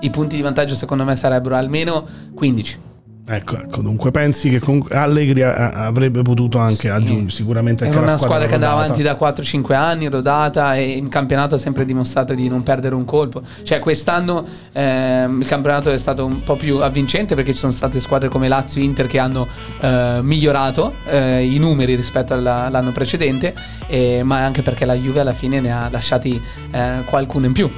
I 0.00 0.10
punti 0.10 0.36
di 0.36 0.42
vantaggio 0.42 0.74
secondo 0.74 1.04
me 1.04 1.16
sarebbero 1.16 1.54
almeno 1.54 2.06
15. 2.34 2.92
Ecco, 3.26 3.56
ecco, 3.58 3.80
dunque 3.80 4.10
pensi 4.10 4.50
che 4.50 4.60
Allegri 4.90 5.40
avrebbe 5.42 6.20
potuto 6.20 6.58
anche 6.58 6.90
aggiungere 6.90 7.30
sicuramente 7.30 7.84
anche 7.84 7.96
Era 7.96 8.04
una 8.06 8.18
squadra 8.18 8.46
che 8.46 8.52
andava 8.54 8.74
avanti 8.82 9.02
da 9.02 9.16
4-5 9.18 9.72
anni, 9.72 10.08
rodata 10.08 10.76
e 10.76 10.90
in 10.90 11.08
campionato 11.08 11.54
ha 11.54 11.58
sempre 11.58 11.86
dimostrato 11.86 12.34
di 12.34 12.48
non 12.48 12.62
perdere 12.62 12.94
un 12.94 13.06
colpo. 13.06 13.40
Cioè 13.62 13.78
quest'anno 13.78 14.44
ehm, 14.72 15.40
il 15.40 15.46
campionato 15.46 15.90
è 15.90 15.96
stato 15.96 16.26
un 16.26 16.42
po' 16.42 16.56
più 16.56 16.80
avvincente 16.80 17.34
perché 17.34 17.52
ci 17.52 17.58
sono 17.60 17.72
state 17.72 17.98
squadre 17.98 18.28
come 18.28 18.46
Lazio 18.46 18.82
e 18.82 18.84
Inter 18.84 19.06
che 19.06 19.18
hanno 19.18 19.46
eh, 19.80 20.18
migliorato 20.22 20.92
eh, 21.08 21.44
i 21.46 21.56
numeri 21.56 21.94
rispetto 21.94 22.34
alla- 22.34 22.66
all'anno 22.66 22.92
precedente, 22.92 23.54
e- 23.86 24.20
ma 24.22 24.44
anche 24.44 24.60
perché 24.60 24.84
la 24.84 24.94
Juve 24.94 25.20
alla 25.20 25.32
fine 25.32 25.60
ne 25.60 25.72
ha 25.72 25.88
lasciati 25.90 26.38
eh, 26.72 26.90
qualcuno 27.06 27.46
in 27.46 27.52
più. 27.52 27.70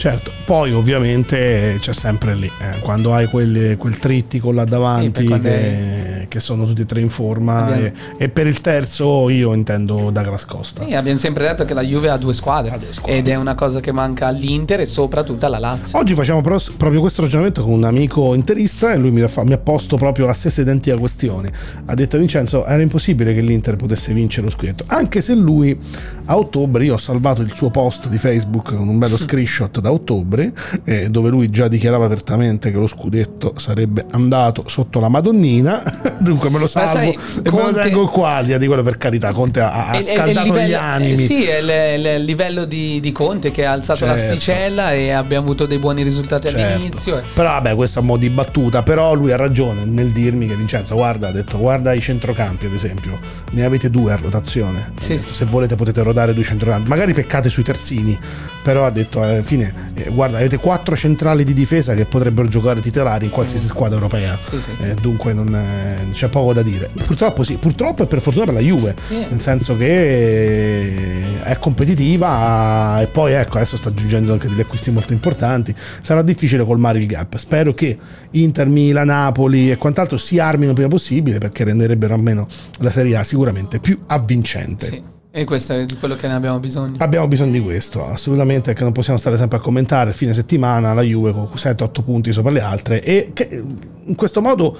Certo, 0.00 0.30
poi 0.46 0.72
ovviamente 0.72 1.76
c'è 1.78 1.92
sempre 1.92 2.34
lì, 2.34 2.46
eh, 2.46 2.78
quando 2.80 3.12
hai 3.12 3.26
quelli- 3.26 3.76
quel 3.76 3.98
trittico 3.98 4.50
là 4.50 4.64
davanti 4.64 5.24
quando 5.26 5.46
che, 5.46 6.24
che 6.26 6.40
sono 6.40 6.64
tutti 6.64 6.80
e 6.80 6.86
tre 6.86 7.02
in 7.02 7.10
forma 7.10 7.64
Abbiamo- 7.66 7.82
e, 7.84 7.92
e 8.16 8.28
per 8.30 8.46
il 8.46 8.62
terzo 8.62 9.28
io 9.28 9.52
intendo 9.52 10.08
Douglas 10.10 10.46
Costa. 10.46 10.86
Sì, 10.86 10.94
abbiamo 10.94 11.18
sempre 11.18 11.44
detto 11.46 11.66
che 11.66 11.74
la 11.74 11.82
Juve 11.82 12.08
ha 12.08 12.16
due 12.16 12.32
squadre, 12.32 12.70
Ha 12.70 12.78
due 12.78 12.94
squadre. 12.94 13.18
ed 13.18 13.28
è 13.28 13.34
una 13.34 13.54
cosa 13.54 13.80
che 13.80 13.92
manca 13.92 14.26
all'Inter 14.28 14.80
e 14.80 14.86
soprattutto 14.86 15.44
alla 15.44 15.58
Lazio. 15.58 15.98
Oggi 15.98 16.14
facciamo 16.14 16.40
però- 16.40 16.58
proprio 16.78 17.00
questo 17.02 17.20
ragionamento 17.20 17.62
con 17.62 17.72
un 17.74 17.84
amico 17.84 18.32
interista 18.32 18.94
e 18.94 18.98
lui 18.98 19.10
mi 19.10 19.20
ha, 19.20 19.28
fa- 19.28 19.44
mi 19.44 19.52
ha 19.52 19.58
posto 19.58 19.96
proprio 19.98 20.24
la 20.24 20.32
stessa 20.32 20.62
identica 20.62 20.96
questione. 20.96 21.52
Ha 21.84 21.94
detto 21.94 22.16
Vincenzo, 22.16 22.64
era 22.64 22.80
impossibile 22.80 23.34
che 23.34 23.42
l'Inter 23.42 23.76
potesse 23.76 24.14
vincere 24.14 24.46
lo 24.46 24.50
scudetto, 24.50 24.84
anche 24.86 25.20
se 25.20 25.34
lui 25.34 25.78
a 26.24 26.38
ottobre, 26.38 26.84
io 26.86 26.94
ho 26.94 26.98
salvato 26.98 27.42
il 27.42 27.52
suo 27.52 27.68
post 27.68 28.08
di 28.08 28.16
Facebook 28.16 28.74
con 28.74 28.88
un 28.88 28.98
bello 28.98 29.18
screenshot 29.18 29.78
da 29.80 29.88
ottobre, 29.90 30.52
eh, 30.84 31.08
dove 31.10 31.30
lui 31.30 31.50
già 31.50 31.68
dichiarava 31.68 32.06
apertamente 32.06 32.70
che 32.70 32.76
lo 32.76 32.86
scudetto 32.86 33.54
sarebbe 33.56 34.04
andato 34.10 34.64
sotto 34.66 35.00
la 35.00 35.08
Madonnina, 35.08 35.82
dunque 36.20 36.50
me 36.50 36.58
lo 36.58 36.66
salvo 36.66 36.92
sai, 36.94 37.18
e 37.42 37.50
me 37.50 37.62
lo 37.62 37.72
tengo 37.72 38.06
qua, 38.06 38.42
di 38.42 38.66
quello 38.66 38.82
per 38.82 38.96
carità, 38.98 39.32
Conte 39.32 39.60
ha, 39.60 39.88
ha 39.88 39.96
il 39.98 40.04
scaldato 40.04 40.46
livello- 40.46 40.68
gli 40.68 40.74
animi. 40.74 41.12
eh, 41.22 41.26
sì, 41.26 41.44
è 41.44 41.58
il, 41.58 42.04
il 42.18 42.24
livello 42.24 42.64
di, 42.64 43.00
di 43.00 43.12
Conte 43.12 43.50
che 43.50 43.64
ha 43.66 43.72
alzato 43.72 44.00
Certo. 44.00 44.14
l'asticella 44.14 44.92
e 44.92 45.10
abbiamo 45.10 45.44
avuto 45.44 45.66
dei 45.66 45.78
buoni 45.78 46.02
risultati 46.02 46.48
Certo. 46.48 46.74
all'inizio. 46.74 47.22
Però 47.34 47.48
vabbè, 47.50 47.74
questo 47.74 47.98
è 47.98 48.02
un 48.02 48.08
mo' 48.08 48.16
di 48.16 48.28
battuta, 48.30 48.82
però 48.82 49.14
lui 49.14 49.32
ha 49.32 49.36
ragione 49.36 49.84
nel 49.84 50.10
dirmi 50.10 50.46
che 50.46 50.54
Vincenzo, 50.56 50.94
guarda, 50.94 51.28
ha 51.28 51.32
detto, 51.32 51.58
guarda 51.58 51.92
i 51.92 52.00
centrocampi 52.00 52.66
ad 52.66 52.72
esempio, 52.74 53.18
ne 53.50 53.64
avete 53.64 53.90
due 53.90 54.12
a 54.12 54.16
rotazione. 54.16 54.92
Sì, 54.98 55.14
detto, 55.14 55.28
sì. 55.28 55.34
Se 55.34 55.44
volete 55.46 55.74
potete 55.74 56.02
rodare 56.02 56.32
due 56.34 56.44
centrocampi, 56.44 56.88
magari 56.88 57.12
peccate 57.12 57.48
sui 57.48 57.62
terzini, 57.62 58.18
però 58.62 58.84
ha 58.86 58.90
detto 58.90 59.22
alla 59.22 59.42
fine, 59.42 59.72
eh, 59.94 60.10
guarda, 60.10 60.38
avete 60.38 60.58
quattro 60.58 60.96
centrali 60.96 61.44
di 61.44 61.52
difesa 61.52 61.94
che 61.94 62.04
potrebbero 62.04 62.48
giocare 62.48 62.80
titolari 62.80 63.26
in 63.26 63.30
qualsiasi 63.30 63.66
squadra 63.66 63.96
europea. 63.96 64.36
Sì, 64.36 64.58
sì. 64.58 64.82
Eh, 64.82 64.94
dunque 64.94 65.32
non, 65.32 65.54
eh, 65.54 66.10
c'è 66.12 66.28
poco 66.28 66.52
da 66.52 66.62
dire. 66.62 66.90
Purtroppo 67.04 67.42
sì, 67.42 67.56
purtroppo 67.56 68.02
e 68.02 68.06
per 68.06 68.20
fortuna 68.20 68.46
per 68.46 68.54
la 68.54 68.60
Juve, 68.60 68.94
Sì. 69.06 69.26
nel 69.28 69.40
senso 69.40 69.76
che 69.76 71.42
è 71.42 71.58
competitiva 71.58 73.00
e 73.00 73.06
poi 73.06 73.32
ecco 73.32 73.56
adesso 73.56 73.76
sta 73.76 73.88
aggiungendo 73.88 74.32
anche 74.32 74.48
degli 74.48 74.60
acquisti 74.60 74.90
molto 74.90 75.12
importanti 75.12 75.74
sarà 76.00 76.22
difficile 76.22 76.64
colmare 76.64 76.98
il 76.98 77.06
gap 77.06 77.36
spero 77.36 77.72
che 77.72 77.96
Inter, 78.32 78.68
Milan, 78.68 79.06
Napoli 79.06 79.70
e 79.70 79.76
quant'altro 79.76 80.16
si 80.16 80.38
armino 80.38 80.72
prima 80.72 80.88
possibile 80.88 81.38
perché 81.38 81.64
renderebbero 81.64 82.14
almeno 82.14 82.46
la 82.78 82.90
Serie 82.90 83.16
A 83.16 83.24
sicuramente 83.24 83.80
più 83.80 83.98
avvincente. 84.06 85.18
E 85.32 85.44
questo 85.44 85.74
è 85.74 85.86
quello 86.00 86.16
che 86.16 86.26
ne 86.26 86.34
abbiamo 86.34 86.58
bisogno. 86.58 86.96
Abbiamo 86.98 87.28
bisogno 87.28 87.52
di 87.52 87.60
questo, 87.62 88.04
assolutamente, 88.04 88.72
che 88.74 88.82
non 88.82 88.90
possiamo 88.92 89.16
stare 89.18 89.36
sempre 89.36 89.58
a 89.58 89.60
commentare 89.60 90.10
il 90.10 90.16
fine 90.16 90.32
settimana 90.34 90.92
la 90.92 91.02
Juve 91.02 91.32
con 91.32 91.48
7-8 91.54 92.02
punti 92.02 92.32
sopra 92.32 92.50
le 92.50 92.60
altre 92.60 93.00
e 93.00 93.30
che 93.32 93.62
in 94.02 94.14
questo 94.16 94.40
modo 94.42 94.76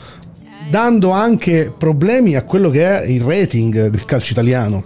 dando 0.68 1.11
anche 1.11 1.72
problemi 1.76 2.34
a 2.34 2.42
quello 2.42 2.68
che 2.70 2.84
è 3.03 3.07
il 3.07 3.22
rating 3.22 3.88
del 3.88 4.05
calcio 4.05 4.32
italiano. 4.32 4.84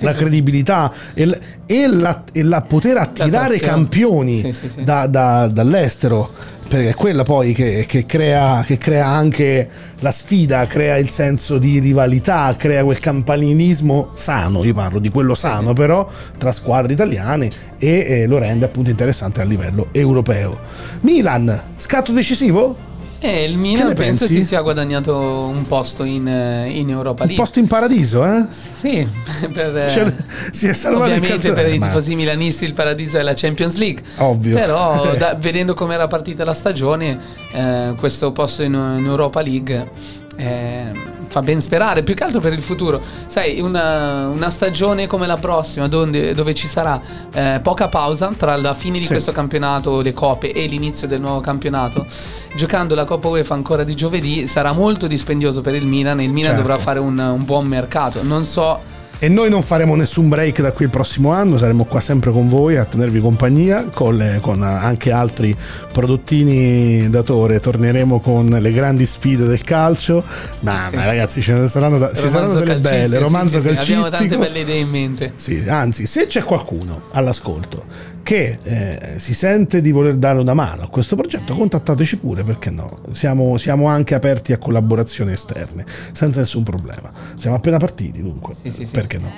la 0.00 0.14
credibilità 0.14 0.90
e, 1.14 1.26
l- 1.26 1.38
e 1.66 1.86
la, 1.86 2.24
e 2.32 2.42
la 2.42 2.62
poter 2.62 2.96
attirare 2.96 3.58
campioni 3.58 4.38
Sì, 4.38 4.52
sì, 4.52 4.68
sì. 4.70 4.82
da- 4.84 5.06
da- 5.06 5.46
dall'estero 5.48 6.30
perché 6.72 6.88
è 6.88 6.94
quella 6.94 7.22
poi 7.22 7.52
che, 7.52 7.84
che 7.86 8.06
crea, 8.06 8.62
che 8.64 8.78
crea 8.78 9.06
anche 9.06 9.68
la 9.98 10.10
sfida, 10.10 10.66
crea 10.66 10.96
il 10.96 11.10
senso 11.10 11.58
di 11.58 11.78
rivalità, 11.78 12.54
crea 12.56 12.82
quel 12.82 12.98
campanilismo 12.98 14.12
sano, 14.14 14.64
io 14.64 14.72
parlo 14.72 14.98
di 14.98 15.10
quello 15.10 15.34
sano 15.34 15.74
però 15.74 16.08
tra 16.38 16.50
squadre 16.50 16.94
italiane 16.94 17.50
e 17.76 18.06
eh, 18.08 18.26
lo 18.26 18.38
rende 18.38 18.64
appunto 18.64 18.88
interessante 18.88 19.42
a 19.42 19.44
livello 19.44 19.88
europeo. 19.92 20.58
Milan, 21.00 21.74
scatto 21.76 22.10
decisivo? 22.10 22.91
E 23.24 23.44
il 23.44 23.56
Milan 23.56 23.94
penso 23.94 24.24
pensi? 24.24 24.34
si 24.40 24.42
sia 24.42 24.60
guadagnato 24.62 25.16
un 25.16 25.64
posto 25.68 26.02
in, 26.02 26.26
eh, 26.26 26.68
in 26.70 26.90
Europa 26.90 27.22
Un 27.22 27.28
League. 27.28 27.36
posto 27.36 27.60
in 27.60 27.68
paradiso, 27.68 28.24
eh? 28.24 28.46
Sì, 28.50 29.06
per, 29.52 29.76
eh, 29.76 29.88
Cioè, 29.88 30.12
si 30.50 30.66
è 30.66 30.72
salvato 30.72 31.04
il 31.06 31.18
ovviamente 31.18 31.48
calcio- 31.48 31.52
per 31.62 31.72
i 31.72 31.78
tifosi 31.78 32.16
milanisti 32.16 32.64
il 32.64 32.72
paradiso 32.72 33.18
è 33.18 33.22
la 33.22 33.34
Champions 33.34 33.76
League. 33.76 34.02
Ovvio. 34.16 34.54
Però 34.56 35.14
da- 35.16 35.34
vedendo 35.38 35.72
come 35.74 35.94
era 35.94 36.08
partita 36.08 36.44
la 36.44 36.54
stagione, 36.54 37.16
eh, 37.52 37.94
questo 37.96 38.32
posto 38.32 38.64
in, 38.64 38.72
in 38.74 39.04
Europa 39.06 39.40
League 39.40 39.88
eh, 40.36 40.90
fa 41.32 41.40
ben 41.40 41.62
sperare, 41.62 42.02
più 42.02 42.14
che 42.14 42.24
altro 42.24 42.40
per 42.40 42.52
il 42.52 42.60
futuro. 42.62 43.00
Sai, 43.26 43.58
una, 43.60 44.28
una 44.28 44.50
stagione 44.50 45.06
come 45.06 45.26
la 45.26 45.38
prossima, 45.38 45.88
dove, 45.88 46.34
dove 46.34 46.54
ci 46.54 46.66
sarà 46.68 47.00
eh, 47.32 47.58
poca 47.62 47.88
pausa 47.88 48.32
tra 48.36 48.54
la 48.56 48.74
fine 48.74 48.98
di 48.98 49.04
Sì. 49.06 49.12
questo 49.12 49.32
campionato, 49.32 50.02
le 50.02 50.12
coppe 50.12 50.52
e 50.52 50.66
l'inizio 50.66 51.08
del 51.08 51.20
nuovo 51.20 51.40
campionato, 51.40 52.06
giocando 52.54 52.94
la 52.94 53.04
Coppa 53.04 53.28
UEFA 53.28 53.54
ancora 53.54 53.82
di 53.82 53.94
giovedì, 53.96 54.46
sarà 54.46 54.72
molto 54.72 55.06
dispendioso 55.06 55.62
per 55.62 55.74
il 55.74 55.86
Milan 55.86 56.20
il 56.20 56.30
Milan 56.30 56.54
Certo. 56.54 56.66
dovrà 56.68 56.80
fare 56.82 56.98
un, 56.98 57.18
un 57.18 57.44
buon 57.46 57.66
mercato. 57.66 58.22
Non 58.22 58.44
so 58.44 58.78
E 59.24 59.28
noi 59.28 59.48
non 59.48 59.62
faremo 59.62 59.94
nessun 59.94 60.28
break 60.28 60.62
da 60.62 60.72
qui 60.72 60.86
il 60.86 60.90
prossimo 60.90 61.30
anno, 61.30 61.56
saremo 61.56 61.84
qua 61.84 62.00
sempre 62.00 62.32
con 62.32 62.48
voi 62.48 62.76
a 62.76 62.84
tenervi 62.84 63.20
compagnia, 63.20 63.84
con, 63.84 64.16
le- 64.16 64.38
con 64.40 64.64
anche 64.64 65.12
altri 65.12 65.56
prodottini 65.92 67.08
datore. 67.08 67.60
Torneremo 67.60 68.18
con 68.18 68.48
le 68.48 68.72
grandi 68.72 69.06
sfide 69.06 69.44
del 69.46 69.62
calcio. 69.62 70.24
Ma, 70.60 70.90
ma 70.92 71.04
ragazzi, 71.04 71.40
ce 71.40 71.52
ne 71.52 71.68
saranno, 71.68 71.98
da- 71.98 72.12
ci 72.12 72.28
saranno 72.28 72.54
delle 72.54 72.80
calcistico, 72.80 72.90
belle. 72.98 73.16
sì, 73.16 73.22
Romanzo 73.22 73.60
sì, 73.60 73.68
sì, 73.70 73.76
Abbiamo 73.78 74.02
tante 74.02 74.10
calcistico. 74.16 74.40
belle 74.42 74.58
idee 74.58 74.78
in 74.80 74.88
mente. 74.88 75.32
Sì, 75.36 75.64
anzi, 75.68 76.06
se 76.06 76.26
c'è 76.26 76.42
qualcuno 76.42 77.02
all'ascolto 77.12 77.84
che 78.22 78.58
eh, 78.62 79.18
si 79.18 79.34
sente 79.34 79.80
di 79.80 79.90
voler 79.90 80.14
dare 80.14 80.38
una 80.38 80.54
mano 80.54 80.82
a 80.82 80.88
questo 80.88 81.16
progetto, 81.16 81.54
contattateci 81.54 82.18
pure, 82.18 82.42
perché 82.42 82.70
no? 82.70 82.88
Siamo, 83.12 83.56
siamo 83.56 83.86
anche 83.88 84.14
aperti 84.14 84.52
a 84.52 84.58
collaborazioni 84.58 85.32
esterne, 85.32 85.84
senza 86.12 86.40
nessun 86.40 86.62
problema. 86.62 87.10
Siamo 87.38 87.56
appena 87.56 87.78
partiti, 87.78 88.22
dunque, 88.22 88.54
Sì, 88.60 88.70
sì, 88.70 88.86
sì. 88.86 88.92
perché 88.92 89.18
no? 89.18 89.30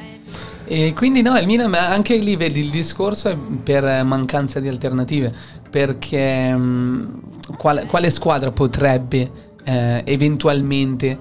E 0.67 0.93
quindi 0.95 1.21
no, 1.21 1.37
il 1.39 1.47
Milan 1.47 1.71
ma 1.71 1.89
anche 1.91 2.17
lì 2.17 2.37
vedi 2.37 2.61
il 2.61 2.71
discorso 2.71 3.29
è 3.29 3.37
per 3.37 3.85
mancanza 4.05 4.61
di 4.61 4.69
alternative, 4.69 5.33
perché 5.69 6.55
mh, 6.55 7.21
quale, 7.59 7.85
quale 7.87 8.11
squadra 8.11 8.51
potrebbe 8.51 9.31
eh, 9.65 10.03
eventualmente 10.05 11.19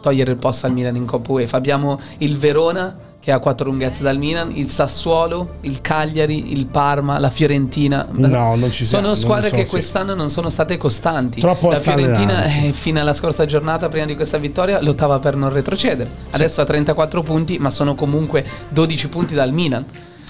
togliere 0.00 0.32
il 0.32 0.38
posto 0.38 0.66
al 0.66 0.72
Milan 0.72 0.94
in 0.96 1.04
Coppa 1.04 1.32
UEFA? 1.32 1.56
Abbiamo 1.56 2.00
il 2.18 2.36
Verona 2.36 2.96
che 3.26 3.32
ha 3.32 3.40
quattro 3.40 3.68
lunghezze 3.68 4.04
dal 4.04 4.18
Milan, 4.18 4.52
il 4.54 4.70
Sassuolo, 4.70 5.54
il 5.62 5.80
Cagliari, 5.80 6.52
il 6.52 6.66
Parma, 6.66 7.18
la 7.18 7.28
Fiorentina. 7.28 8.06
No, 8.08 8.54
non 8.54 8.70
ci 8.70 8.84
siamo, 8.84 9.02
Sono 9.02 9.16
squadre 9.16 9.48
so 9.48 9.56
che 9.56 9.66
quest'anno 9.66 10.14
non 10.14 10.30
sono 10.30 10.48
state 10.48 10.76
costanti. 10.76 11.40
Troppo 11.40 11.70
la 11.70 11.80
Fiorentina 11.80 12.44
eh, 12.44 12.72
fino 12.72 13.00
alla 13.00 13.14
scorsa 13.14 13.44
giornata, 13.44 13.88
prima 13.88 14.06
di 14.06 14.14
questa 14.14 14.38
vittoria, 14.38 14.80
lottava 14.80 15.18
per 15.18 15.34
non 15.34 15.52
retrocedere. 15.52 16.08
Adesso 16.30 16.60
ha 16.60 16.64
34 16.66 17.22
punti, 17.24 17.58
ma 17.58 17.70
sono 17.70 17.96
comunque 17.96 18.44
12 18.68 19.08
punti 19.08 19.34
dal 19.34 19.52
Milan. 19.52 19.84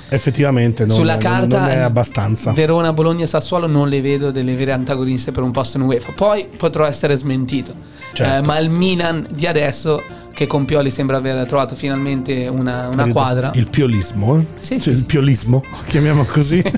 Effettivamente 0.08 0.86
non, 0.86 0.96
Sulla 0.96 1.18
carta 1.18 1.58
non 1.58 1.68
è 1.68 1.76
abbastanza. 1.80 2.52
Verona, 2.52 2.94
Bologna 2.94 3.24
e 3.24 3.26
Sassuolo 3.26 3.66
non 3.66 3.90
le 3.90 4.00
vedo 4.00 4.30
delle 4.30 4.54
vere 4.54 4.72
antagoniste 4.72 5.32
per 5.32 5.42
un 5.42 5.50
posto 5.50 5.76
in 5.76 5.82
UEFA. 5.82 6.12
Poi 6.12 6.48
potrò 6.56 6.86
essere 6.86 7.14
smentito. 7.16 7.74
Certo. 8.14 8.38
Eh, 8.38 8.46
ma 8.46 8.58
il 8.58 8.70
Milan 8.70 9.26
di 9.28 9.46
adesso, 9.46 10.00
che 10.36 10.46
con 10.46 10.66
Pioli 10.66 10.90
sembra 10.90 11.16
aver 11.16 11.46
trovato 11.46 11.74
finalmente 11.74 12.46
una, 12.46 12.90
una 12.92 13.08
quadra. 13.08 13.52
Il 13.54 13.70
piolismo, 13.70 14.36
eh? 14.36 14.44
Sì, 14.58 14.78
Cioè, 14.78 14.92
sì. 14.92 14.98
il 14.98 15.04
piolismo, 15.06 15.64
chiamiamo 15.86 16.24
così. 16.24 16.62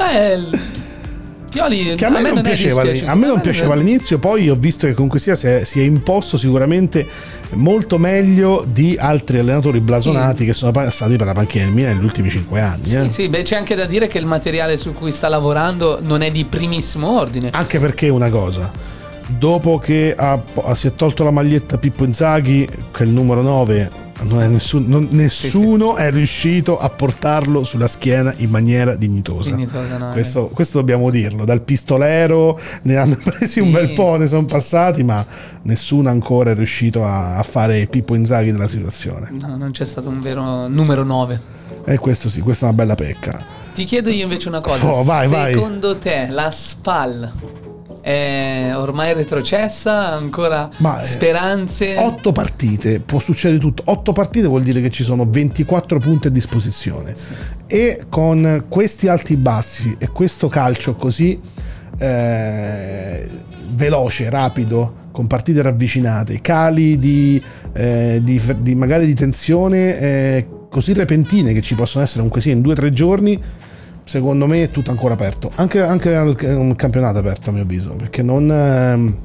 Eh, 0.00 0.32
il- 0.34 0.60
Pioli 1.50 1.94
che 1.96 2.04
a 2.04 2.10
me, 2.10 2.20
non 2.20 2.38
è 2.38 2.42
piaceva, 2.42 2.82
a 2.82 3.14
me 3.14 3.26
non 3.26 3.38
A 3.38 3.40
piaceva 3.40 3.72
all'inizio, 3.74 4.18
poi 4.18 4.48
ho 4.50 4.54
visto 4.54 4.86
che 4.86 4.92
comunque 4.94 5.18
sia 5.18 5.34
si 5.34 5.46
è, 5.46 5.64
si 5.64 5.80
è 5.80 5.82
imposto 5.82 6.36
sicuramente 6.36 7.06
molto 7.54 7.98
meglio 7.98 8.64
di 8.70 8.96
altri 8.98 9.38
allenatori 9.38 9.80
blasonati 9.80 10.44
che 10.44 10.52
sono 10.52 10.70
passati 10.72 11.16
per 11.16 11.26
la 11.26 11.32
panchina 11.32 11.64
del 11.64 11.72
Milan 11.72 11.96
negli 11.96 12.04
ultimi 12.04 12.28
cinque 12.28 12.60
anni. 12.60 12.84
Sì, 12.84 12.96
eh. 12.96 13.10
sì, 13.10 13.28
beh, 13.28 13.42
c'è 13.42 13.56
anche 13.56 13.74
da 13.74 13.86
dire 13.86 14.08
che 14.08 14.18
il 14.18 14.26
materiale 14.26 14.76
su 14.76 14.92
cui 14.92 15.10
sta 15.10 15.28
lavorando 15.28 15.98
non 16.02 16.20
è 16.22 16.30
di 16.30 16.44
primissimo 16.44 17.18
ordine. 17.18 17.48
Anche 17.52 17.78
perché 17.78 18.08
una 18.08 18.28
cosa, 18.30 18.70
dopo 19.36 19.78
che 19.78 20.14
ha- 20.16 20.40
si 20.74 20.86
è 20.88 20.94
tolto 20.94 21.24
la 21.24 21.30
maglietta 21.30 21.78
Pippo 21.78 22.04
Inzaghi, 22.04 22.66
che 22.92 23.02
è 23.02 23.06
il 23.06 23.12
numero 23.12 23.42
9, 23.42 24.06
non 24.22 24.40
è 24.42 24.46
nessun- 24.48 24.86
non- 24.88 25.06
nessuno 25.10 25.94
è 25.96 26.10
riuscito 26.10 26.78
a 26.78 26.88
portarlo 26.90 27.62
sulla 27.62 27.86
schiena 27.86 28.32
in 28.38 28.50
maniera 28.50 28.94
dignitosa. 28.96 29.50
Dignitosa, 29.50 29.96
no, 29.96 30.10
questo, 30.10 30.46
questo 30.52 30.78
dobbiamo 30.78 31.10
dirlo. 31.10 31.44
Dal 31.44 31.60
pistolero 31.62 32.58
ne 32.82 32.96
hanno 32.96 33.16
presi 33.22 33.60
un 33.60 33.66
Sì. 33.66 33.72
bel 33.72 33.92
po', 33.92 34.16
ne 34.16 34.26
sono 34.26 34.44
passati, 34.44 35.02
ma 35.04 35.24
nessuno 35.62 36.08
ancora 36.08 36.50
è 36.50 36.54
riuscito 36.54 37.04
a, 37.04 37.36
a 37.36 37.42
fare 37.44 37.86
Pippo 37.86 38.14
Inzaghi 38.16 38.50
della 38.50 38.66
situazione. 38.66 39.30
No, 39.38 39.56
non 39.56 39.70
c'è 39.70 39.84
stato 39.84 40.08
un 40.08 40.20
vero 40.20 40.66
numero 40.66 41.04
9. 41.04 41.56
E 41.84 41.96
questo 41.98 42.28
sì, 42.28 42.40
questa 42.40 42.66
è 42.66 42.68
una 42.70 42.76
bella 42.76 42.94
pecca. 42.96 43.40
Ti 43.72 43.84
chiedo 43.84 44.10
io 44.10 44.24
invece 44.24 44.48
una 44.48 44.60
cosa. 44.60 44.84
Oh, 44.84 45.04
vai, 45.04 45.28
vai. 45.28 45.52
Secondo 45.54 45.96
te 45.98 46.26
la 46.28 46.50
SPAL 46.50 47.32
è 48.00 48.72
ormai 48.74 49.12
retrocessa? 49.12 50.12
Ancora 50.12 50.70
Ma, 50.78 51.00
eh, 51.00 51.04
speranze? 51.04 51.96
Otto 51.98 52.32
partite, 52.32 53.00
può 53.00 53.18
succedere 53.20 53.60
tutto. 53.60 53.82
Otto 53.86 54.12
partite 54.12 54.46
vuol 54.46 54.62
dire 54.62 54.80
che 54.80 54.90
ci 54.90 55.02
sono 55.02 55.26
24 55.28 55.98
punti 55.98 56.28
a 56.28 56.30
disposizione. 56.30 57.14
E 57.66 58.04
con 58.08 58.64
questi 58.68 59.08
alti 59.08 59.36
bassi 59.36 59.96
e 59.98 60.08
questo 60.08 60.48
calcio 60.48 60.94
così 60.94 61.38
eh, 61.98 63.26
veloce, 63.70 64.30
rapido, 64.30 65.06
con 65.12 65.26
partite 65.26 65.62
ravvicinate, 65.62 66.40
cali 66.40 66.98
di, 66.98 67.42
eh, 67.72 68.20
di- 68.22 68.40
di- 68.58 68.74
magari 68.74 69.04
di 69.06 69.14
tensione 69.14 69.98
eh, 69.98 70.46
così 70.70 70.92
repentine 70.92 71.52
che 71.52 71.60
ci 71.60 71.74
possono 71.74 72.02
essere 72.04 72.18
comunque 72.18 72.40
sia 72.40 72.52
in 72.52 72.60
due 72.60 72.72
o 72.72 72.76
tre 72.76 72.90
giorni. 72.90 73.40
Secondo 74.08 74.46
me 74.46 74.62
è 74.62 74.70
tutto 74.70 74.90
ancora 74.90 75.12
aperto, 75.12 75.50
anche, 75.56 75.82
anche 75.82 76.14
un 76.46 76.74
campionato 76.76 77.18
aperto 77.18 77.50
a 77.50 77.52
mio 77.52 77.64
avviso, 77.64 77.90
perché 77.90 78.22
non, 78.22 78.50
ehm, 78.50 79.16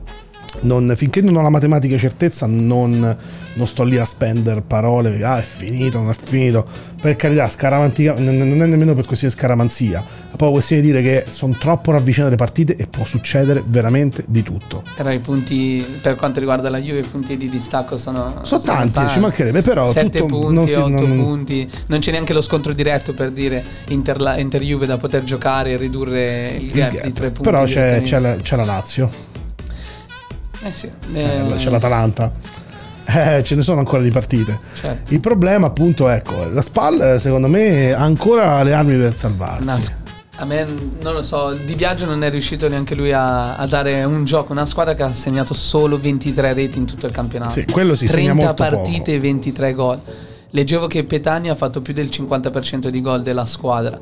non- 0.62 0.93
finché 0.95 1.22
non 1.22 1.36
ho 1.36 1.41
la 1.41 1.49
matematica 1.49 1.97
certezza 1.97 2.45
non, 2.45 3.18
non 3.56 3.68
sto 3.68 3.84
lì 3.84 3.97
a 3.97 4.06
spendere 4.06 4.62
parole, 4.62 5.24
ah 5.24 5.39
è 5.39 5.43
finito, 5.43 5.99
non 5.99 6.10
è 6.10 6.16
finito, 6.20 6.66
per 7.01 7.16
carità, 7.16 7.47
scaramantica, 7.47 8.14
non 8.18 8.62
è 8.62 8.66
nemmeno 8.66 8.93
per 8.93 9.06
questione 9.06 9.34
di 9.34 9.39
scaramanzia, 9.39 9.99
è 9.99 10.28
proprio 10.30 10.51
questione 10.51 10.82
di 10.82 10.88
dire 10.89 11.01
che 11.01 11.26
sono 11.30 11.56
troppo 11.60 11.91
ravvicinate 11.91 12.32
le 12.32 12.38
partite 12.38 12.76
e 12.76 12.88
può 12.88 13.04
succedere 13.06 13.64
veramente 13.66 14.24
di 14.28 14.43
tutto. 14.43 14.84
Però 14.95 15.12
i 15.12 15.20
punti, 15.20 15.86
per 16.01 16.16
quanto 16.16 16.39
riguarda 16.39 16.70
la 16.70 16.80
Juve, 16.80 16.99
i 16.99 17.04
punti 17.04 17.36
di 17.38 17.49
distacco 17.49 17.97
sono, 17.97 18.39
Sono 18.43 18.62
tanti, 18.62 19.01
ci 19.10 19.20
mancherebbe, 19.20 19.62
però 19.62 19.91
7 19.91 20.20
tutto 20.20 20.26
punti, 20.38 20.54
non 20.54 20.68
si- 20.68 20.74
8 20.74 20.88
non- 20.89 21.18
punti. 21.18 21.70
Non 21.88 21.99
c'è 21.99 22.12
neanche 22.12 22.34
lo 22.34 22.41
scontro 22.41 22.74
diretto 22.74 23.14
per 23.14 23.32
dire 23.32 23.64
Inter, 23.89 24.22
la- 24.22 24.38
Inter 24.38 24.62
Juve 24.62 24.86
da 24.86 24.97
poter 24.97 25.24
giocare 25.24 25.72
e 25.72 25.78
ridurre 25.78 26.56
il 26.58 26.66
il 26.68 26.72
gap, 26.72 26.91
gap. 26.93 27.04
di 27.06 27.14
3 27.14 27.26
punti. 27.32 27.41
Però 27.49 27.64
c'è, 27.66 28.01
c'è 28.04 28.20
la, 28.20 28.36
c'è 28.36 28.56
la 28.56 28.64
Lazio, 28.66 29.10
Eh 30.64 30.72
sì, 30.72 30.89
eh, 31.14 31.22
eh, 31.22 31.55
c'è 31.55 31.70
l'Atalanta. 31.70 32.32
Eh, 33.05 33.43
ce 33.43 33.55
ne 33.55 33.61
sono 33.61 33.80
ancora 33.80 34.01
di 34.01 34.11
partite. 34.11 34.57
certo. 34.80 35.14
Il 35.14 35.20
problema, 35.20 35.68
appunto, 35.68 36.07
ecco, 36.07 36.45
la 36.45 36.61
SPAL, 36.61 37.01
eh, 37.01 37.20
secondo 37.20 37.47
me, 37.47 37.91
ha 37.91 38.01
ancora 38.01 38.64
le 38.64 38.74
armi 38.74 38.95
per 38.97 39.14
salvarsi. 39.14 39.64
Una- 39.64 40.01
a 40.38 40.45
me 40.45 40.66
non 40.99 41.14
lo 41.14 41.22
so, 41.22 41.53
Di 41.53 41.76
Biagio 41.76 42.05
non 42.05 42.24
è 42.24 42.30
riuscito 42.32 42.68
neanche 42.68 42.95
lui 42.95 43.11
a, 43.11 43.55
a 43.55 43.68
dare 43.68 44.03
un 44.03 44.26
gioco, 44.26 44.51
una 44.51 44.66
squadra 44.66 44.95
che 44.95 45.03
ha 45.03 45.14
segnato 45.14 45.53
solo 45.53 45.99
23 45.99 46.53
reti 46.53 46.78
in 46.80 46.86
tutto 46.86 47.05
il 47.05 47.11
campionato. 47.11 47.51
Sì, 47.51 47.66
quello 47.66 47.93
si 47.93 48.07
segna 48.07 48.34
30 48.34 48.43
molto 48.45 48.64
partite 48.64 48.99
poco. 48.99 49.11
e 49.11 49.20
23 49.20 49.74
gol. 49.74 49.99
Leggevo 50.49 50.88
che 50.88 51.03
Petani 51.03 51.49
ha 51.49 51.55
fatto 51.55 51.82
più 51.82 51.93
del 51.93 52.07
50% 52.07 52.88
di 52.88 53.01
gol 53.01 53.22
della 53.22 53.45
squadra. 53.45 53.99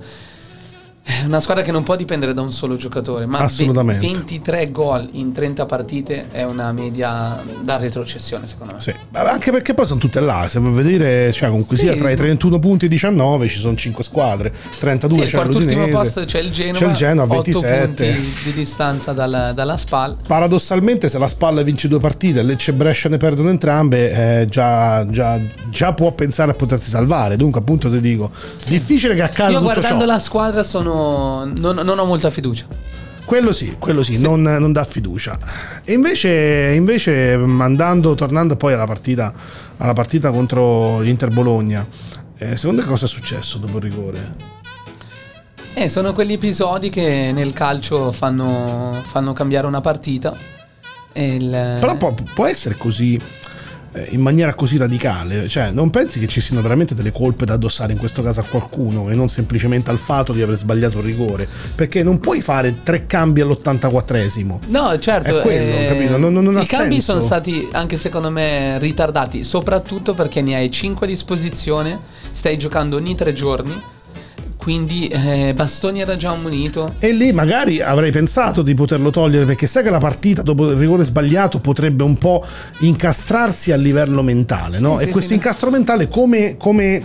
È 1.03 1.23
una 1.25 1.39
squadra 1.39 1.63
che 1.63 1.71
non 1.71 1.81
può 1.81 1.95
dipendere 1.95 2.31
da 2.33 2.41
un 2.41 2.51
solo 2.51 2.75
giocatore, 2.75 3.25
ma 3.25 3.39
ve- 3.39 3.43
Assolutamente. 3.45 4.05
23 4.05 4.69
gol 4.71 5.09
in 5.13 5.31
30 5.31 5.65
partite 5.65 6.27
è 6.31 6.43
una 6.43 6.71
media 6.71 7.41
da 7.63 7.77
retrocessione, 7.77 8.45
secondo 8.45 8.75
me. 8.75 8.79
Sì, 8.81 8.93
anche 9.13 9.51
perché 9.51 9.73
poi 9.73 9.85
sono 9.87 9.99
tutte 9.99 10.19
là, 10.19 10.45
se 10.47 10.59
vuoi 10.59 10.73
vedere, 10.73 11.31
cioè 11.31 11.49
comunque 11.49 11.75
Sì. 11.75 11.83
sia 11.87 11.95
tra 11.95 12.11
i 12.11 12.15
31 12.15 12.59
punti 12.59 12.85
e 12.85 12.87
i 12.87 12.91
19 12.91 13.47
ci 13.47 13.57
sono 13.57 13.75
5 13.75 14.03
squadre, 14.03 14.53
32 14.77 15.25
Sì, 15.25 15.35
c'è 15.35 15.43
l'Udinese. 15.45 15.91
posto 15.91 16.25
c'è 16.25 16.39
il 16.39 16.51
Genova, 16.51 16.77
c'è 16.85 16.91
il 16.91 16.95
Genoa 16.95 17.23
a 17.23 17.27
8 17.27 17.35
27. 17.51 18.05
punti 18.13 18.29
di 18.43 18.53
distanza 18.53 19.11
dal- 19.11 19.51
dalla 19.55 19.77
SPAL. 19.77 20.17
Paradossalmente 20.27 21.09
se 21.09 21.17
la 21.17 21.27
Spalla 21.27 21.63
vince 21.63 21.87
due 21.87 21.99
partite 21.99 22.43
Lecce 22.43 22.71
e 22.71 22.73
Brescia 22.75 23.09
ne 23.09 23.17
perdono 23.17 23.49
entrambe, 23.49 24.41
eh, 24.41 24.45
già, 24.47 25.05
già- 25.09 25.39
già 25.69 25.93
può 25.93 26.11
pensare 26.11 26.51
a 26.51 26.53
potersi 26.53 26.89
salvare. 26.91 27.37
Dunque 27.37 27.59
appunto 27.59 27.89
ti 27.89 27.99
dico, 27.99 28.29
difficile 28.67 29.15
che 29.15 29.23
accada 29.23 29.51
Io 29.51 29.61
guardando 29.61 30.05
la 30.05 30.19
squadra 30.19 30.63
sono, 30.63 30.89
non, 30.93 31.75
non 31.83 31.99
ho 31.99 32.05
molta 32.05 32.29
fiducia. 32.29 32.65
Quello 33.23 33.51
sì, 33.53 33.75
quello 33.79 34.03
sì, 34.03 34.19
Non, 34.19 34.41
non 34.41 34.71
dà 34.73 34.83
fiducia. 34.83 35.37
E 35.85 35.93
invece, 35.93 36.73
invece 36.75 37.33
andando, 37.33 38.13
tornando 38.15 38.55
poi 38.57 38.73
alla 38.73 38.85
partita, 38.85 39.33
alla 39.77 39.93
partita 39.93 40.31
contro 40.31 40.99
l'Inter 40.99 41.29
Bologna, 41.29 41.87
eh, 42.37 42.55
secondo 42.57 42.81
te 42.81 42.87
cosa 42.87 43.05
è 43.05 43.07
successo 43.07 43.57
dopo 43.57 43.77
il 43.77 43.83
rigore? 43.83 44.35
Eh, 45.73 45.87
sono 45.87 46.11
quegli 46.13 46.33
episodi 46.33 46.89
che 46.89 47.31
nel 47.33 47.53
calcio 47.53 48.11
fanno, 48.11 49.01
fanno 49.05 49.31
cambiare 49.31 49.67
una 49.67 49.79
partita. 49.81 50.35
Il- 51.13 51.77
Però 51.79 51.95
può, 51.95 52.13
può 52.33 52.45
essere 52.45 52.75
così 52.75 53.17
in 54.09 54.21
maniera 54.21 54.53
così 54.53 54.77
radicale. 54.77 55.47
Cioè, 55.49 55.71
non 55.71 55.89
pensi 55.89 56.19
che 56.19 56.27
ci 56.27 56.39
siano 56.41 56.61
veramente 56.61 56.95
delle 56.95 57.11
colpe 57.11 57.45
da 57.45 57.53
addossare 57.55 57.91
in 57.91 57.99
questo 57.99 58.21
caso 58.21 58.39
a 58.39 58.43
qualcuno 58.43 59.09
e 59.09 59.15
non 59.15 59.27
semplicemente 59.29 59.89
al 59.89 59.97
fatto 59.97 60.31
di 60.33 60.41
aver 60.41 60.55
sbagliato 60.57 60.99
il 60.99 61.03
rigore? 61.03 61.47
Perché 61.75 62.01
non 62.03 62.19
puoi 62.19 62.41
fare 62.41 62.83
tre 62.83 63.05
cambi 63.05 63.41
all'84esimo. 63.41 64.59
No, 64.67 64.97
certo. 64.99 65.39
È 65.39 65.41
quello, 65.41 65.87
capito? 65.87 66.17
Non- 66.17 66.33
non- 66.33 66.43
non 66.43 66.61
I 66.61 66.65
cambi 66.65 66.93
senso. 66.95 67.11
sono 67.11 67.23
stati 67.23 67.67
anche 67.71 67.97
secondo 67.97 68.29
me 68.29 68.79
ritardati, 68.79 69.43
soprattutto 69.43 70.13
perché 70.13 70.41
ne 70.41 70.55
hai 70.55 70.71
5 70.71 71.05
a 71.05 71.09
disposizione, 71.09 71.99
stai 72.31 72.57
giocando 72.57 72.95
ogni 72.95 73.15
tre 73.15 73.33
giorni, 73.33 73.73
quindi 74.61 75.07
eh, 75.07 75.53
Bastoni 75.55 76.01
era 76.01 76.15
già 76.15 76.29
ammonito. 76.29 76.93
E 76.99 77.11
lì 77.13 77.31
magari 77.31 77.81
avrei 77.81 78.11
pensato 78.11 78.61
di 78.61 78.75
poterlo 78.75 79.09
togliere 79.09 79.45
perché 79.45 79.65
sai 79.65 79.81
che 79.81 79.89
la 79.89 79.97
partita 79.97 80.43
dopo 80.43 80.69
il 80.69 80.77
rigore 80.77 81.03
sbagliato 81.03 81.59
potrebbe 81.59 82.03
un 82.03 82.15
po' 82.15 82.45
incastrarsi 82.81 83.71
a 83.71 83.75
livello 83.75 84.21
mentale, 84.21 84.77
no? 84.77 84.97
Sì, 84.97 85.03
e 85.03 85.05
sì, 85.07 85.11
questo 85.11 85.29
sì. 85.29 85.35
incastro 85.35 85.71
mentale 85.71 86.07
come, 86.07 86.57
come- 86.57 87.01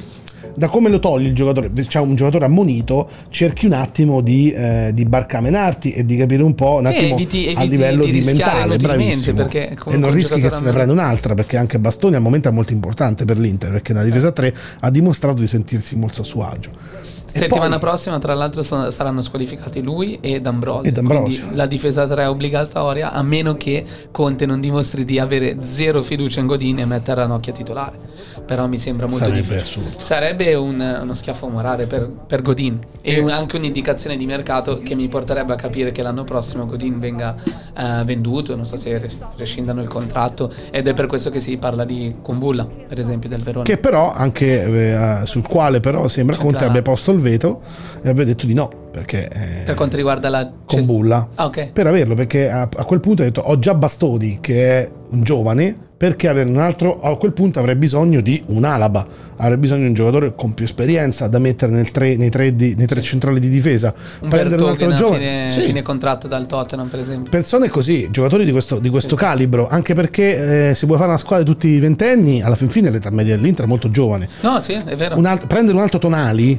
da 0.55 0.69
come 0.69 0.91
lo 0.91 0.99
togli 0.99 1.25
il 1.27 1.35
giocatore? 1.35 1.71
C'è 1.73 1.99
un 1.99 2.15
giocatore 2.15 2.45
ammonito, 2.45 3.09
cerchi 3.31 3.65
un 3.65 3.73
attimo 3.73 4.21
di, 4.21 4.53
eh, 4.53 4.91
di 4.93 5.07
barcamenarti 5.07 5.93
e 5.93 6.05
di 6.05 6.17
capire 6.17 6.43
un 6.43 6.55
po' 6.55 6.77
un 6.77 6.87
attimo 6.87 7.15
eviti- 7.15 7.47
a 7.47 7.63
eviti 7.63 7.69
livello 7.69 8.05
di 8.05 8.11
di, 8.11 8.21
mentale, 8.21 8.77
bravissimo. 8.77 9.49
E 9.49 9.97
non 9.97 10.11
rischi 10.11 10.43
che 10.43 10.51
se 10.51 10.61
ne 10.61 10.73
prenda 10.73 10.93
un'altra 10.93 11.33
perché 11.33 11.57
anche 11.57 11.79
Bastoni 11.79 12.17
al 12.17 12.23
momento 12.23 12.51
è 12.51 12.53
molto 12.53 12.75
importante 12.75 13.25
per 13.25 13.39
l'Inter 13.39 13.71
perché 13.71 13.95
nella 13.95 14.05
difesa 14.05 14.31
3 14.31 14.55
ha 14.81 14.91
dimostrato 14.91 15.41
di 15.41 15.47
sentirsi 15.47 15.97
molto 15.97 16.21
a 16.21 16.25
suo 16.25 16.47
agio. 16.47 17.16
Settimana 17.27 17.79
poi- 17.79 17.79
prossima, 17.81 18.19
tra 18.19 18.35
l'altro, 18.35 18.63
sono- 18.63 18.91
saranno 18.91 19.21
squalificati 19.23 19.83
lui 19.83 20.19
e 20.21 20.41
D'Ambrosio. 20.41 20.89
E 20.89 20.93
D'Ambrosio. 20.93 21.47
La 21.53 21.67
difesa 21.67 22.07
3 22.07 22.23
è 22.23 22.29
obbligatoria, 22.29 23.13
a 23.13 23.23
meno 23.23 23.55
che 23.55 23.85
Conte 24.11 24.47
non 24.47 24.61
dimostri 24.61 25.05
di 25.05 25.19
avere 25.19 25.59
zero 25.63 26.03
fiducia 26.03 26.41
in 26.41 26.47
Godin 26.47 26.79
e 26.81 26.85
mettere 26.87 27.21
Ranocchia 27.23 27.53
titolare. 27.53 27.99
Però 28.47 28.69
mi 28.69 28.79
sembra 28.79 29.07
molto 29.07 29.25
Sarebbe 29.25 29.41
difficile. 29.41 29.61
assurdo. 29.61 29.99
Sarebbe 30.05 30.55
un- 30.55 30.99
uno 31.03 31.15
schiaffo 31.15 31.49
morale 31.49 31.87
per, 31.87 32.09
per 32.09 32.43
Godin 32.43 32.79
e 33.03 33.19
un- 33.19 33.31
anche 33.31 33.57
un'indicazione 33.57 34.17
di 34.17 34.25
mercato 34.25 34.79
che 34.85 34.95
mi 34.95 35.09
porterebbe 35.09 35.53
a 35.53 35.57
capire 35.57 35.91
che 35.91 36.01
l'anno 36.03 36.23
prossimo 36.23 36.65
Godin 36.65 37.01
venga 37.01 37.35
eh, 37.77 38.03
venduto. 38.05 38.55
Non 38.55 38.65
so 38.65 38.77
se 38.77 38.99
res- 38.99 39.17
rescindano 39.37 39.83
il 39.83 39.89
contratto. 39.89 40.53
Ed 40.71 40.87
è 40.87 40.95
per 40.95 41.07
questo 41.07 41.31
che 41.31 41.41
si 41.41 41.57
parla 41.57 41.85
di 41.85 42.15
Kumbulla, 42.23 42.67
per 42.89 42.99
esempio, 43.01 43.29
del 43.29 43.43
Verona. 43.43 43.65
che 43.65 43.79
però 43.79 44.13
anche 44.13 44.63
eh, 44.63 45.27
sul 45.27 45.47
quale 45.47 45.81
però 45.81 46.07
sembra 46.09 46.37
Conte 46.37 46.51
Centrale. 46.59 46.79
abbia 46.79 46.83
posto 46.83 47.11
il 47.13 47.19
veto 47.21 47.61
e 48.03 48.09
abbia 48.09 48.25
detto 48.25 48.47
di 48.47 48.55
no 48.55 48.71
perché 48.93 49.29
eh, 49.29 49.63
per 49.65 49.75
quanto 49.75 49.97
riguarda 49.97 50.29
la 50.31 50.45
con 50.65 50.79
gest- 50.79 50.87
Bulla 50.87 51.29
Ah, 51.35 51.45
ok. 51.47 51.73
per 51.73 51.87
averlo 51.87 52.15
perché 52.15 52.49
a, 52.51 52.63
a 52.63 52.85
quel 52.85 53.01
punto 53.01 53.23
ha 53.23 53.25
detto 53.25 53.41
ho 53.41 53.59
già 53.59 53.75
Bastoni 53.75 54.39
che 54.41 54.79
è 54.79 54.91
un 55.11 55.23
giovane 55.23 55.77
perché 55.97 56.29
avere 56.29 56.49
un 56.51 56.59
altro 56.59 57.01
a 57.01 57.17
quel 57.17 57.33
punto 57.33 57.59
avrei 57.59 57.75
bisogno 57.75 58.21
di 58.21 58.43
un 58.49 58.65
Alaba 58.65 59.07
avrei 59.39 59.57
bisogno 59.57 59.83
di 59.83 59.87
un 59.89 59.95
giocatore 59.95 60.35
con 60.35 60.53
più 60.53 60.65
esperienza 60.65 61.27
da 61.27 61.39
mettere 61.39 61.91
tre- 61.91 62.17
nei, 62.17 62.29
tre 62.31 62.55
di- 62.55 62.75
nei 62.77 62.87
tre 62.87 63.01
centrali 63.01 63.41
di 63.41 63.49
difesa 63.49 63.95
Un 64.21 64.29
prendere 64.29 64.63
un 64.63 64.69
altro 64.69 64.93
giovane 64.95 65.19
fine, 65.19 65.49
Sì. 65.51 65.61
fine 65.63 65.83
contratto 65.83 66.29
dal 66.29 66.47
Tottenham, 66.47 66.89
per 66.89 67.01
esempio. 67.01 67.31
persone 67.31 67.69
così, 67.69 68.09
giocatori 68.11 68.45
di 68.45 68.53
questo, 68.53 68.79
di 68.79 68.89
questo 68.91 69.17
calibro, 69.17 69.69
anche 69.69 69.95
perché 69.95 70.71
eh, 70.71 70.75
se 70.75 70.85
vuoi 70.87 70.99
fare 70.99 71.11
una 71.11 71.19
squadra 71.19 71.45
di 71.45 71.51
tutti 71.51 71.69
i 71.69 71.79
ventenni, 71.79 72.43
alla 72.43 72.57
fin 72.57 72.69
fine 72.69 72.91
l'età 72.91 73.11
media 73.11 73.35
dell'Inter 73.35 73.65
è 73.65 73.69
molto 73.69 73.91
giovane. 73.91 74.29
No, 74.43 74.61
sì, 74.61 74.73
è 74.75 74.97
vero. 74.97 75.17
Un 75.17 75.25
alt- 75.27 75.47
prendere 75.47 75.77
un 75.77 75.83
alto 75.83 75.99
tonali 75.99 76.59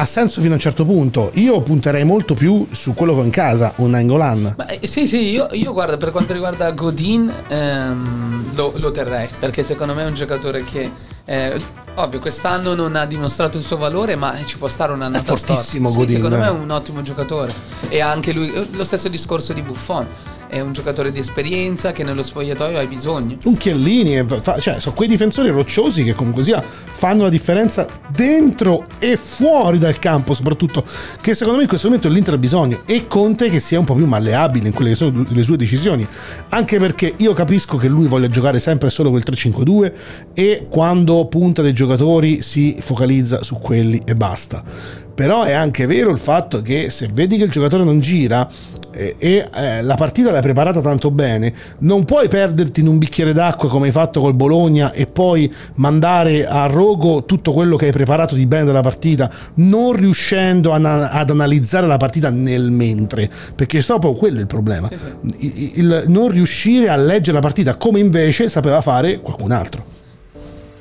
ha 0.00 0.06
senso 0.06 0.40
fino 0.40 0.52
a 0.52 0.56
un 0.56 0.60
certo 0.60 0.86
punto. 0.86 1.30
Io 1.34 1.60
punterei 1.60 2.04
molto 2.04 2.34
più 2.34 2.66
su 2.70 2.94
quello 2.94 3.14
che 3.14 3.20
ho 3.20 3.24
in 3.24 3.30
casa, 3.30 3.72
un 3.76 3.94
Angolan. 3.94 4.54
Ma, 4.56 4.66
eh, 4.66 4.86
sì, 4.86 5.06
sì, 5.06 5.28
io, 5.28 5.48
io 5.52 5.72
guarda, 5.72 5.98
per 5.98 6.10
quanto 6.10 6.32
riguarda 6.32 6.70
Godin, 6.72 7.32
ehm, 7.48 8.54
lo, 8.54 8.72
lo 8.76 8.90
terrei, 8.90 9.28
perché 9.38 9.62
secondo 9.62 9.94
me 9.94 10.04
è 10.04 10.06
un 10.06 10.14
giocatore 10.14 10.64
che, 10.64 10.90
eh, 11.26 11.60
ovvio, 11.96 12.18
quest'anno 12.18 12.74
non 12.74 12.96
ha 12.96 13.04
dimostrato 13.04 13.58
il 13.58 13.64
suo 13.64 13.76
valore, 13.76 14.16
ma 14.16 14.34
ci 14.44 14.56
può 14.56 14.68
stare 14.68 14.92
un'annata 14.92 15.22
È 15.22 15.36
fortissimo 15.36 15.88
storta. 15.88 16.10
Sì, 16.10 16.18
Godin, 16.18 16.30
secondo 16.30 16.36
me 16.38 16.46
è 16.46 16.62
un 16.62 16.70
ottimo 16.70 17.02
giocatore. 17.02 17.52
E 17.88 18.00
anche 18.00 18.32
lui, 18.32 18.50
eh, 18.52 18.68
lo 18.72 18.84
stesso 18.84 19.08
discorso 19.08 19.52
di 19.52 19.60
Buffon, 19.60 20.06
è 20.50 20.60
un 20.60 20.72
giocatore 20.72 21.12
di 21.12 21.20
esperienza 21.20 21.92
che 21.92 22.02
nello 22.02 22.22
spogliatoio 22.22 22.76
hai 22.76 22.88
bisogno. 22.88 23.36
Un 23.44 23.56
Chiellini, 23.56 24.26
cioè 24.60 24.80
sono 24.80 24.94
quei 24.94 25.08
difensori 25.08 25.48
rocciosi 25.48 26.02
che 26.02 26.14
comunque 26.14 26.42
sia 26.42 26.60
fanno 26.60 27.22
la 27.22 27.28
differenza 27.28 27.86
dentro 28.08 28.84
e 28.98 29.16
fuori 29.16 29.78
dal 29.78 29.98
campo, 29.98 30.34
soprattutto 30.34 30.84
che 31.22 31.34
secondo 31.34 31.56
me 31.58 31.62
in 31.62 31.68
questo 31.68 31.86
momento 31.86 32.08
l'Inter 32.08 32.34
ha 32.34 32.38
bisogno 32.38 32.80
e 32.84 33.06
Conte 33.06 33.48
che 33.48 33.60
sia 33.60 33.78
un 33.78 33.84
po' 33.84 33.94
più 33.94 34.06
malleabile 34.06 34.66
in 34.66 34.74
quelle 34.74 34.90
che 34.90 34.96
sono 34.96 35.24
le 35.26 35.42
sue 35.42 35.56
decisioni, 35.56 36.06
anche 36.50 36.78
perché 36.78 37.14
io 37.16 37.32
capisco 37.32 37.76
che 37.76 37.88
lui 37.88 38.06
voglia 38.06 38.28
giocare 38.28 38.58
sempre 38.58 38.90
solo 38.90 39.10
quel 39.10 39.22
3-5-2 39.24 39.92
e 40.34 40.66
quando 40.68 41.26
punta 41.26 41.62
dei 41.62 41.72
giocatori 41.72 42.42
si 42.42 42.76
focalizza 42.80 43.42
su 43.42 43.58
quelli 43.58 44.02
e 44.04 44.14
basta. 44.14 45.08
Però 45.20 45.42
è 45.42 45.52
anche 45.52 45.84
vero 45.84 46.10
il 46.10 46.16
fatto 46.16 46.62
che 46.62 46.88
se 46.88 47.10
vedi 47.12 47.36
che 47.36 47.44
il 47.44 47.50
giocatore 47.50 47.84
non 47.84 48.00
gira 48.00 48.48
eh, 48.90 49.16
e 49.18 49.48
eh, 49.54 49.82
la 49.82 49.94
partita 49.94 50.30
l'hai 50.30 50.40
preparata 50.40 50.80
tanto 50.80 51.10
bene, 51.10 51.52
non 51.80 52.06
puoi 52.06 52.26
perderti 52.26 52.80
in 52.80 52.86
un 52.86 52.96
bicchiere 52.96 53.34
d'acqua 53.34 53.68
come 53.68 53.88
hai 53.88 53.92
fatto 53.92 54.22
col 54.22 54.34
Bologna 54.34 54.92
e 54.92 55.04
poi 55.04 55.52
mandare 55.74 56.46
a 56.46 56.64
rogo 56.64 57.24
tutto 57.24 57.52
quello 57.52 57.76
che 57.76 57.84
hai 57.84 57.92
preparato 57.92 58.34
di 58.34 58.46
bene 58.46 58.64
della 58.64 58.80
partita, 58.80 59.30
non 59.56 59.92
riuscendo 59.92 60.72
a- 60.72 61.10
ad 61.10 61.28
analizzare 61.28 61.86
la 61.86 61.98
partita 61.98 62.30
nel 62.30 62.70
mentre, 62.70 63.28
perché 63.54 63.82
proprio 63.82 64.12
quello 64.14 64.38
è 64.38 64.40
il 64.40 64.46
problema. 64.46 64.88
Sì, 64.88 64.96
sì. 64.96 65.06
Il, 65.46 65.84
il 65.84 66.04
non 66.06 66.28
riuscire 66.28 66.88
a 66.88 66.96
leggere 66.96 67.32
la 67.32 67.40
partita 67.40 67.74
come 67.74 67.98
invece 67.98 68.48
sapeva 68.48 68.80
fare 68.80 69.20
qualcun 69.20 69.52
altro. 69.52 69.98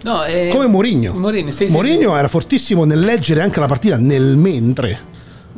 No, 0.04 0.24
eh, 0.24 0.50
Come 0.52 0.68
Mourinho. 0.68 1.14
Mourinho, 1.14 1.52
sì, 1.52 1.68
sì, 1.68 1.74
Mourinho 1.74 2.16
era 2.16 2.28
fortissimo 2.28 2.86
nel 2.86 3.00
leggere 3.00 3.42
anche 3.42 3.60
la 3.60 3.66
partita 3.68 3.98
nel 3.98 4.38
mentre. 4.38 5.00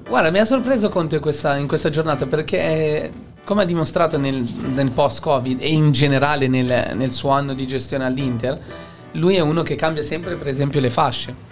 Guarda, 0.07 0.31
mi 0.31 0.39
ha 0.39 0.45
sorpreso 0.45 0.89
Conte 0.89 1.19
questa- 1.19 1.55
in 1.57 1.67
questa 1.67 1.89
giornata 1.89 2.25
perché, 2.25 2.57
eh, 2.59 3.09
come 3.43 3.61
ha 3.61 3.65
dimostrato 3.65 4.17
nel, 4.17 4.43
nel 4.73 4.91
post-Covid 4.91 5.61
e 5.61 5.69
in 5.69 5.91
generale 5.91 6.47
nel, 6.47 6.93
nel 6.95 7.11
suo 7.11 7.29
anno 7.29 7.53
di 7.53 7.65
gestione 7.67 8.03
all'Inter, 8.05 8.59
lui 9.13 9.35
è 9.35 9.41
uno 9.41 9.61
che 9.61 9.75
cambia 9.75 10.03
sempre, 10.03 10.35
per 10.35 10.47
esempio, 10.47 10.79
le 10.79 10.89
fasce. 10.89 11.49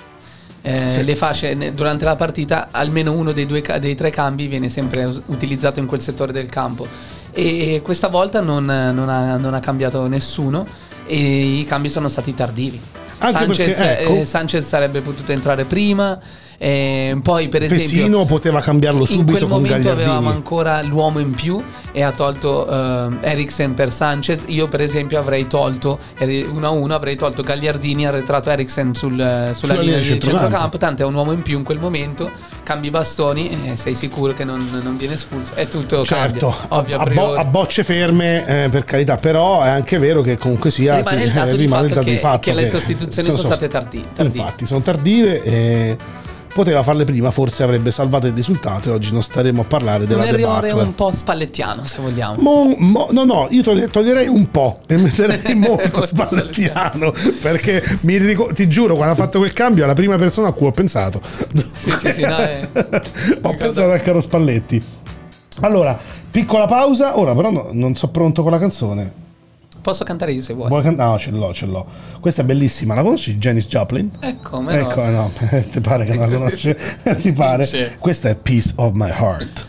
Eh, 0.61 1.03
Le 1.03 1.15
fasce 1.15 1.55
durante 1.73 2.03
la 2.03 2.17
partita, 2.17 2.67
almeno 2.71 3.13
uno 3.13 3.31
dei, 3.31 3.45
due, 3.45 3.63
dei 3.79 3.95
tre 3.95 4.09
cambi 4.09 4.47
viene 4.47 4.67
sempre 4.67 5.09
utilizzato 5.27 5.79
in 5.79 5.85
quel 5.85 6.01
settore 6.01 6.33
del 6.33 6.47
campo. 6.47 6.85
E 7.31 7.79
questa 7.81 8.09
volta 8.09 8.41
non, 8.41 8.65
non 8.65 9.07
ha, 9.07 9.37
non 9.37 9.53
ha 9.53 9.59
cambiato 9.61 10.05
nessuno 10.07 10.65
e 11.10 11.60
i 11.60 11.66
cambi 11.66 11.89
sono 11.89 12.07
stati 12.07 12.36
tardivi. 12.36 12.80
Anche 13.18 13.38
Sanchez, 13.39 13.78
perché, 13.78 13.99
ecco. 13.99 14.14
eh, 14.14 14.26
Sanchez 14.26 14.66
sarebbe 14.68 15.01
potuto 15.01 15.32
entrare 15.32 15.66
prima. 15.66 16.20
Eh, 16.62 17.18
poi, 17.24 17.47
per 17.47 17.64
esempio, 17.64 17.86
Pesino 17.88 18.26
poteva 18.26 18.60
cambiarlo 18.60 18.99
in 18.99 19.05
subito 19.07 19.32
quel 19.32 19.47
con 19.47 19.62
momento 19.62 19.89
avevamo 19.89 20.30
ancora 20.30 20.82
l'uomo 20.82 21.20
in 21.20 21.32
più 21.32 21.64
e 21.93 22.01
ha 22.03 22.12
tolto 22.12 22.68
ehm, 22.70 23.20
Eriksen 23.22 23.74
per 23.74 23.93
Sanchez. 23.93 24.43
Io, 24.47 24.68
per 24.68 24.82
esempio, 24.82 25.20
avrei 25.20 25.47
tolto 25.47 25.97
1-1, 26.20 26.91
avrei 26.91 27.16
tolto 27.16 27.43
Gagliardini, 27.43 28.05
arretrato 28.05 28.49
Eriksen 28.49 28.93
sul- 28.93 29.51
sulla, 29.53 29.76
linea 29.76 29.99
di 29.99 30.03
centrocampo. 30.03 30.39
centrocampo. 30.41 30.78
Tanto 30.78 31.03
è 31.03 31.05
un 31.05 31.14
uomo 31.14 31.32
in 31.32 31.43
più 31.43 31.57
in 31.57 31.64
quel 31.64 31.80
momento. 31.80 32.30
Cambi 32.64 32.88
i 32.88 32.91
bastoni 32.91 33.49
e 33.72 33.78
sei 33.78 33.95
sicuro 33.95 34.34
che 34.34 34.43
non, 34.43 34.62
non 34.84 34.97
viene 34.97 35.14
espulso. 35.14 35.53
È 35.53 35.68
tutto 35.70 36.03
Certo, 36.03 36.49
cambia, 36.68 36.78
ovvio 36.78 36.97
a 36.99 37.05
bo- 37.05 37.34
a 37.36 37.45
bocce 37.45 37.86
ferme, 37.86 38.66
eh, 38.66 38.70
per 38.70 38.84
carità, 38.84 39.16
però 39.16 39.62
è 39.64 39.70
anche 39.70 39.97
vero 39.97 40.22
che 40.22 40.36
comunque 40.38 40.72
sia. 40.72 40.97
Rimane 40.97 41.24
il 41.24 41.32
dato 41.32 41.53
eh, 41.53 41.57
di 41.57 41.64
rimane 41.64 41.88
fatto 41.88 41.88
il 41.88 41.93
dato 41.93 42.05
di 42.05 42.14
che- 42.16 42.20
fatto 42.20 42.39
che 42.41 42.53
le 42.53 42.68
sostituzioni 42.68 43.32
sono 43.32 43.43
state 43.43 43.70
tardi- 43.70 44.05
tardive. 44.14 44.38
Infatti, 44.38 44.66
sono 44.66 44.82
tardive 44.82 45.41
e 45.41 45.97
poteva 46.54 46.84
farle 46.84 47.06
prima, 47.06 47.32
forse 47.32 47.64
avrebbe 47.64 47.91
salvato 47.91 48.28
il 48.28 48.34
risultato 48.34 48.89
e 48.89 48.91
oggi 48.93 49.12
non 49.12 49.24
staremo 49.24 49.62
a 49.62 49.64
parlare 49.66 50.04
un 50.04 50.10
della 50.10 50.26
errore 50.26 50.62
debacle. 50.68 50.82
un 50.84 50.95
po' 50.95 51.12
spallettiano, 51.12 51.86
se 51.86 51.97
vogliamo. 52.02 52.36
Mo- 52.41 52.76
mo- 52.78 53.08
no, 53.12 53.24
no, 53.24 53.47
io 53.52 53.62
togli- 53.64 53.89
toglierei 53.89 54.28
un 54.28 54.50
po' 54.50 54.80
e 54.88 54.97
metterei 54.97 55.54
molto 55.56 56.06
spallettiano 56.06 57.14
perché 57.41 57.84
mi 58.02 58.18
ricor- 58.18 58.54
ti 58.54 58.68
giuro, 58.68 58.95
quando 58.95 59.14
ha 59.14 59.18
fatto 59.18 59.38
quel 59.39 59.54
cambio, 59.54 59.84
alla 59.84 59.93
prima 59.93 60.16
persona 60.18 60.50
a 60.50 60.52
cui 60.52 60.68
ho 60.68 60.72
pensato. 60.72 61.22
Sì, 61.74 61.91
sì, 61.97 62.12
sì, 62.12 62.22
no, 62.22 62.38
è- 62.38 62.68
ho 63.41 63.54
pensato 63.56 63.91
al 63.91 64.02
caro 64.02 64.20
Spalletti. 64.20 64.84
Allora, 65.62 65.97
piccola 66.32 66.66
pausa. 66.66 67.18
Ora, 67.20 67.34
però, 67.36 67.52
no- 67.52 67.70
non 67.72 67.95
sono 67.95 68.12
pronto 68.12 68.41
con 68.43 68.52
la 68.52 68.60
canzone. 68.60 69.28
Posso 69.82 70.03
cantare 70.03 70.32
io 70.34 70.41
se 70.41 70.53
vuoi. 70.53 70.67
Vuoi 70.67 70.82
can- 70.82 70.95
No, 70.95 71.17
ce 71.17 71.32
l'ho, 71.32 71.53
ce 71.53 71.65
l'ho. 71.65 71.86
Questa 72.19 72.41
è 72.41 72.45
bellissima. 72.45 72.93
La 72.95 73.01
conosci, 73.01 73.38
Janis 73.38 73.67
Joplin? 73.67 74.11
Ecco, 74.19 74.61
me 74.61 74.75
no. 74.75 74.89
Ecco, 74.89 75.05
no, 75.05 75.32
ti 75.71 75.80
pare 75.80 76.05
che 76.05 76.13
non 76.15 76.30
la 76.30 76.38
conosci? 76.38 76.75
ti 77.21 77.32
pare? 77.32 77.95
Questa 77.97 78.30
è 78.30 78.36
Piece 78.36 78.73
of 78.75 78.91
My 78.93 79.09
Heart. 79.09 79.67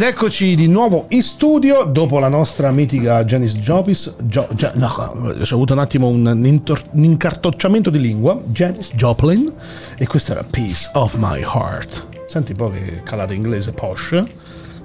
Ed 0.00 0.06
eccoci 0.06 0.54
di 0.54 0.66
nuovo 0.66 1.04
in 1.10 1.22
studio 1.22 1.84
dopo 1.84 2.18
la 2.20 2.28
nostra 2.28 2.70
mitica 2.70 3.22
Janis 3.22 3.56
Joplin. 3.56 3.94
Gio, 4.20 4.48
Gia- 4.52 4.72
no, 4.76 5.34
c'è 5.42 5.52
avuto 5.54 5.74
un 5.74 5.78
attimo 5.78 6.08
un, 6.08 6.40
intor- 6.42 6.84
un 6.92 7.04
incartocciamento 7.04 7.90
di 7.90 8.00
lingua. 8.00 8.40
Janis 8.46 8.94
Joplin. 8.94 9.52
E 9.98 10.06
questo 10.06 10.32
era 10.32 10.42
Peace 10.42 10.88
of 10.94 11.16
My 11.18 11.42
Heart. 11.42 12.06
Senti 12.26 12.52
un 12.52 12.56
po' 12.56 12.70
che 12.70 13.02
calata 13.04 13.34
inglese 13.34 13.72
posh. 13.72 14.22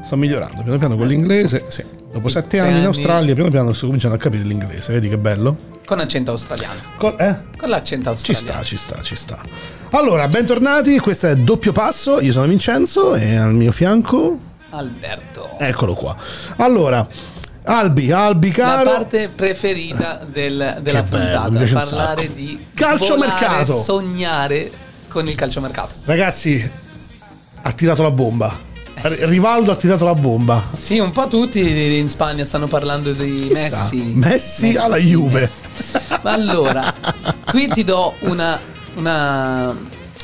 Sto 0.03 0.17
migliorando 0.17 0.61
piano 0.63 0.77
piano 0.77 0.97
con 0.97 1.07
l'inglese. 1.07 1.63
Sì. 1.69 1.81
Dopo 2.11 2.27
sette 2.27 2.59
anni 2.59 2.79
in. 2.79 2.85
Australia, 2.87 3.33
piano 3.33 3.49
piano 3.49 3.71
sto 3.71 3.85
cominciando 3.85 4.17
a 4.17 4.19
capire 4.19 4.43
l'inglese. 4.43 4.91
Vedi 4.91 5.07
che 5.07 5.17
bello? 5.17 5.55
Con 5.85 6.01
accento 6.01 6.31
australiano. 6.31 6.81
Col- 6.97 7.15
eh? 7.19 7.37
Con 7.57 7.69
l'accento 7.69 8.13
Ci 8.17 8.31
australiano. 8.31 8.63
sta, 8.63 8.63
ci 8.65 8.75
sta, 8.75 9.01
ci 9.01 9.15
sta. 9.15 9.37
Allora, 9.91 10.27
bentornati. 10.27 10.99
Questo 10.99 11.27
è 11.27 11.37
Doppio 11.37 11.71
Passo. 11.71 12.19
Io 12.19 12.33
sono 12.33 12.47
Vincenzo 12.47 13.15
e 13.15 13.37
al 13.37 13.53
mio 13.53 13.71
fianco 13.71 14.51
Alberto. 14.77 15.57
Eccolo 15.59 15.93
qua. 15.93 16.15
Allora, 16.57 17.07
Albi, 17.63 18.11
Albi 18.11 18.49
La 18.49 18.53
caro. 18.55 18.91
parte 18.91 19.29
preferita 19.29 20.25
del- 20.29 20.77
della 20.81 21.03
Che 21.03 21.09
bello, 21.09 21.23
puntata, 21.23 21.47
un 21.63 21.69
parlare 21.73 22.33
di 22.33 22.67
Calciomercato. 22.73 23.45
volare, 23.73 23.83
sognare 23.83 24.71
con 25.07 25.27
il 25.27 25.35
calciomercato. 25.35 25.95
Ragazzi, 26.05 26.71
ha 27.61 27.71
tirato 27.71 28.01
la 28.03 28.11
bomba. 28.11 28.73
R- 29.01 29.07
Rivaldo 29.27 29.71
ha 29.71 29.75
tirato 29.75 30.05
la 30.05 30.13
bomba. 30.15 30.63
Sì, 30.77 30.99
un 30.99 31.11
po' 31.11 31.27
tutti 31.27 31.59
in 31.97 32.07
Spagna 32.07 32.45
stanno 32.45 32.67
parlando 32.67 33.11
di 33.13 33.47
Chissà, 33.49 33.77
Messi. 33.83 33.97
Messi 34.13 34.75
alla 34.75 34.97
Juve. 34.97 35.39
Messi. 35.41 35.97
Ma 36.21 36.31
allora, 36.31 36.93
qui 37.45 37.67
ti 37.67 37.83
do 37.83 38.13
una, 38.21 38.59
una, 38.95 39.75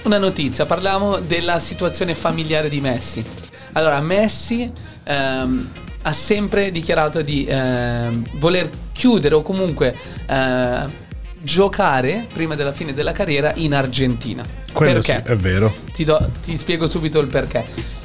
una 0.03 0.17
notizia. 0.17 0.65
Parliamo 0.65 1.19
della 1.19 1.59
situazione 1.59 2.15
familiare 2.15 2.69
di 2.69 2.79
Messi. 2.81 3.23
Allora, 3.73 3.99
Messi 4.01 4.71
ehm, 5.03 5.69
ha 6.03 6.13
sempre 6.13 6.71
dichiarato 6.71 7.21
di 7.21 7.45
ehm, 7.47 8.23
voler 8.33 8.69
chiudere 8.91 9.35
o 9.35 9.41
comunque 9.41 9.95
eh, 10.27 11.09
giocare 11.41 12.27
prima 12.31 12.55
della 12.55 12.71
fine 12.73 12.93
della 12.93 13.11
carriera 13.11 13.51
in 13.55 13.73
Argentina. 13.73 14.43
Quello 14.73 14.93
Perché? 15.01 15.23
sì, 15.25 15.31
è 15.31 15.35
vero. 15.35 15.73
Ti, 15.91 16.03
do- 16.03 16.29
ti 16.41 16.57
spiego 16.57 16.87
subito 16.87 17.19
il 17.19 17.27
perché. 17.27 17.99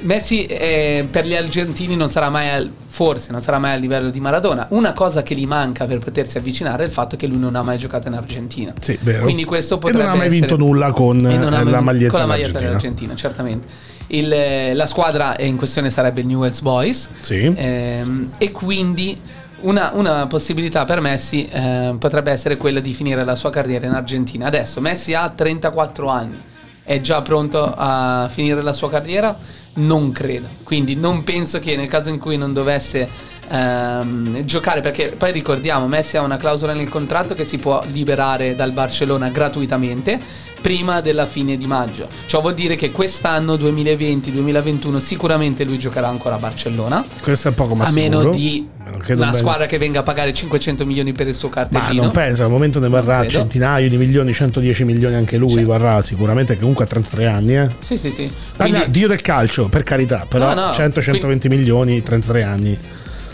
Messi 0.00 0.46
eh, 0.46 1.08
per 1.10 1.26
gli 1.26 1.34
argentini 1.34 1.96
non 1.96 2.08
sarà 2.08 2.30
mai 2.30 2.48
al, 2.50 2.70
forse 2.86 3.32
non 3.32 3.40
sarà 3.42 3.58
mai 3.58 3.72
a 3.72 3.76
livello 3.76 4.10
di 4.10 4.20
Maradona. 4.20 4.66
Una 4.70 4.92
cosa 4.92 5.22
che 5.24 5.34
gli 5.34 5.46
manca 5.46 5.86
per 5.86 5.98
potersi 5.98 6.38
avvicinare 6.38 6.84
è 6.84 6.86
il 6.86 6.92
fatto 6.92 7.16
che 7.16 7.26
lui 7.26 7.38
non 7.38 7.56
ha 7.56 7.62
mai 7.62 7.78
giocato 7.78 8.06
in 8.06 8.14
Argentina. 8.14 8.72
Sì, 8.80 8.96
vero. 9.00 9.24
Quindi 9.24 9.44
questo 9.44 9.74
E 9.74 9.78
potrebbe 9.78 10.04
non 10.04 10.12
ha 10.12 10.16
mai 10.16 10.26
essere- 10.28 10.46
vinto 10.46 10.56
nulla 10.56 10.92
con, 10.92 11.16
E 11.18 11.20
non 11.20 11.30
ha 11.32 11.36
eh, 11.36 11.40
mai 11.40 11.50
la 11.50 11.62
vinto- 11.64 11.80
maglietta 11.82 12.10
con 12.10 12.20
la 12.20 12.26
maglietta 12.26 12.58
dell'Argentina, 12.58 13.14
certamente. 13.16 13.66
Il, 14.08 14.32
eh, 14.32 14.74
la 14.74 14.86
squadra 14.86 15.36
in 15.38 15.56
questione 15.56 15.90
sarebbe 15.90 16.20
il 16.20 16.26
Newell's 16.26 16.60
Boys. 16.60 17.08
Sì. 17.20 17.52
Ehm, 17.54 18.30
e 18.38 18.50
quindi 18.50 19.20
una, 19.60 19.90
una 19.94 20.26
possibilità 20.26 20.84
per 20.84 21.00
Messi 21.00 21.48
eh, 21.48 21.94
potrebbe 21.98 22.30
essere 22.30 22.56
quella 22.56 22.80
di 22.80 22.92
finire 22.92 23.24
la 23.24 23.34
sua 23.34 23.50
carriera 23.50 23.86
in 23.86 23.92
Argentina. 23.92 24.46
Adesso 24.46 24.80
Messi 24.80 25.14
ha 25.14 25.28
34 25.28 26.08
anni, 26.08 26.40
è 26.82 26.98
già 27.00 27.22
pronto 27.22 27.72
a 27.76 28.28
finire 28.30 28.62
la 28.62 28.72
sua 28.72 28.88
carriera? 28.88 29.36
Non 29.74 30.12
credo. 30.12 30.48
Quindi 30.62 30.94
non 30.94 31.24
penso 31.24 31.58
che 31.58 31.76
nel 31.76 31.88
caso 31.88 32.08
in 32.08 32.18
cui 32.18 32.36
non 32.36 32.52
dovesse 32.52 33.08
ehm, 33.48 34.44
giocare, 34.44 34.80
perché 34.80 35.14
poi 35.16 35.32
ricordiamo, 35.32 35.86
Messi 35.86 36.16
ha 36.16 36.22
una 36.22 36.36
clausola 36.36 36.72
nel 36.72 36.88
contratto 36.88 37.34
che 37.34 37.44
si 37.44 37.58
può 37.58 37.82
liberare 37.90 38.54
dal 38.54 38.72
Barcellona 38.72 39.28
gratuitamente 39.28 40.20
prima 40.60 41.00
della 41.00 41.26
fine 41.26 41.56
di 41.56 41.66
maggio. 41.66 42.08
Ciò 42.26 42.40
vuol 42.40 42.54
dire 42.54 42.74
che 42.76 42.90
quest'anno 42.90 43.54
2020-2021 43.54 44.96
sicuramente 44.98 45.64
lui 45.64 45.78
giocherà 45.78 46.08
ancora 46.08 46.36
a 46.36 46.38
Barcellona 46.38 47.04
Questo 47.22 47.48
è 47.48 47.52
poco 47.52 47.74
ma 47.74 47.84
a 47.84 47.88
sicuro. 47.90 48.18
meno 48.20 48.30
di 48.30 48.68
A 48.84 49.12
una 49.12 49.32
squadra 49.32 49.66
che 49.66 49.78
venga 49.78 50.00
a 50.00 50.02
pagare 50.02 50.32
500 50.32 50.84
milioni 50.86 51.12
per 51.12 51.28
il 51.28 51.34
suo 51.34 51.48
Ma 51.48 51.54
cartellino. 51.54 52.02
non 52.04 52.10
penso, 52.12 52.42
al 52.44 52.50
momento 52.50 52.78
ne 52.80 52.88
varrà 52.88 53.26
centinaio 53.28 53.88
di 53.88 53.96
milioni, 53.96 54.32
110 54.32 54.84
milioni 54.84 55.14
anche 55.14 55.36
lui, 55.36 55.52
Cioè. 55.54 55.64
varrà 55.64 56.02
sicuramente 56.02 56.54
che 56.54 56.60
comunque 56.60 56.84
ha 56.84 56.88
33 56.88 57.26
anni, 57.26 57.56
eh. 57.56 57.68
Sì, 57.78 57.96
sì, 57.96 58.10
sì. 58.10 58.30
Quindi, 58.56 58.90
Dio 58.90 59.08
del 59.08 59.20
calcio, 59.20 59.68
per 59.68 59.82
carità, 59.82 60.26
però 60.28 60.54
No, 60.54 60.66
no, 60.66 60.70
100-120 60.72 61.48
milioni, 61.48 62.02
33 62.02 62.42
anni. 62.42 62.78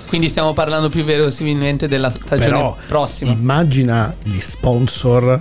quindi 0.08 0.28
stiamo 0.28 0.52
parlando 0.52 0.88
più 0.88 1.02
verosimilmente 1.04 1.88
della 1.88 2.10
stagione 2.10 2.48
Però 2.50 2.76
prossima. 2.86 3.32
immagina 3.32 4.14
gli 4.22 4.38
sponsor 4.38 5.40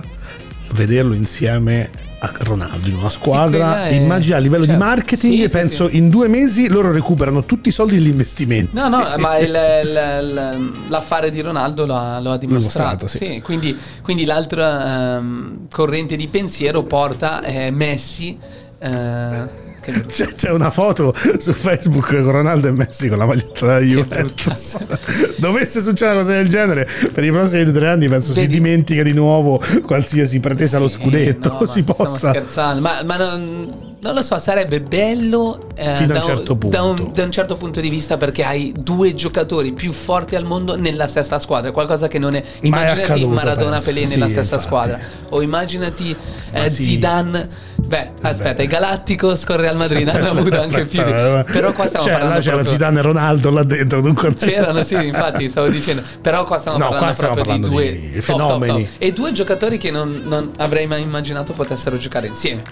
vederlo 0.74 1.14
insieme 1.14 1.88
a 2.18 2.30
Ronaldo 2.38 2.88
in 2.88 2.94
una 2.96 3.08
squadra. 3.08 3.86
è- 3.86 3.92
Immagina 3.92 4.36
a 4.36 4.38
livello 4.38 4.64
di 4.64 4.70
certo. 4.70 4.84
marketing, 4.84 5.42
Sì, 5.42 5.48
penso 5.48 5.88
sì. 5.88 5.96
in 5.96 6.08
due 6.10 6.28
mesi 6.28 6.68
loro 6.68 6.90
recuperano 6.92 7.44
tutti 7.44 7.68
i 7.68 7.72
soldi 7.72 7.94
dell'investimento. 7.94 8.80
No, 8.80 8.88
no, 8.88 9.04
ma 9.18 9.38
il- 9.38 9.48
il- 9.48 10.72
l'affare 10.88 11.30
di 11.30 11.40
Ronaldo 11.40 11.86
lo 11.86 11.94
ha, 11.96 12.20
lo 12.20 12.30
ha 12.32 12.36
dimostrato. 12.38 12.96
dimostrato, 12.96 13.06
sì. 13.08 13.32
sì. 13.34 13.40
quindi, 13.42 13.76
quindi 14.02 14.24
l'altra 14.24 15.16
ehm, 15.16 15.66
corrente 15.70 16.16
di 16.16 16.26
pensiero 16.28 16.82
porta 16.84 17.42
eh, 17.42 17.70
Messi. 17.70 18.38
eh, 18.78 19.62
C'è, 20.06 20.26
c'è 20.34 20.50
una 20.50 20.70
foto 20.70 21.14
su 21.38 21.52
Facebook 21.52 22.06
con 22.08 22.30
Ronaldo 22.30 22.68
e 22.68 22.70
Messi 22.72 23.08
con 23.08 23.18
la 23.18 23.26
maglietta 23.26 23.66
della 23.66 23.78
Juventus. 23.80 24.78
Dovesse 25.38 25.80
succedere 25.80 26.18
una 26.18 26.26
cosa 26.26 26.36
del 26.36 26.48
genere, 26.48 26.88
per 27.12 27.24
i 27.24 27.30
prossimi 27.30 27.70
tre 27.72 27.88
anni 27.88 28.08
penso 28.08 28.32
si 28.32 28.40
Vedi- 28.40 28.54
dimentica 28.54 29.02
di 29.02 29.12
nuovo 29.12 29.60
qualsiasi 29.84 30.40
pretesa 30.40 30.76
allo 30.78 30.88
Sì, 30.88 30.98
scudetto. 31.00 31.48
no, 31.48 31.58
si 31.66 31.82
stiamo 31.82 31.94
possa. 31.94 32.30
scherzando, 32.30 32.80
ma, 32.80 33.02
ma 33.02 33.16
non, 33.16 33.83
non 34.04 34.14
lo 34.14 34.22
so, 34.22 34.38
sarebbe 34.38 34.80
bello 34.82 35.66
eh, 35.74 35.96
Sì, 35.96 36.04
da 36.06 36.18
un 36.18 36.22
certo 36.24 36.56
punto. 36.56 36.76
da 36.76 36.82
un- 36.84 37.10
da 37.14 37.24
un 37.24 37.32
certo 37.32 37.56
punto 37.56 37.80
di 37.80 37.88
vista 37.88 38.16
perché 38.18 38.44
hai 38.44 38.72
due 38.78 39.14
giocatori 39.14 39.72
più 39.72 39.92
forti 39.92 40.36
al 40.36 40.44
mondo 40.44 40.76
nella 40.76 41.06
stessa 41.08 41.38
squadra, 41.38 41.72
qualcosa 41.72 42.06
che 42.06 42.18
non 42.18 42.34
è... 42.34 42.42
Immaginati 42.60 43.00
accaduto, 43.00 43.28
Maradona 43.28 43.70
penso. 43.78 43.84
Pelé 43.86 44.06
Sì, 44.06 44.12
nella 44.14 44.28
stessa 44.28 44.54
infatti. 44.56 44.62
squadra 44.62 45.00
o 45.30 45.40
immaginati 45.42 46.16
Ma 46.52 46.64
eh, 46.64 46.70
sì. 46.70 46.82
Zidane... 46.84 47.48
Beh, 47.84 48.10
aspetta, 48.22 48.62
i 48.62 48.66
Galacticos 48.66 49.44
con 49.44 49.56
Real 49.56 49.76
Madrid 49.76 50.06
hanno 50.08 50.30
avuto 50.30 50.60
anche 50.60 50.84
più 50.86 51.02
di... 51.02 51.10
Però 51.10 51.72
qua 51.72 51.86
stiamo 51.86 52.04
Cioè, 52.06 52.12
parlando 52.14 52.40
c'era 52.40 52.52
proprio... 52.52 52.72
Zidane 52.72 52.98
e 52.98 53.02
Ronaldo 53.02 53.50
là 53.50 53.62
dentro. 53.64 54.00
Dunque... 54.00 54.32
C'erano, 54.34 54.84
sì, 54.84 54.94
infatti, 55.06 55.48
stavo 55.48 55.68
dicendo. 55.68 56.02
Però 56.20 56.44
qua 56.44 56.58
stiamo 56.58 56.78
No, 56.78 56.88
parlando 56.90 57.04
qua 57.06 57.14
stiamo 57.14 57.34
proprio 57.34 57.54
parlando 57.58 57.80
di 57.80 57.90
di 58.00 58.10
due 58.10 58.20
top, 58.20 58.24
top, 58.36 58.36
fenomeni. 58.60 58.84
top. 58.84 58.92
E 59.02 59.12
due 59.12 59.32
giocatori 59.32 59.78
che 59.78 59.90
non, 59.90 60.22
non 60.24 60.50
avrei 60.58 60.86
mai 60.86 61.02
immaginato 61.02 61.52
potessero 61.52 61.96
giocare 61.98 62.26
insieme. 62.26 62.62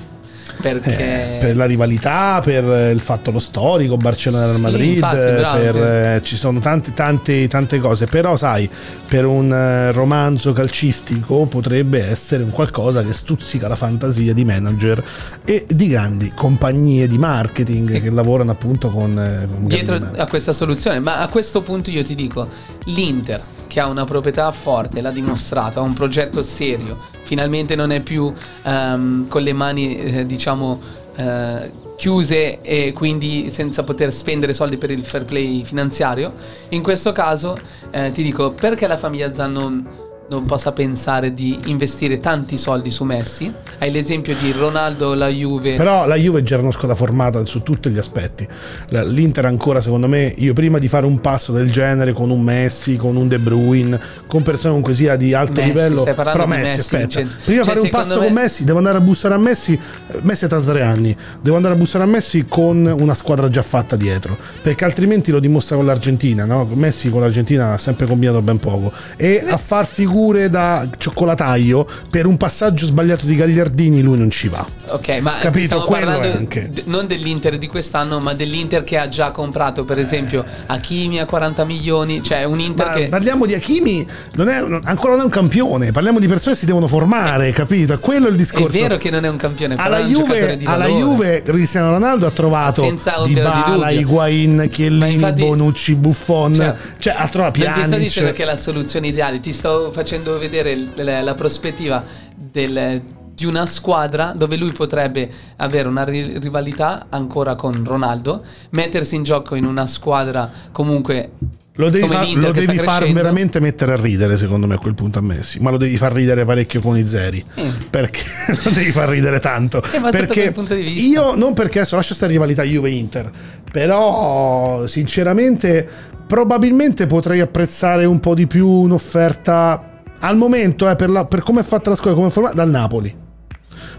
Perché. 0.62 1.36
Eh, 1.36 1.38
per 1.38 1.56
la 1.56 1.66
rivalità, 1.66 2.40
per 2.42 2.92
il 2.92 3.00
fatto 3.00 3.30
lo 3.30 3.40
storico, 3.40 3.96
Barcellona 3.96 4.44
Real 4.44 4.56
Sì, 4.56 4.60
Madrid, 4.62 4.92
infatti, 4.94 5.16
eh, 5.18 5.34
bravo, 5.34 5.58
per, 5.58 5.76
eh, 5.76 6.20
ci 6.22 6.36
sono 6.36 6.60
tante, 6.60 6.94
tante, 6.94 7.48
tante 7.48 7.78
cose. 7.80 8.06
Però, 8.06 8.36
sai, 8.36 8.70
per 9.08 9.26
un 9.26 9.52
eh, 9.52 9.90
romanzo 9.92 10.52
calcistico 10.52 11.46
potrebbe 11.46 12.08
essere 12.08 12.44
un 12.44 12.50
qualcosa 12.50 13.02
che 13.02 13.12
stuzzica 13.12 13.66
la 13.68 13.74
fantasia 13.74 14.32
di 14.32 14.44
manager 14.44 15.02
e 15.44 15.66
di 15.68 15.88
grandi 15.88 16.32
compagnie 16.34 17.08
di 17.08 17.18
marketing 17.18 18.00
che 18.00 18.10
lavorano 18.10 18.52
appunto 18.52 18.88
con, 18.90 19.18
eh, 19.18 19.48
con 19.52 19.66
dietro 19.66 19.98
a 20.16 20.26
questa 20.26 20.52
soluzione. 20.52 21.00
Ma 21.00 21.18
a 21.18 21.28
questo 21.28 21.62
punto 21.62 21.90
io 21.90 22.04
ti 22.04 22.14
dico: 22.14 22.48
l'Inter, 22.84 23.42
che 23.72 23.80
ha 23.80 23.86
una 23.86 24.04
proprietà 24.04 24.52
forte, 24.52 25.00
l'ha 25.00 25.10
dimostrato, 25.10 25.80
ha 25.80 25.82
un 25.82 25.94
progetto 25.94 26.42
serio, 26.42 26.98
finalmente 27.22 27.74
non 27.74 27.90
è 27.90 28.02
più 28.02 28.30
ehm, 28.64 29.28
con 29.28 29.40
le 29.40 29.52
mani, 29.54 29.96
eh, 29.96 30.26
diciamo. 30.26 30.80
eh, 31.16 31.80
chiuse 31.94 32.62
e 32.62 32.92
quindi 32.92 33.50
senza 33.50 33.84
poter 33.84 34.12
spendere 34.12 34.54
soldi 34.54 34.76
per 34.76 34.90
il 34.90 35.04
fair 35.04 35.24
play 35.24 35.62
finanziario 35.62 36.32
in 36.70 36.82
questo 36.82 37.12
caso 37.12 37.56
eh, 37.90 38.10
ti 38.10 38.24
dico 38.24 38.50
perché 38.50 38.88
la 38.88 38.96
famiglia 38.96 39.32
Zan 39.32 39.52
non, 39.52 39.86
non 40.33 40.47
possa 40.47 40.72
pensare 40.72 41.35
di 41.35 41.59
investire 41.66 42.18
tanti 42.18 42.57
soldi 42.57 42.91
su 42.91 43.05
Messi 43.05 43.53
hai 43.80 43.91
l'esempio 43.91 44.35
di 44.35 44.51
Ronaldo 44.53 45.12
la 45.12 45.28
Juve 45.28 45.74
Però 45.76 46.07
la 46.07 46.14
Juve 46.16 46.43
già 46.43 46.55
era 46.55 46.62
una 46.62 46.72
squadra 46.72 46.97
formata 46.97 47.45
su 47.45 47.62
tutti 47.62 47.91
gli 47.91 47.99
aspetti. 47.99 48.47
L'Inter 48.89 49.45
ancora, 49.47 49.80
secondo 49.80 50.07
me, 50.09 50.33
io 50.39 50.53
prima 50.55 50.78
di 50.78 50.89
fare 50.89 51.05
un 51.05 51.20
passo 51.20 51.53
del 51.53 51.70
genere 51.70 52.12
con 52.14 52.30
un 52.30 52.41
Messi, 52.41 52.97
con 52.97 53.16
un 53.16 53.28
De 53.28 53.39
Bruyne, 53.39 54.01
con 54.26 54.43
persone 54.43 54.68
comunque 54.68 54.95
sia 54.95 55.16
di 55.16 55.35
alto 55.35 55.61
Messi, 55.61 55.66
livello. 55.66 56.03
Però 56.03 56.47
Messi, 56.47 56.61
Messi, 56.62 56.80
aspetta. 56.80 56.99
Vincenzo. 57.20 57.37
Prima 57.45 57.61
di 57.61 57.66
Cioè, 57.66 57.74
fare 57.74 57.80
un 57.80 57.91
passo 57.91 58.18
me- 58.18 58.24
con 58.24 58.33
Messi, 58.35 58.64
devo 58.64 58.78
andare 58.78 58.97
a 58.97 59.01
bussare 59.01 59.35
a 59.35 59.39
Messi. 59.39 59.72
eh, 59.74 60.18
Messi 60.22 60.45
ha 60.45 60.49
33 60.49 60.83
anni, 60.83 61.16
devo 61.43 61.57
andare 61.57 61.74
a 61.74 61.76
bussare 61.76 62.05
a 62.05 62.07
Messi 62.07 62.47
con 62.49 62.87
una 62.87 63.14
squadra 63.14 63.49
già 63.51 63.62
fatta 63.62 63.97
dietro. 63.97 64.37
Perché 64.62 64.85
altrimenti 64.87 65.30
lo 65.30 65.41
dimostra 65.41 65.76
con 65.76 65.85
l'Argentina, 65.85 66.45
no? 66.47 66.66
Messi 66.72 67.11
con 67.11 67.20
l'Argentina 67.20 67.72
ha 67.74 67.78
sempre 67.78 68.07
combinato 68.07 68.41
ben 68.41 68.59
poco. 68.59 68.93
E 69.16 69.45
a 69.47 69.57
far 69.59 69.87
figura 69.87 70.20
figure 70.22 70.48
da 70.48 70.86
cioccolataio 70.98 71.84
per 72.08 72.26
un 72.26 72.36
passaggio 72.36 72.86
sbagliato 72.86 73.26
di 73.26 73.34
Gagliardini 73.34 74.02
lui 74.02 74.16
non 74.16 74.30
ci 74.30 74.46
va. 74.48 74.64
Ok, 74.90 75.18
ma 75.20 75.38
Capito, 75.40 75.82
quello 75.82 76.20
è 76.20 76.30
anche. 76.36 76.70
d- 76.70 76.82
non 76.86 77.06
dell'Inter 77.08 77.58
di 77.58 77.66
quest'anno, 77.66 78.20
ma 78.20 78.32
dell'Inter 78.34 78.84
che 78.84 78.98
ha 78.98 79.08
già 79.08 79.30
comprato, 79.32 79.84
per 79.84 79.98
esempio, 79.98 80.44
Hakimi 80.66 81.18
a 81.18 81.24
40 81.26 81.64
milioni, 81.64 82.22
cioè 82.22 82.44
un 82.44 82.60
Inter 82.60 82.86
Ma 82.86 82.92
che 82.92 83.08
parliamo 83.08 83.46
di 83.46 83.54
Hakimi, 83.54 84.06
non 84.34 84.48
è, 84.48 84.58
ancora 84.84 85.12
non 85.12 85.22
è 85.22 85.24
un 85.24 85.30
campione, 85.30 85.90
parliamo 85.90 86.20
di 86.20 86.28
persone 86.28 86.54
che 86.54 86.60
si 86.60 86.66
devono 86.66 86.86
formare, 86.86 87.50
capito? 87.50 87.98
Quello 87.98 88.26
è 88.26 88.28
il 88.28 88.34
è 88.34 88.38
discorso. 88.38 88.78
vero 88.78 88.96
che 88.98 89.10
non 89.10 89.24
è 89.24 89.28
un 89.28 89.36
campione, 89.36 89.74
però 89.74 89.88
alla 89.88 89.98
è 89.98 90.06
giocatore 90.08 90.40
Juve, 90.40 90.56
di 90.56 90.64
alla. 90.66 90.86
Juve 90.86 91.42
Cristiano 91.42 91.90
Ronaldo 91.90 92.26
ha 92.26 92.30
trovato 92.30 92.82
Senza 92.82 93.22
di 93.24 93.34
Dybala, 93.34 93.64
dubbio. 93.66 93.88
Higuain, 93.98 94.68
Chiellini, 94.70 95.12
infatti- 95.14 95.42
Bonucci, 95.42 95.94
Buffon, 95.96 96.54
Certo. 96.54 96.88
cioè 96.98 97.14
ha 97.16 97.26
trovato 97.28 97.58
Non 97.58 97.66
ti 97.72 97.80
sto 97.80 97.88
Pjanic. 97.88 98.06
dicendo 98.06 98.32
che 98.32 98.42
è 98.42 98.46
la 98.46 98.56
soluzione 98.56 99.06
ideale, 99.08 99.40
ti 99.40 99.52
sto 99.52 99.90
facendo 99.92 100.10
vedere 100.20 100.76
l- 100.76 100.92
la, 100.96 101.22
la 101.22 101.34
prospettiva 101.34 102.04
del- 102.36 103.00
di 103.34 103.46
una 103.46 103.64
squadra 103.66 104.32
dove 104.36 104.56
lui 104.56 104.72
potrebbe 104.72 105.28
avere 105.56 105.88
una 105.88 106.04
ri- 106.04 106.38
rivalità 106.38 107.06
ancora 107.08 107.54
con 107.54 107.82
Ronaldo, 107.84 108.42
mettersi 108.70 109.14
in 109.14 109.22
gioco 109.22 109.54
in 109.54 109.64
una 109.64 109.86
squadra 109.86 110.50
comunque 110.70 111.32
Lo 111.76 111.88
devi, 111.88 112.06
far, 112.06 112.28
lo 112.28 112.50
devi 112.52 112.76
far 112.76 113.10
veramente 113.10 113.58
mettere 113.58 113.92
a 113.92 113.96
ridere, 113.96 114.36
secondo 114.36 114.66
me, 114.66 114.74
a 114.74 114.78
quel 114.78 114.92
punto 114.94 115.18
a 115.18 115.22
Messi. 115.22 115.58
Ma 115.60 115.70
lo 115.70 115.78
devi 115.78 115.96
far 115.96 116.12
ridere 116.12 116.44
parecchio 116.44 116.82
con 116.82 116.98
i 116.98 117.06
zeri. 117.06 117.42
Eh. 117.54 117.70
Perché 117.88 118.20
lo 118.64 118.70
devi 118.70 118.92
far 118.92 119.08
ridere 119.08 119.40
tanto. 119.40 119.82
Eh, 119.82 120.10
perché 120.10 120.52
io, 120.76 121.34
non 121.34 121.54
perché 121.54 121.78
adesso 121.78 121.96
lascia 121.96 122.12
stare 122.12 122.32
rivalità 122.32 122.62
Juve-Inter, 122.62 123.30
però 123.72 124.86
sinceramente, 124.86 125.88
probabilmente 126.26 127.06
potrei 127.06 127.40
apprezzare 127.40 128.04
un 128.04 128.20
po' 128.20 128.34
di 128.34 128.46
più 128.46 128.68
un'offerta 128.68 129.86
al 130.22 130.36
momento, 130.36 130.88
eh, 130.88 130.96
per, 130.96 131.10
la- 131.10 131.24
per 131.26 131.42
come 131.42 131.60
è 131.60 131.64
fatta 131.64 131.90
la 131.90 131.96
squadra, 131.96 132.16
come 132.16 132.28
è 132.30 132.32
formata, 132.32 132.56
dal 132.56 132.68
Napoli. 132.70 133.14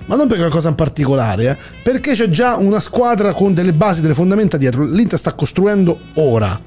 Ma 0.05 0.15
non 0.15 0.27
per 0.27 0.37
qualcosa 0.37 0.69
in 0.69 0.75
particolare, 0.75 1.49
eh, 1.51 1.57
perché 1.83 2.13
c'è 2.13 2.27
già 2.27 2.55
una 2.55 2.79
squadra 2.79 3.33
con 3.33 3.53
delle 3.53 3.71
basi, 3.71 4.01
delle 4.01 4.13
fondamenta 4.13 4.57
dietro. 4.57 4.83
L'Inter 4.83 5.19
sta 5.19 5.33
costruendo 5.33 5.99
ora. 6.15 6.59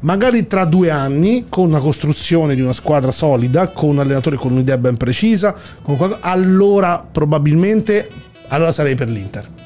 Magari 0.00 0.46
tra 0.46 0.64
due 0.64 0.90
anni, 0.90 1.46
con 1.48 1.66
una 1.68 1.80
costruzione 1.80 2.54
di 2.54 2.60
una 2.60 2.72
squadra 2.72 3.10
solida, 3.10 3.66
con 3.68 3.90
un 3.90 3.98
allenatore 3.98 4.36
con 4.36 4.52
un'idea 4.52 4.78
ben 4.78 4.96
precisa, 4.96 5.54
qualcosa- 5.82 6.18
allora 6.20 7.04
probabilmente 7.10 8.08
allora 8.48 8.72
sarei 8.72 8.94
per 8.94 9.10
l'Inter. 9.10 9.57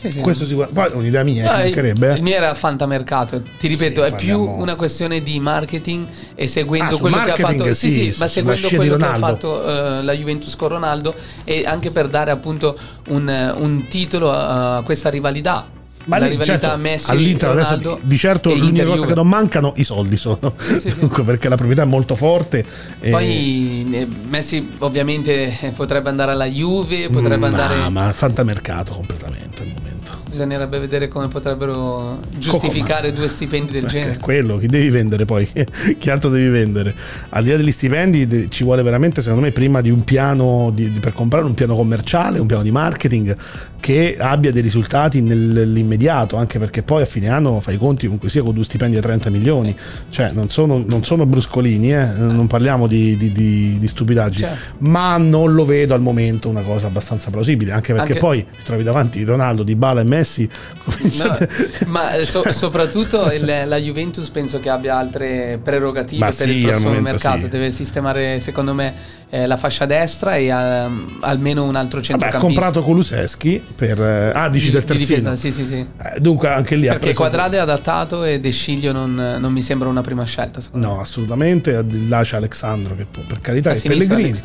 Sì, 0.00 0.10
sì. 0.12 0.20
Questo 0.20 0.44
sicuramente. 0.44 0.80
Poi 0.80 0.90
è 0.92 0.94
un'idea 0.94 1.22
mia, 1.24 1.42
No, 1.44 1.50
ci 1.56 1.62
mancherebbe. 1.62 2.06
il 2.12 2.18
eh. 2.18 2.20
mio 2.20 2.34
era 2.36 2.54
fantamercato, 2.54 3.42
ti 3.58 3.66
ripeto, 3.66 4.02
Sì, 4.04 4.06
è 4.06 4.14
più 4.14 4.16
parliamo- 4.38 4.54
una 4.62 4.74
questione 4.76 5.22
di 5.22 5.40
marketing 5.40 6.06
e 6.36 6.46
seguendo 6.46 6.96
Ah, 6.96 6.98
quello 7.00 7.16
che 7.24 7.30
ha 7.32 7.36
fatto, 7.36 7.74
sì, 7.74 7.90
sì, 7.90 8.14
ma 8.18 8.28
seguendo 8.28 8.68
quello 8.68 8.96
che 8.96 9.04
ha 9.04 9.16
fatto 9.16 9.64
eh, 9.98 10.02
la 10.02 10.12
Juventus 10.12 10.54
con 10.54 10.68
Ronaldo 10.68 11.14
e 11.44 11.64
anche 11.66 11.90
per 11.90 12.08
dare 12.08 12.30
appunto 12.30 12.78
un, 13.08 13.28
eh, 13.28 13.50
un 13.50 13.86
titolo 13.88 14.30
a, 14.32 14.82
questa 14.84 15.08
rivalità. 15.10 15.76
Ma 16.04 16.16
la 16.16 16.24
lì, 16.24 16.30
rivalità 16.30 16.58
certo, 16.60 16.78
Messi 16.78 17.10
all'Inter 17.10 17.50
adesso 17.50 17.98
di 18.00 18.16
certo 18.16 18.50
e 18.50 18.56
l'unica 18.56 18.82
cosa 18.86 19.04
che 19.04 19.12
non 19.14 19.28
mancano 19.28 19.74
i 19.76 19.84
soldi 19.84 20.16
sono. 20.16 20.54
Sì, 20.56 20.78
sì, 20.80 20.88
sì. 20.90 21.00
Dunque, 21.00 21.22
perché 21.22 21.50
la 21.50 21.56
proprietà 21.56 21.82
è 21.82 21.84
molto 21.84 22.14
forte. 22.14 22.64
e- 22.98 23.10
Poi 23.10 23.86
eh, 23.92 24.06
Messi 24.28 24.66
ovviamente 24.78 25.58
eh, 25.60 25.70
potrebbe 25.72 26.08
andare 26.08 26.32
alla 26.32 26.46
Juve, 26.46 27.10
potrebbe 27.10 27.36
Mm, 27.48 27.52
andare 27.52 27.76
Ma, 27.76 27.90
ma 27.90 28.12
fantamercato 28.14 28.94
completamente 28.94 29.60
al 29.60 29.68
momento. 29.68 29.87
Bisognerebbe 30.28 30.78
vedere 30.78 31.08
come 31.08 31.28
potrebbero 31.28 32.20
giustificare 32.36 33.12
due 33.12 33.28
stipendi 33.28 33.72
del 33.72 33.86
genere. 33.86 34.12
è 34.12 34.18
quello, 34.18 34.58
chi 34.58 34.66
devi 34.66 34.90
vendere 34.90 35.24
poi? 35.24 35.48
chi 35.98 36.10
altro 36.10 36.30
devi 36.30 36.48
vendere? 36.48 36.94
Al 37.30 37.42
di 37.42 37.50
là 37.50 37.56
degli 37.56 37.72
stipendi 37.72 38.50
ci 38.50 38.64
vuole 38.64 38.82
veramente, 38.82 39.22
secondo 39.22 39.44
me, 39.44 39.52
prima 39.52 39.80
di 39.80 39.90
un 39.90 40.04
piano 40.04 40.70
di- 40.72 40.86
per 41.00 41.12
comprare 41.12 41.44
un 41.46 41.54
piano 41.54 41.74
commerciale, 41.74 42.38
un 42.38 42.46
piano 42.46 42.62
di 42.62 42.70
marketing 42.70 43.36
che 43.80 44.16
abbia 44.18 44.50
dei 44.52 44.60
risultati 44.62 45.20
nell'immediato, 45.20 46.36
anche 46.36 46.58
perché 46.58 46.82
poi 46.82 47.02
a 47.02 47.04
fine 47.06 47.28
anno 47.28 47.60
fai 47.60 47.74
i 47.74 47.78
conti 47.78 48.04
comunque 48.04 48.28
sia 48.28 48.42
con 48.42 48.52
due 48.54 48.64
stipendi 48.64 48.96
da 48.96 49.02
30 49.02 49.30
milioni, 49.30 49.74
cioè 50.10 50.30
non 50.32 50.50
sono, 50.50 50.82
non 50.86 51.04
sono 51.04 51.24
bruscolini, 51.26 51.92
eh? 51.92 52.04
non 52.06 52.46
parliamo 52.46 52.86
di, 52.86 53.16
di- 53.16 53.32
di- 53.32 53.78
di 53.78 53.88
stupidaggini, 53.88 54.48
Certo. 54.48 54.74
ma 54.80 55.16
non 55.16 55.54
lo 55.54 55.64
vedo 55.64 55.94
al 55.94 56.00
momento 56.00 56.48
una 56.48 56.62
cosa 56.62 56.86
abbastanza 56.88 57.30
plausibile, 57.30 57.72
anche 57.72 57.92
perché 57.94 58.12
Anche- 58.14 58.24
poi 58.24 58.44
ti 58.44 58.62
trovi 58.64 58.82
davanti 58.82 59.22
Ronaldo, 59.24 59.62
Di 59.62 59.74
Bala 59.74 60.00
e 60.00 60.04
Messi. 60.04 60.48
No, 60.88 60.94
cominciate- 60.96 61.48
ma 61.86 62.14
eh, 62.14 62.24
so- 62.24 62.52
soprattutto 62.52 63.30
il- 63.30 63.64
la 63.66 63.76
Juventus 63.76 64.28
penso 64.30 64.58
che 64.60 64.68
abbia 64.70 64.96
altre 64.96 65.58
prerogative 65.62 66.18
Ma 66.24 66.26
per 66.32 66.48
sì, 66.48 66.56
il 66.56 66.62
prossimo 66.66 66.88
momento 66.88 67.10
mercato. 67.10 67.40
sì. 67.42 67.48
Deve 67.48 67.70
sistemare, 67.72 68.40
secondo 68.40 68.74
me, 68.74 68.94
eh, 69.30 69.46
la 69.46 69.56
fascia 69.56 69.84
destra 69.86 70.36
e 70.36 70.46
ehm, 70.46 71.18
almeno 71.20 71.64
un 71.64 71.76
altro 71.76 72.00
Vabbè, 72.00 72.12
ha 72.14 72.18
centrocampista. 72.18 72.38
comprato 72.38 72.82
Kuluseschi 72.82 73.62
per... 73.74 74.00
eh, 74.00 74.32
ah, 74.34 74.48
dici 74.48 74.66
di, 74.66 74.72
del 74.72 74.80
di 74.82 74.86
terzino. 74.86 75.16
difesa, 75.16 75.36
sì, 75.36 75.52
sì, 75.52 75.64
sì. 75.66 75.76
Eh, 75.76 76.20
dunque 76.20 76.48
anche 76.48 76.74
lì 76.76 76.86
Perché 76.86 77.14
Quadrado 77.14 77.56
è 77.56 77.58
adattato 77.58 78.24
e 78.24 78.40
De 78.40 78.50
Sciglio 78.50 78.92
non, 78.92 79.14
non 79.14 79.52
mi 79.52 79.62
sembra 79.62 79.88
una 79.88 80.00
prima 80.00 80.24
scelta. 80.24 80.60
No, 80.72 81.00
assolutamente. 81.00 81.74
Al 81.76 81.84
di 81.84 82.08
Là 82.08 82.22
c'è 82.22 82.36
Alexandro 82.36 82.96
che 82.96 83.06
può, 83.10 83.22
per 83.26 83.40
carità, 83.40 83.70
e 83.72 83.80
Pellegrini. 83.80 84.38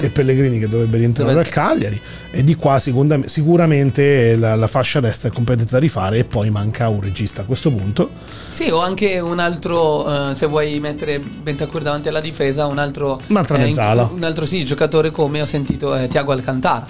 E 0.00 0.08
Pellegrini 0.10 0.58
che 0.58 0.68
dovrebbe 0.68 0.98
rientrare 0.98 1.32
Dove- 1.32 1.42
dal 1.42 1.52
Cagliari. 1.52 2.00
E 2.30 2.42
di 2.44 2.54
qua 2.56 2.78
sicuramente 2.78 4.36
la, 4.36 4.54
la 4.56 4.66
fascia 4.66 5.00
destra 5.00 5.28
è 5.28 5.32
competenza 5.32 5.74
da 5.74 5.80
rifare 5.80 6.18
e 6.18 6.24
poi 6.24 6.50
manca 6.50 6.88
un 6.88 7.00
regista 7.00 7.42
a 7.42 7.44
questo 7.44 7.70
punto. 7.70 8.10
Sì, 8.50 8.68
o 8.70 8.80
anche 8.80 9.18
un 9.20 9.38
altro, 9.38 10.30
eh, 10.30 10.34
se 10.34 10.46
vuoi 10.46 10.78
mettere 10.80 11.18
Bentancur 11.20 11.82
davanti 11.82 12.08
alla 12.08 12.20
difesa, 12.20 12.66
un 12.66 12.78
altro, 12.78 13.20
Un'altra 13.28 13.56
eh, 13.58 13.60
mezzala. 13.66 14.10
un 14.12 14.22
altro 14.22 14.46
sì, 14.46 14.64
giocatore 14.64 15.10
come 15.10 15.40
ho 15.40 15.46
sentito 15.46 15.94
eh, 15.96 16.06
Tiago 16.08 16.32
Alcantara. 16.32 16.86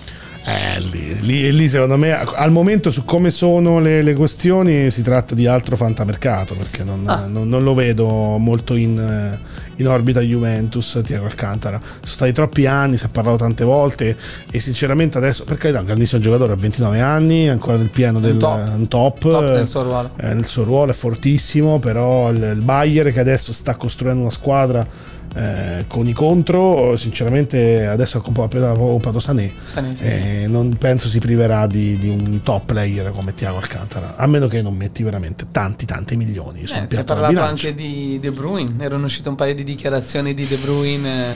Eh, 0.47 0.78
lì, 0.78 1.20
lì- 1.22 1.53
lì 1.53 1.68
secondo 1.70 1.97
me 1.97 2.12
al 2.12 2.51
momento 2.51 2.90
su 2.90 3.03
come 3.07 3.30
sono 3.30 3.80
le, 3.80 4.03
le 4.03 4.12
questioni 4.12 4.90
si 4.90 5.01
tratta 5.01 5.34
di 5.34 5.47
altro 5.47 5.74
fantamercato 5.74 6.55
perché 6.55 6.84
non, 6.84 7.03
Ah. 7.07 7.24
non- 7.26 7.49
non 7.49 7.62
lo 7.62 7.72
vedo 7.72 8.07
molto 8.36 8.74
in, 8.74 8.99
eh, 8.99 9.38
in 9.76 9.88
orbita 9.88 10.20
Juventus 10.20 11.01
Tiago 11.03 11.24
Alcantara 11.24 11.80
sono 11.82 11.97
stati 12.05 12.32
troppi 12.32 12.66
anni 12.66 12.99
si 12.99 13.07
è 13.07 13.09
parlato 13.09 13.38
tante 13.38 13.64
volte 13.64 14.14
e 14.51 14.61
sinceramente 14.61 15.16
adesso 15.16 15.45
per 15.45 15.57
carità 15.57 15.78
è 15.78 15.80
un 15.80 15.86
grandissimo 15.86 16.20
giocatore 16.20 16.53
a 16.53 16.57
29 16.57 17.01
anni 17.01 17.49
ancora 17.49 17.78
nel 17.78 17.88
pieno 17.88 18.20
del 18.20 18.36
top. 18.36 18.68
un 18.76 18.86
top, 18.88 19.18
Top 19.20 19.49
nel 19.51 19.66
suo 19.66 19.82
ruolo. 19.82 20.11
eh, 20.20 20.34
nel 20.34 20.45
suo 20.45 20.64
ruolo 20.64 20.90
è 20.90 20.95
fortissimo 20.95 21.78
però 21.78 22.28
il, 22.30 22.42
il 22.55 22.61
Bayer 22.61 23.11
che 23.14 23.20
adesso 23.20 23.51
sta 23.55 23.76
costruendo 23.76 24.20
una 24.20 24.30
squadra 24.30 24.86
eh, 25.35 25.85
con 25.89 26.07
i 26.07 26.12
contro 26.12 26.97
sinceramente 26.97 27.87
adesso 27.87 28.18
appena 28.18 28.72
comprato 28.72 29.18
Sané 29.18 29.53
Sané, 29.62 29.95
sì. 29.95 30.05
eh, 30.05 30.45
non 30.49 30.76
penso 30.78 31.09
si 31.09 31.18
priverà 31.18 31.66
di, 31.66 31.99
di 31.99 32.09
un 32.09 32.43
top 32.43 32.66
player 32.66 33.11
come 33.11 33.35
Tiago 33.35 33.59
Alcantara 33.59 34.16
a 34.16 34.26
meno 34.26 34.47
che 34.47 34.62
non 34.62 34.74
metti 34.74 35.03
veramente 35.03 35.47
tanti 35.51 35.87
tanti 35.87 36.16
milioni 36.16 36.62
Eh, 36.62 36.66
si 36.66 36.74
è 36.74 37.05
parlato 37.05 37.32
bilancio. 37.32 37.66
anche 37.66 37.74
di 37.74 38.18
De 38.20 38.30
Bruyne, 38.30 38.82
erano 38.85 39.07
uscite 39.07 39.28
un 39.28 39.35
paio 39.35 39.55
di 39.55 39.64
dichiarazioni 39.64 40.35
di 40.35 40.47
De 40.47 40.57
Bruyne, 40.57 41.32
eh, 41.32 41.35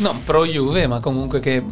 non 0.00 0.22
pro 0.24 0.46
Juve, 0.46 0.86
ma 0.86 1.00
comunque 1.00 1.40
che 1.40 1.62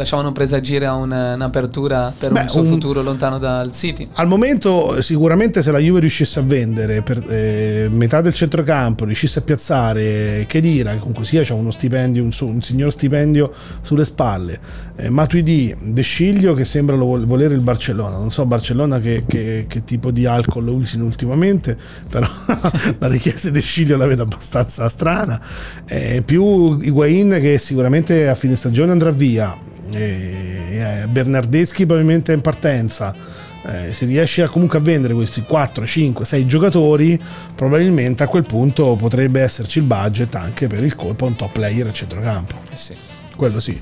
lasciavano 0.00 0.32
presagire 0.32 0.86
a 0.86 0.94
una- 0.94 1.34
un'apertura 1.34 2.12
per 2.18 2.32
Beh, 2.32 2.40
un 2.42 2.48
suo 2.48 2.60
un- 2.62 2.66
futuro 2.68 3.02
lontano 3.02 3.38
dal 3.38 3.72
City. 3.72 4.08
Al 4.14 4.26
momento 4.26 5.00
sicuramente 5.00 5.62
se 5.62 5.70
la 5.70 5.78
Juve 5.78 6.00
riuscisse 6.00 6.40
a 6.40 6.42
vendere 6.42 7.02
per 7.02 7.22
eh, 7.28 7.88
metà 7.90 8.20
del 8.20 8.34
centrocampo, 8.34 9.04
riuscisse 9.04 9.38
a 9.38 9.42
piazzare 9.42 10.44
Chedira, 10.48 10.92
che 10.92 10.98
comunque 10.98 11.24
sia 11.24 11.42
c'ha 11.44 11.54
uno 11.54 11.70
stipendio, 11.70 12.22
un, 12.22 12.30
un 12.40 12.62
signor 12.62 12.92
stipendio 12.92 13.52
sulle 13.82 14.04
spalle, 14.04 14.58
eh, 14.96 15.08
Matuidi, 15.10 15.74
De 15.80 16.02
Sciglio 16.02 16.54
che 16.54 16.64
sembra 16.64 16.96
lo 16.96 17.04
vol- 17.04 17.26
volere 17.26 17.54
il 17.54 17.60
Barcellona, 17.60 18.16
non 18.16 18.30
so 18.30 18.44
Barcellona 18.46 18.98
che, 19.00 19.24
che- 19.26 19.64
che 19.68 19.84
tipo 19.84 20.10
di 20.10 20.26
alcol 20.26 20.66
usino 20.68 21.04
ultimamente, 21.04 21.76
però 22.08 22.26
la 22.98 23.06
richiesta 23.08 23.50
di 23.50 23.60
Sciglio 23.60 23.96
la 23.96 24.06
vedo 24.06 24.22
abbastanza 24.22 24.88
strana, 24.88 25.40
eh, 25.86 26.22
più 26.24 26.78
Higuain 26.80 27.38
che 27.40 27.58
sicuramente 27.58 28.28
a 28.28 28.34
fine 28.34 28.56
stagione 28.56 28.92
andrà 28.92 29.10
via, 29.10 29.56
e, 29.92 31.02
eh, 31.02 31.06
Bernardeschi 31.08 31.86
probabilmente 31.86 32.32
è 32.32 32.36
in 32.36 32.42
partenza. 32.42 33.14
Eh, 33.62 33.92
se 33.92 34.06
riesci 34.06 34.40
a 34.40 34.48
comunque 34.48 34.78
a 34.78 34.80
vendere 34.80 35.12
questi 35.12 35.42
4, 35.42 35.84
5, 35.84 36.24
6 36.24 36.46
giocatori, 36.46 37.20
probabilmente 37.54 38.22
a 38.22 38.26
quel 38.26 38.44
punto 38.44 38.94
potrebbe 38.96 39.42
esserci 39.42 39.78
il 39.78 39.84
budget 39.84 40.34
anche 40.34 40.66
per 40.66 40.82
il 40.82 40.94
colpo 40.94 41.26
a 41.26 41.28
un 41.28 41.36
top 41.36 41.52
player 41.52 41.86
a 41.86 41.92
centrocampo. 41.92 42.54
Eh 42.72 42.76
sì. 42.76 42.94
Quello 43.36 43.60
sì. 43.60 43.78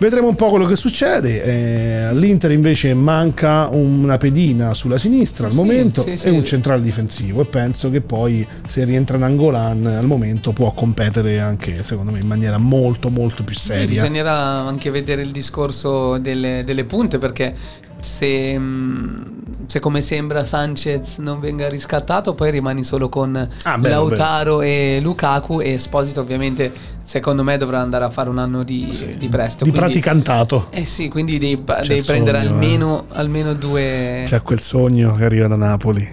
Vedremo 0.00 0.28
un 0.28 0.34
po' 0.34 0.48
quello 0.48 0.64
che 0.64 0.76
succede. 0.76 1.42
Eh, 1.44 2.04
All'Inter 2.04 2.50
invece 2.52 2.94
manca 2.94 3.68
una 3.70 4.16
pedina 4.16 4.72
sulla 4.72 4.96
sinistra 4.96 5.44
al 5.46 5.52
Sì, 5.52 5.58
momento 5.58 6.00
sì, 6.00 6.16
sì. 6.16 6.26
e 6.26 6.30
un 6.30 6.42
centrale 6.42 6.80
difensivo 6.80 7.42
e 7.42 7.44
penso 7.44 7.90
che 7.90 8.00
poi 8.00 8.44
se 8.66 8.84
rientra 8.84 9.18
in 9.18 9.24
Angolan 9.24 9.84
al 9.84 10.06
momento 10.06 10.52
può 10.52 10.72
competere 10.72 11.38
anche 11.38 11.82
secondo 11.82 12.12
me 12.12 12.18
in 12.18 12.26
maniera 12.26 12.56
molto 12.56 13.10
molto 13.10 13.44
più 13.44 13.54
seria. 13.54 13.86
bisognerà 13.86 14.32
anche 14.32 14.90
vedere 14.90 15.20
il 15.20 15.30
discorso 15.32 16.16
delle, 16.16 16.62
delle 16.64 16.84
punte 16.84 17.18
perché 17.18 17.54
se, 18.02 18.58
mm, 18.58 19.22
se 19.66 19.78
come 19.78 20.00
sembra 20.02 20.44
Sanchez 20.44 21.18
non 21.18 21.40
venga 21.40 21.68
riscattato, 21.68 22.34
poi 22.34 22.50
rimani 22.50 22.82
solo 22.84 23.08
con 23.08 23.36
Ah, 23.64 23.78
bello, 23.78 23.94
Lautaro 23.94 24.60
e 24.62 24.98
Lukaku 25.02 25.60
e 25.60 25.72
Esposito 25.72 26.20
ovviamente 26.20 26.72
secondo 27.04 27.42
me 27.42 27.56
dovrà 27.56 27.80
andare 27.80 28.04
a 28.04 28.10
fare 28.10 28.28
un 28.28 28.38
anno 28.38 28.62
di, 28.62 28.84
di 29.18 29.28
prestito. 29.28 29.64
Di 29.64 29.70
quindi- 29.70 29.78
praticantato. 29.78 30.66
Eh 30.70 30.84
sì, 30.84 31.08
quindi 31.08 31.38
devi, 31.38 31.62
devi 31.86 32.02
prendere 32.02 32.42
sogno, 32.42 32.52
almeno, 32.52 33.04
almeno 33.08 33.54
due... 33.54 34.22
C'è 34.26 34.42
quel 34.42 34.60
sogno 34.60 35.14
che 35.16 35.24
arriva 35.24 35.46
da 35.48 35.56
Napoli. 35.56 36.08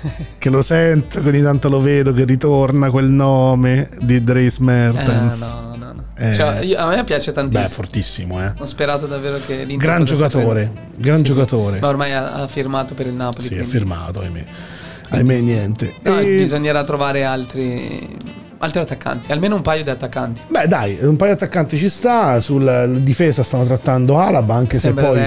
che 0.38 0.48
lo 0.48 0.62
sento, 0.62 1.18
ogni 1.20 1.42
tanto 1.42 1.68
lo 1.68 1.80
vedo 1.80 2.12
che 2.12 2.24
ritorna 2.24 2.88
quel 2.90 3.08
nome 3.08 3.88
di 4.00 4.22
Dries 4.22 4.58
Eh, 4.58 4.62
Mertens. 4.62 5.40
no, 5.40 5.60
no. 5.60 5.67
Eh. 6.20 6.34
Cioè, 6.34 6.60
io- 6.60 6.78
a 6.78 6.86
me 6.88 7.04
piace 7.04 7.30
tantissimo. 7.30 7.62
Beh, 7.62 7.68
fortissimo, 7.70 8.42
eh. 8.44 8.52
Ho 8.58 8.66
sperato 8.66 9.06
davvero 9.06 9.38
che 9.46 9.62
l'Inter 9.62 9.76
Gran 9.88 10.04
giocatore, 10.04 10.70
gran 10.96 11.22
giocatore. 11.22 11.78
Ma 11.78 11.88
ormai 11.88 12.12
ha, 12.12 12.32
ha 12.32 12.48
firmato 12.48 12.94
per 12.94 13.06
il 13.06 13.12
Napoli. 13.14 13.42
Sì, 13.46 13.50
quindi- 13.54 13.68
firmato, 13.70 14.20
ahimè. 14.20 14.44
Ahimè, 15.10 15.38
niente. 15.40 15.94
No, 16.02 16.18
E- 16.18 16.36
bisognerà 16.36 16.82
trovare 16.84 17.24
altri, 17.24 18.16
altri 18.58 18.80
attaccanti, 18.80 19.30
almeno 19.32 19.54
un 19.54 19.62
paio 19.62 19.84
di 19.84 19.90
attaccanti. 19.90 20.40
Beh, 20.48 20.66
dai, 20.66 20.98
un 21.02 21.16
paio 21.16 21.34
di 21.36 21.42
attaccanti 21.42 21.78
ci 21.78 21.88
sta. 21.88 22.40
Sulla 22.40 22.84
difesa 22.86 23.42
stanno 23.44 23.64
trattando 23.64 24.18
Alaba, 24.18 24.54
anche 24.56 24.76
se 24.78 24.92
poi. 24.92 25.20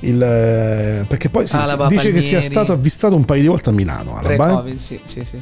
Il, 0.00 0.20
eh, 0.22 1.04
perché 1.08 1.30
poi 1.30 1.46
si, 1.46 1.56
Alaba, 1.56 1.86
dice 1.86 2.10
che 2.12 2.20
sia 2.20 2.32
Palmieri. 2.32 2.46
stato 2.54 2.72
avvistato 2.72 3.14
un 3.14 3.24
paio 3.24 3.40
di 3.40 3.46
volte 3.46 3.70
a 3.70 3.72
Milano. 3.72 4.18
Alaba, 4.18 4.32
eh. 4.32 4.36
Pre-Covid, 4.36 4.76
sì, 4.78 5.00
sì, 5.06 5.24
sì. 5.24 5.40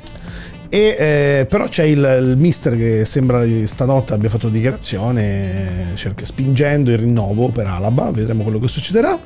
E, 0.74 0.96
eh, 0.98 1.46
però 1.50 1.68
c'è 1.68 1.82
il, 1.82 1.98
il 1.98 2.36
mister 2.38 2.74
che 2.74 3.04
sembra 3.04 3.44
stanotte 3.66 4.14
abbia 4.14 4.30
fatto 4.30 4.48
dichiarazione, 4.48 5.88
cerca, 5.96 6.24
spingendo 6.24 6.90
il 6.90 6.96
rinnovo 6.96 7.50
per 7.50 7.66
Alaba, 7.66 8.10
vedremo 8.10 8.42
quello 8.42 8.58
che 8.58 8.68
succederà. 8.68 9.18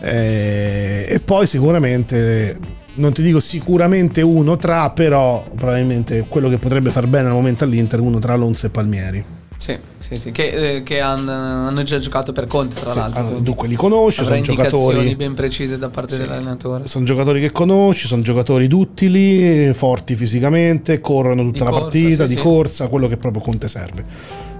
Eh, 0.00 1.04
e 1.08 1.18
poi 1.18 1.48
sicuramente, 1.48 2.56
non 2.94 3.12
ti 3.12 3.22
dico 3.22 3.40
sicuramente 3.40 4.22
uno 4.22 4.56
tra, 4.56 4.90
però 4.90 5.44
probabilmente 5.56 6.24
quello 6.28 6.48
che 6.48 6.58
potrebbe 6.58 6.90
far 6.90 7.08
bene 7.08 7.26
al 7.26 7.34
momento 7.34 7.64
all'Inter, 7.64 7.98
uno 7.98 8.20
tra 8.20 8.34
Alonso 8.34 8.66
e 8.66 8.68
Palmieri. 8.68 9.24
Sì, 9.58 9.76
sì, 9.98 10.14
sì, 10.14 10.30
che, 10.30 10.76
eh, 10.76 10.82
che 10.84 11.00
han- 11.00 11.28
hanno 11.28 11.82
già 11.82 11.98
giocato 11.98 12.32
per 12.32 12.46
Conte, 12.46 12.76
tra 12.80 12.90
Sì, 12.92 12.98
l'altro. 12.98 13.22
quindi 13.24 13.42
dunque 13.42 13.66
li 13.66 13.74
conosci, 13.74 14.22
sono 14.22 14.36
indicazioni 14.36 14.84
giocatori, 14.84 15.16
ben 15.16 15.34
precise 15.34 15.76
da 15.78 15.88
parte 15.88 16.14
Sì. 16.14 16.20
dell'allenatore. 16.20 16.86
sono 16.86 17.04
giocatori 17.04 17.40
che 17.40 17.50
conosci, 17.50 18.06
sono 18.06 18.22
giocatori 18.22 18.68
duttili, 18.68 19.74
forti 19.74 20.14
fisicamente, 20.14 21.00
corrono 21.00 21.42
tutta 21.42 21.58
Di 21.58 21.64
la 21.64 21.70
corsa, 21.70 21.82
partita, 21.90 22.28
sì, 22.28 22.34
di 22.36 22.40
corsa, 22.40 22.86
quello 22.86 23.08
che 23.08 23.16
proprio 23.16 23.42
Conte 23.42 23.66
serve. 23.66 24.04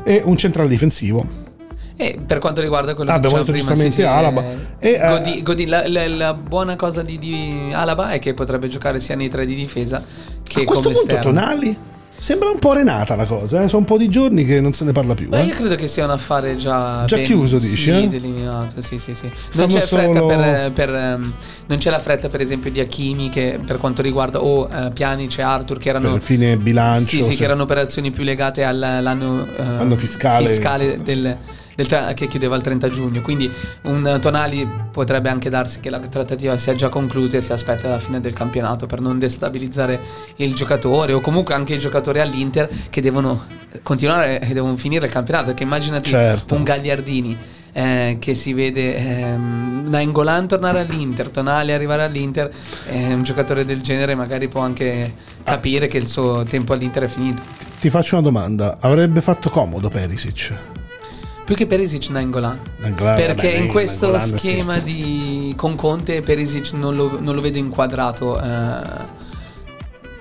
E 0.03 0.21
un 0.25 0.37
centrale 0.37 0.69
difensivo. 0.69 1.47
E 1.97 2.19
per 2.25 2.39
quanto 2.39 2.61
riguarda 2.61 2.95
quello 2.95 3.11
Ah, 3.11 3.15
che 3.15 3.19
abbiamo 3.27 3.39
detto 3.39 3.53
prima, 3.53 3.69
giustamente 3.73 4.05
Alaba. 4.05 4.43
eh, 4.81 4.89
E, 4.89 4.91
eh, 4.95 5.09
Godi- 5.09 5.43
Godi- 5.43 5.67
la, 5.67 5.89
la- 5.89 6.09
la 6.09 6.35
buona 6.35 6.75
cosa 6.77 7.03
di, 7.03 7.19
di 7.19 7.71
Alaba 7.73 8.11
è 8.11 8.19
che 8.19 8.35
potrebbe 8.35 8.67
giocare 8.69 8.99
sia 9.01 9.15
nei 9.15 9.29
tre 9.29 9.47
di 9.47 9.55
difesa 9.55 10.03
che 10.43 10.61
A 10.61 10.65
questo 10.65 10.75
come 10.75 10.95
punto 10.95 11.01
esterno. 11.01 11.23
Tonali 11.23 11.77
sembra 12.19 12.51
un 12.51 12.59
po' 12.59 12.73
renata 12.73 13.15
la 13.17 13.25
cosa, 13.27 13.63
eh? 13.63 13.69
sono 13.69 13.79
un 13.81 13.85
po' 13.85 13.97
di 13.97 14.09
giorni 14.09 14.45
che 14.45 14.61
non 14.61 14.73
se 14.73 14.85
ne 14.85 14.93
parla 14.93 15.15
più. 15.15 15.29
Beh, 15.29 15.41
eh. 15.41 15.45
io 15.45 15.55
credo 15.55 15.75
che 15.75 15.87
sia 15.87 16.05
un 16.05 16.11
affare 16.11 16.57
già, 16.57 17.05
Già 17.07 17.17
ben- 17.17 17.25
chiuso, 17.25 17.59
dici, 17.59 17.83
Sì, 17.83 17.91
eh? 17.91 18.09
delineato, 18.09 18.81
sì, 18.81 18.99
sì, 18.99 19.15
sì. 19.15 19.31
Non 19.55 19.69
c'è 19.69 19.81
fretta 19.81 20.19
solo- 20.19 20.27
per, 20.27 20.73
per, 20.73 20.95
ehm, 20.95 21.33
non 21.67 21.79
c'è 21.79 21.91
la 21.91 21.99
fretta, 21.99 22.29
per 22.29 22.41
esempio, 22.41 22.71
di 22.71 22.81
Hakimi 22.81 23.29
che 23.29 23.61
per 23.65 23.79
quanto 23.79 24.03
riguarda 24.03 24.43
o 24.43 24.69
eh, 24.69 24.91
Pjanic 24.93 25.39
e 25.39 25.43
Arthur 25.43 25.79
che 25.79 25.89
erano 25.91 26.13
per 26.13 26.21
fine 26.21 26.57
bilancio. 26.57 27.07
sì, 27.07 27.23
sì, 27.23 27.31
sì. 27.31 27.37
che 27.37 27.45
erano 27.45 27.63
operazioni 27.63 28.11
più 28.11 28.25
legate 28.25 28.65
all'anno 28.65 29.45
eh, 29.57 29.63
Anno 29.63 29.97
fiscale. 29.97 30.99
del, 31.03 31.39
del 31.79 32.15
che 32.15 32.27
chiudeva 32.27 32.57
il 32.57 32.63
30 32.63 32.89
giugno. 32.89 33.21
Quindi 33.21 33.49
un 33.83 34.19
Tonali 34.21 34.69
potrebbe 34.91 35.29
anche 35.29 35.49
darsi 35.49 35.79
che 35.79 35.91
la 35.91 36.01
trattativa 36.01 36.59
sia 36.59 36.75
già 36.75 36.89
conclusa 36.89 37.37
e 37.37 37.41
si 37.41 37.53
aspetta 37.53 37.89
la 37.89 38.01
fine 38.01 38.21
del 38.21 38.33
campionato 38.33 38.87
per 38.87 39.01
non 39.01 39.21
destabilizzare 39.21 40.01
il 40.37 40.55
giocatore 40.55 41.13
o 41.13 41.21
comunque 41.21 41.55
anche 41.55 41.75
i 41.75 41.79
giocatori 41.79 42.19
all'Inter 42.19 42.69
che 42.91 43.01
devono 43.01 43.45
continuare 43.85 44.41
e 44.41 44.53
devono 44.53 44.77
finire 44.77 45.07
il 45.07 45.13
campionato. 45.13 45.47
Perché 45.47 45.63
immaginati 45.63 46.09
Certo. 46.11 46.57
un 46.57 46.65
Gagliardini. 46.65 47.37
eh, 47.71 48.17
che 48.19 48.35
si 48.35 48.55
vede 48.55 48.97
ehm, 48.97 49.85
Nainggolan 49.89 50.49
tornare 50.49 50.81
all'Inter, 50.81 51.29
Tonali 51.29 51.71
arrivare 51.71 52.03
all'Inter, 52.03 52.51
eh, 52.89 53.13
un 53.15 53.23
giocatore 53.23 53.65
del 53.65 53.83
genere 53.83 54.17
magari 54.17 54.49
può 54.49 54.63
anche 54.63 55.13
capire 55.45 55.87
che 55.87 55.99
il 55.99 56.09
suo 56.09 56.43
tempo 56.43 56.73
all'Inter 56.73 57.05
è 57.05 57.09
finito. 57.09 57.41
Ti 57.79 57.89
faccio 57.89 58.17
una 58.17 58.25
domanda, 58.25 58.79
avrebbe 58.81 59.21
fatto 59.21 59.49
comodo 59.49 59.89
Perisic? 59.91 60.53
Più 61.49 61.57
che 61.57 61.65
Perisic 61.67 62.11
Nainggolan. 62.11 62.61
Nainggolan, 62.77 63.17
Perché 63.17 63.47
vabbè, 63.53 63.57
in 63.57 63.69
questo 63.69 64.11
Nainggolan, 64.11 64.39
sì. 64.39 64.49
schema 64.51 64.79
di, 64.81 65.55
con 65.57 65.77
Conte 65.77 66.21
Perisic 66.21 66.73
non 66.75 66.95
lo, 66.95 67.19
non 67.23 67.35
lo 67.35 67.41
vedo 67.41 67.57
inquadrato 67.57 68.39
eh, 68.39 68.81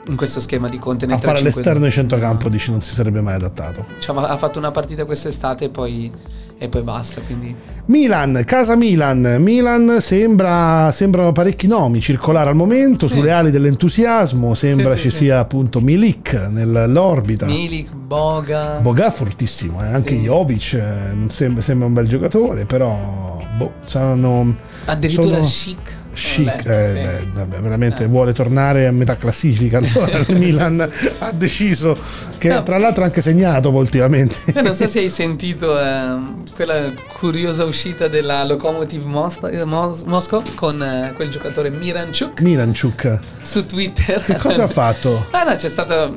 in 0.06 0.16
questo 0.16 0.40
schema 0.40 0.70
di 0.70 0.80
Conte 0.80 1.06
nel 1.06 1.16
A 1.16 1.20
fare 1.20 1.40
3-5-2. 1.40 1.42
all'esterno 1.42 1.84
di 1.84 1.92
centrocampo 1.92 2.48
dici 2.48 2.72
non 2.72 2.80
si 2.80 2.94
sarebbe 2.94 3.20
mai 3.20 3.34
adattato. 3.34 3.88
Cioè, 4.00 4.16
ha 4.18 4.38
fatto 4.38 4.58
una 4.58 4.72
partita 4.72 5.04
quest'estate 5.04 5.66
e 5.66 5.70
poi, 5.70 6.10
e 6.58 6.70
poi 6.70 6.82
basta. 6.82 7.22
Quindi 7.22 7.56
Milan, 7.86 8.42
casa 8.46 8.76
Milan. 8.76 9.38
Milan 9.40 9.98
sembra, 10.02 10.92
sembrano 10.92 11.32
parecchi 11.32 11.68
nomi 11.68 12.02
circolare 12.02 12.50
al 12.50 12.56
momento, 12.56 13.08
Sì. 13.08 13.16
sulle 13.16 13.32
ali 13.32 13.52
dell'entusiasmo. 13.52 14.54
Sembra 14.54 14.96
Sì, 14.96 15.04
ci 15.04 15.10
sì, 15.10 15.18
sia 15.18 15.40
appunto 15.40 15.80
Milik 15.80 16.34
nell'orbita. 16.50 17.46
Milik, 17.46 17.94
Boga. 17.96 18.80
Boga 18.82 19.10
fortissimo, 19.10 19.82
eh, 19.84 19.88
anche. 19.88 20.16
Jovic 20.16 20.74
eh, 20.74 21.30
sembra, 21.30 21.62
sembra 21.62 21.88
un 21.88 21.94
bel 21.94 22.08
giocatore, 22.08 22.66
però 22.66 23.40
boh, 23.58 23.74
saranno 23.82 24.56
addirittura 24.86 25.42
sono- 25.42 25.46
chic. 25.48 25.96
Chic, 26.18 26.46
letto, 26.46 26.70
eh, 26.70 27.18
sì. 27.22 27.28
beh, 27.42 27.60
veramente 27.60 28.04
Eh. 28.04 28.08
vuole 28.08 28.34
tornare 28.34 28.88
a 28.88 28.92
metà 28.92 29.16
classifica. 29.18 29.78
Allora 29.88 30.18
il 30.18 30.36
Milan 30.38 30.90
ha 31.20 31.32
deciso 31.32 31.98
che 32.38 32.50
No. 32.50 32.64
tra 32.64 32.78
l'altro 32.78 33.04
ha 33.04 33.06
anche 33.06 33.22
segnato 33.22 33.70
ultimamente. 33.70 34.36
Non 34.62 34.74
so 34.74 34.88
se 34.88 35.00
hai 35.00 35.10
sentito 35.12 35.80
ehm, 35.80 36.44
quella 36.56 36.92
curiosa 37.20 37.64
uscita 37.64 38.08
della 38.08 38.44
Lokomotiv 38.44 39.06
Mos- 39.06 39.40
eh, 39.52 39.64
Mos- 39.66 40.04
Moscow 40.04 40.42
con 40.56 40.82
eh, 40.82 41.14
quel 41.16 41.30
giocatore 41.30 41.70
Miranchuk 41.70 42.42
Miranchuk, 42.42 43.20
su 43.42 43.66
Twitter. 43.66 44.22
che 44.22 44.36
cosa 44.38 44.64
ha 44.64 44.68
fatto? 44.68 45.26
Ah 45.32 45.44
no, 45.44 45.56
c'è 45.56 45.70
stata 45.70 46.12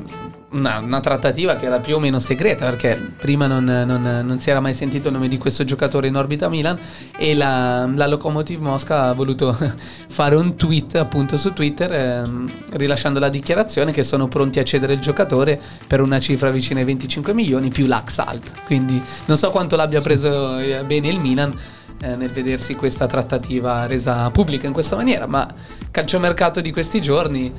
una, 0.51 0.79
una 0.79 0.99
trattativa 0.99 1.55
che 1.55 1.65
era 1.65 1.79
più 1.79 1.95
o 1.95 1.99
meno 1.99 2.19
segreta 2.19 2.65
perché 2.65 3.13
prima 3.17 3.47
non, 3.47 3.63
non- 3.63 4.21
non 4.25 4.39
si 4.39 4.49
era 4.49 4.59
mai 4.59 4.73
sentito 4.73 5.07
il 5.07 5.13
nome 5.13 5.27
di 5.27 5.37
questo 5.37 5.63
giocatore 5.63 6.07
in 6.07 6.15
orbita 6.15 6.49
Milan 6.49 6.77
e 7.17 7.35
la, 7.35 7.89
la 7.93 8.07
Lokomotiv 8.07 8.59
Mosca 8.59 9.03
ha 9.03 9.13
voluto 9.13 9.55
fare 10.09 10.35
un 10.35 10.55
tweet 10.55 10.95
appunto 10.95 11.37
su 11.37 11.53
Twitter 11.53 11.91
ehm, 11.91 12.51
rilasciando 12.71 13.19
la 13.19 13.29
dichiarazione 13.29 13.91
che 13.91 14.03
sono 14.03 14.27
pronti 14.27 14.59
a 14.59 14.63
cedere 14.63 14.93
il 14.93 14.99
giocatore 14.99 15.59
per 15.87 16.01
una 16.01 16.19
cifra 16.19 16.51
vicina 16.51 16.79
ai 16.79 16.85
25 16.85 17.33
milioni 17.33 17.69
più 17.69 17.85
l'Axalt. 17.85 18.63
Quindi 18.65 19.01
non 19.25 19.37
so 19.37 19.51
quanto 19.51 19.75
l'abbia 19.75 20.01
preso 20.01 20.57
eh, 20.57 20.83
bene 20.83 21.07
il 21.07 21.19
Milan 21.19 21.53
eh, 22.01 22.15
nel 22.15 22.29
vedersi 22.29 22.75
questa 22.75 23.07
trattativa 23.07 23.85
resa 23.85 24.29
pubblica 24.31 24.67
in 24.67 24.73
questa 24.73 24.95
maniera, 24.95 25.27
ma 25.27 25.47
calciomercato 25.91 26.59
di 26.59 26.71
questi 26.71 27.01
giorni 27.01 27.53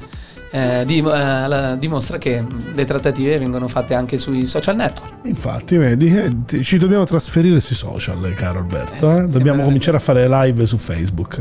eh, 0.55 0.85
dim- 0.85 1.09
eh, 1.09 1.77
dimostra 1.79 2.19
che 2.19 2.45
le 2.75 2.85
trattative 2.85 3.39
vengono 3.39 3.69
fatte 3.69 3.95
anche 3.95 4.19
sui 4.19 4.47
social 4.47 4.77
network. 4.77 5.13
Infatti, 5.25 5.77
vedi, 5.79 6.15
eh, 6.15 6.63
ci 6.63 6.77
dobbiamo 6.77 7.05
trasferire 7.05 7.59
sui 7.59 7.75
social, 7.75 8.33
caro 8.35 8.59
Alberto. 8.59 9.11
Eh, 9.11 9.23
eh? 9.23 9.27
Dobbiamo 9.29 9.63
cominciare 9.63 9.97
a 9.97 10.01
fare 10.01 10.29
live 10.29 10.67
su 10.67 10.77
Facebook 10.77 11.41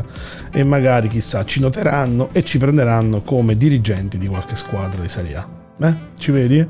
e 0.50 0.64
magari, 0.64 1.08
chissà, 1.08 1.44
ci 1.44 1.60
noteranno 1.60 2.30
e 2.32 2.42
ci 2.42 2.56
prenderanno 2.58 3.20
come 3.20 3.54
dirigenti 3.56 4.16
di 4.16 4.26
qualche 4.28 4.56
squadra 4.56 5.02
di 5.02 5.08
Serie 5.08 5.36
A. 5.36 5.46
Eh? 5.86 5.94
Ci 6.18 6.30
vedi? 6.30 6.66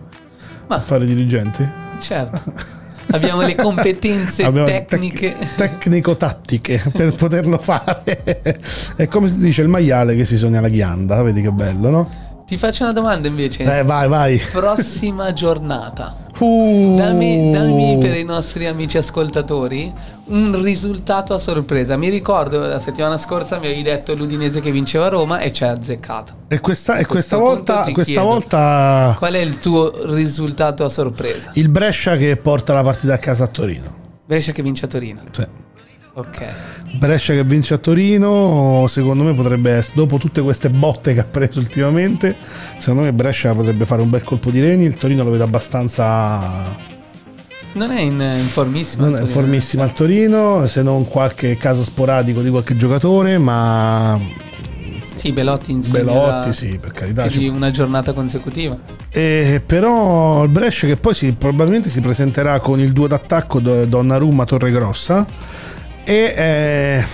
Ma 0.67 0.77
A 0.77 0.81
fare 0.81 1.05
dirigenti? 1.07 1.65
certo, 2.01 2.41
abbiamo 3.13 3.43
le 3.43 3.55
competenze 3.55 4.43
Abbiamo 4.43 4.67
tecniche. 4.67 5.37
tec- 5.39 5.55
tecnico-tattiche 5.55 6.83
per 6.93 7.15
poterlo 7.15 7.59
fare. 7.59 8.59
È 8.97 9.07
come 9.07 9.29
si 9.29 9.37
dice 9.37 9.63
il 9.63 9.69
maiale 9.69 10.17
che 10.17 10.25
si 10.25 10.37
sogna 10.37 10.61
la 10.61 10.69
ghianda, 10.69 11.23
vedi 11.23 11.43
che 11.43 11.51
bello, 11.53 11.91
no? 11.91 12.11
Ti 12.53 12.59
faccio 12.59 12.83
una 12.83 12.93
domanda 12.93 13.29
invece. 13.29 13.63
Eh, 13.63 13.83
vai, 13.83 14.07
vai. 14.09 14.39
Prossima 14.53 15.33
giornata. 15.33 16.15
Uh. 16.39 16.97
Dammi, 16.99 17.51
dammi 17.51 17.97
per 17.99 18.15
i 18.15 18.25
nostri 18.25 18.67
amici 18.67 18.99
ascoltatori 18.99 19.91
un 20.27 20.63
risultato 20.63 21.33
a 21.33 21.39
sorpresa. 21.39 21.97
Mi 21.97 22.11
ricordo 22.11 22.59
la 22.59 22.79
settimana 22.79 23.17
scorsa 23.17 23.59
mi 23.59 23.69
avevi 23.69 23.81
detto 23.81 24.15
l'Udinese 24.15 24.61
che 24.61 24.71
vinceva 24.71 25.09
Roma 25.09 25.39
e 25.39 25.51
ci 25.51 25.65
hai 25.65 25.71
azzeccato. 25.71 26.35
E 26.49 26.61
questa, 26.61 26.99
e 26.99 27.07
questa 27.07 27.39
volta, 27.39 27.89
questa 27.91 28.21
volta 28.21 29.15
Qual 29.17 29.33
è 29.33 29.39
il 29.39 29.59
tuo 29.59 30.15
risultato 30.15 30.85
a 30.85 30.91
sorpresa? 30.91 31.53
il 31.55 31.71
Brescia 31.71 32.19
che 32.19 32.37
porta 32.37 32.75
la 32.75 32.83
partita 32.83 33.15
a 33.15 33.19
casa 33.19 33.45
a 33.45 33.47
Torino. 33.47 33.95
Brescia 34.27 34.53
che 34.53 34.63
vince 34.63 34.85
a 34.85 34.89
Torino. 34.89 35.23
Sì. 35.31 35.47
Ok. 36.15 36.45
Brescia 36.99 37.33
che 37.33 37.43
vince 37.43 37.73
a 37.75 37.79
Torino, 37.79 38.85
secondo 38.87 39.25
me 39.25 39.33
potrebbe 39.33 39.71
essere, 39.73 39.95
dopo 39.97 40.19
tutte 40.19 40.43
queste 40.43 40.69
botte 40.69 41.15
che 41.15 41.21
ha 41.21 41.25
preso 41.25 41.59
ultimamente, 41.59 42.37
secondo 42.79 43.03
me 43.03 43.13
Brescia 43.15 43.55
potrebbe 43.55 43.87
fare 43.87 44.03
un 44.03 44.11
bel 44.11 44.23
colpo 44.23 44.51
di 44.51 44.61
reni, 44.61 44.85
il 44.85 44.97
Torino 44.97 45.25
lo 45.25 45.31
vedo 45.31 45.45
abbastanza 45.45 46.39
Non 47.73 47.91
è 47.93 48.01
in, 48.03 48.21
in 48.21 48.45
formissima. 48.47 49.09
Non 49.09 49.23
è 49.23 49.25
formissima 49.25 49.85
al 49.85 49.93
Torino, 49.93 50.67
se 50.67 50.83
non 50.83 51.09
qualche 51.09 51.57
caso 51.57 51.83
sporadico 51.83 52.43
di 52.43 52.51
qualche 52.51 52.77
giocatore, 52.77 53.39
ma 53.39 54.21
Sì, 55.15 55.33
Belotti 55.33 55.71
insieme 55.73 56.05
Belotti, 56.13 56.53
sì, 56.53 56.77
per 56.79 56.93
carità. 56.93 57.27
ci 57.31 57.39
di 57.39 57.49
una 57.49 57.71
giornata 57.71 58.13
consecutiva. 58.13 58.77
Eh, 59.11 59.63
però 59.65 60.45
il 60.45 60.51
Brescia 60.51 60.87
che 60.87 60.97
poi 60.99 61.15
si- 61.15 61.33
probabilmente 61.33 61.89
si 61.89 62.03
presenterà 62.03 62.61
con 62.61 62.81
il 62.81 62.93
duo 62.93 63.07
d'attacco 63.07 63.61
Do- 63.61 63.87
Donnarumma 63.87 64.45
Torregrossa 64.45 65.61
e 66.05 66.35
eh, 66.37 67.05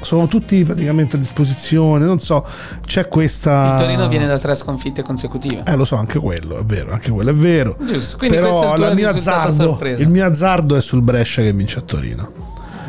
sono 0.00 0.26
tutti 0.26 0.62
praticamente 0.64 1.16
a 1.16 1.18
disposizione, 1.18 2.04
non 2.04 2.20
so, 2.20 2.44
c'è 2.84 3.08
questa... 3.08 3.72
Il 3.72 3.80
Torino 3.80 4.08
viene 4.08 4.26
da 4.26 4.38
tre 4.38 4.54
sconfitte 4.54 5.02
consecutive. 5.02 5.62
Eh 5.66 5.74
lo 5.76 5.84
so, 5.84 5.96
anche 5.96 6.18
quello, 6.18 6.58
è 6.58 6.64
vero, 6.64 6.92
anche 6.92 7.10
quello 7.10 7.30
è 7.30 7.34
vero. 7.34 7.76
Giusto, 7.80 8.18
quindi 8.18 8.38
questo 8.38 8.72
è 8.72 8.74
Però 8.74 8.88
il 8.88 8.94
mio, 8.94 9.08
azzardo, 9.08 9.52
sorpresa. 9.52 10.02
il 10.02 10.08
mio 10.08 10.26
azzardo 10.26 10.76
è 10.76 10.80
sul 10.80 11.00
Brescia 11.00 11.42
che 11.42 11.52
vince 11.52 11.78
a 11.78 11.82
Torino. 11.82 12.32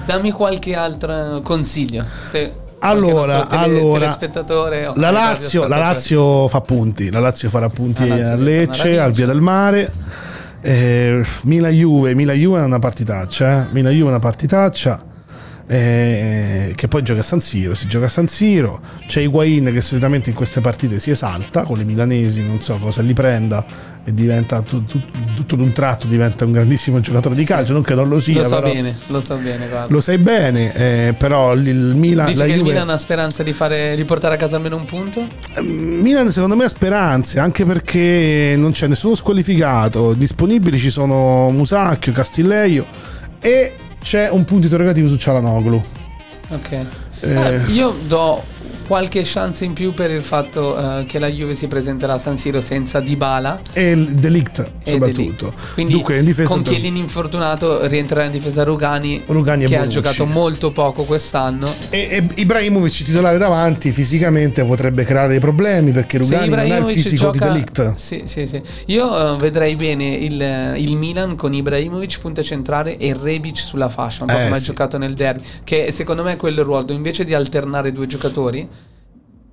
Dammi 0.06 0.32
qualche 0.32 0.76
altro 0.76 1.42
consiglio. 1.42 2.04
Se 2.22 2.52
Allora, 2.80 3.46
tele- 3.46 3.64
allora, 3.64 4.00
telespettatore 4.02 4.88
o 4.88 4.94
La 4.98 5.10
Lazio, 5.10 5.68
la. 5.68 5.78
Lazio 5.78 6.48
fa 6.48 6.62
punti, 6.62 7.10
la 7.10 7.20
Lazio 7.20 7.50
farà 7.50 7.70
punti 7.70 8.08
La 8.08 8.16
Lazio 8.16 8.34
a 8.34 8.36
Lecce, 8.36 9.00
al 9.00 9.12
Via 9.14 9.26
del 9.26 9.42
Mare. 9.42 9.92
Eh, 10.68 11.24
Milan 11.44 11.72
Juve, 11.72 12.16
Milan 12.16 12.36
Juve 12.36 12.60
è 12.60 12.64
una 12.64 12.80
partitaccia, 12.80 13.70
eh. 13.70 13.74
Milan 13.74 13.94
Juve 13.94 14.06
è 14.06 14.10
una 14.10 14.20
partitaccia. 14.20 15.14
eh, 15.68 16.74
che 16.76 16.88
poi 16.88 17.02
gioca 17.02 17.22
a 17.22 17.24
San 17.24 17.40
Siro, 17.40 17.74
si 17.74 17.88
gioca 17.88 18.06
a 18.06 18.10
San 18.10 18.28
Siro. 18.28 18.82
C'è 19.08 19.22
Higuain 19.22 19.72
che 19.72 19.82
solitamente 19.82 20.30
in 20.30 20.36
queste 20.36 20.62
partite 20.62 21.00
si 21.00 21.12
esalta 21.12 21.64
con 21.64 21.78
le 21.78 21.84
milanesi, 21.84 22.46
non 22.46 22.60
so 22.60 22.78
cosa 22.78 23.02
gli 23.02 23.14
prenda 23.14 23.64
e 24.08 24.14
diventa 24.14 24.62
tu- 24.62 24.86
tu- 24.86 25.02
tutto 25.36 25.56
d'un 25.56 25.72
tratto 25.74 26.06
diventa 26.06 26.46
un 26.46 26.52
grandissimo 26.52 27.00
giocatore 27.00 27.34
di 27.34 27.44
calcio, 27.44 27.74
non 27.74 27.82
che 27.82 27.96
non 27.96 28.08
lo 28.08 28.20
sia, 28.20 28.42
Lo 28.44 28.48
so 28.48 28.56
però 28.62 28.72
bene, 28.72 28.96
lo 29.08 29.20
so 29.20 29.36
bene, 29.38 29.68
guarda. 29.68 29.88
lo 29.94 30.00
sai 30.00 30.18
bene, 30.20 30.74
eh, 30.76 31.16
però 31.18 31.54
il, 31.56 31.68
il 31.68 31.76
Milan 31.96 32.28
Dici 32.28 32.38
la 32.38 32.46
che 32.46 32.52
il 32.52 32.58
Juve- 32.60 32.72
Milan 32.72 32.90
ha 32.92 32.98
speranza 33.00 33.42
di, 33.42 33.52
fare, 33.52 33.96
di 33.96 34.04
portare 34.04 34.36
a 34.36 34.38
casa 34.38 34.58
almeno 34.58 34.76
un 34.76 34.86
punto? 34.86 35.26
Milan 35.62 36.30
secondo 36.30 36.56
me 36.56 36.66
ha 36.66 36.70
speranze 36.70 37.40
anche 37.40 37.66
perché 37.66 38.54
non 38.56 38.72
c'è 38.72 38.86
nessuno 38.88 39.16
squalificato 39.16 40.14
disponibili 40.14 40.78
ci 40.78 40.92
sono 40.92 41.50
Musacchio, 41.50 42.12
Castilleio 42.12 42.86
e 43.40 43.74
c'è 44.04 44.30
un 44.30 44.46
punto 44.46 44.66
interrogativo 44.66 45.08
su 45.08 45.18
Cialanoglu 45.18 45.84
Ok. 46.50 46.72
Eh. 46.72 46.86
Eh, 47.22 47.62
io 47.72 47.96
do 48.08 48.44
qualche 48.86 49.22
chance 49.24 49.66
in 49.66 49.74
più 49.74 49.94
per 49.94 50.12
il 50.12 50.22
fatto 50.22 50.78
eh, 51.00 51.06
che 51.06 51.20
la 51.20 51.28
Juve 51.28 51.56
si 51.56 51.68
presenterà 51.68 52.14
a 52.14 52.18
San 52.18 52.38
Siro 52.38 52.62
senza 52.62 53.00
Dybala 53.00 53.60
e 53.74 53.92
il 53.92 54.12
Delict 54.14 54.72
soprattutto 54.84 55.06
Delict. 55.22 55.74
Quindi 55.74 55.94
dunque 55.94 56.18
in 56.18 56.26
difesa 56.26 56.54
con 56.54 56.62
Chiellini 56.62 57.00
infortunato 57.00 57.86
rientrerà 57.88 58.26
in 58.26 58.32
difesa 58.32 58.64
Rugani, 58.64 59.24
Rugani 59.26 59.66
che 59.66 59.78
ha 59.78 59.88
giocato 59.88 60.26
molto 60.26 60.72
poco 60.72 61.04
quest'anno. 61.04 61.74
e, 61.90 62.08
e 62.12 62.28
Ibrahimovic 62.36 63.04
titolare 63.04 63.38
davanti 63.38 63.92
fisicamente 63.92 64.64
potrebbe 64.64 65.04
creare 65.04 65.30
dei 65.30 65.40
problemi 65.40 65.92
perché 65.92 66.18
Rugani 66.20 66.50
non 66.50 66.60
ha 66.60 66.64
il 66.78 66.86
fisico 66.86 67.32
di 67.32 67.38
gioca- 67.40 67.52
Delict 67.52 67.96
Sì, 67.96 68.24
sì, 68.26 68.48
sì. 68.48 68.62
Io 68.88 69.34
eh, 69.34 69.38
vedrei 69.38 69.76
bene 69.76 70.06
il, 70.06 70.74
il 70.78 70.96
Milan 70.96 71.36
con 71.36 71.54
Ibrahimovic 71.54 72.20
punta 72.20 72.42
centrale 72.44 72.98
e 72.98 73.16
Rebic 73.20 73.58
sulla 73.58 73.90
fascia, 73.90 74.24
un 74.24 74.30
po' 74.30 74.38
Eh, 74.38 74.44
come 74.44 74.56
ha 74.56 74.60
sì. 74.60 74.66
giocato 74.66 74.98
nel 74.98 75.14
derby, 75.14 75.44
che 75.64 75.92
secondo 75.92 76.24
me 76.24 76.34
è 76.34 76.36
quello 76.38 76.60
il 76.62 76.66
ruolo, 76.66 76.92
invece 76.92 77.26
di 77.26 77.34
alternare 77.34 77.92
due 77.92 78.08
giocatori 78.08 78.68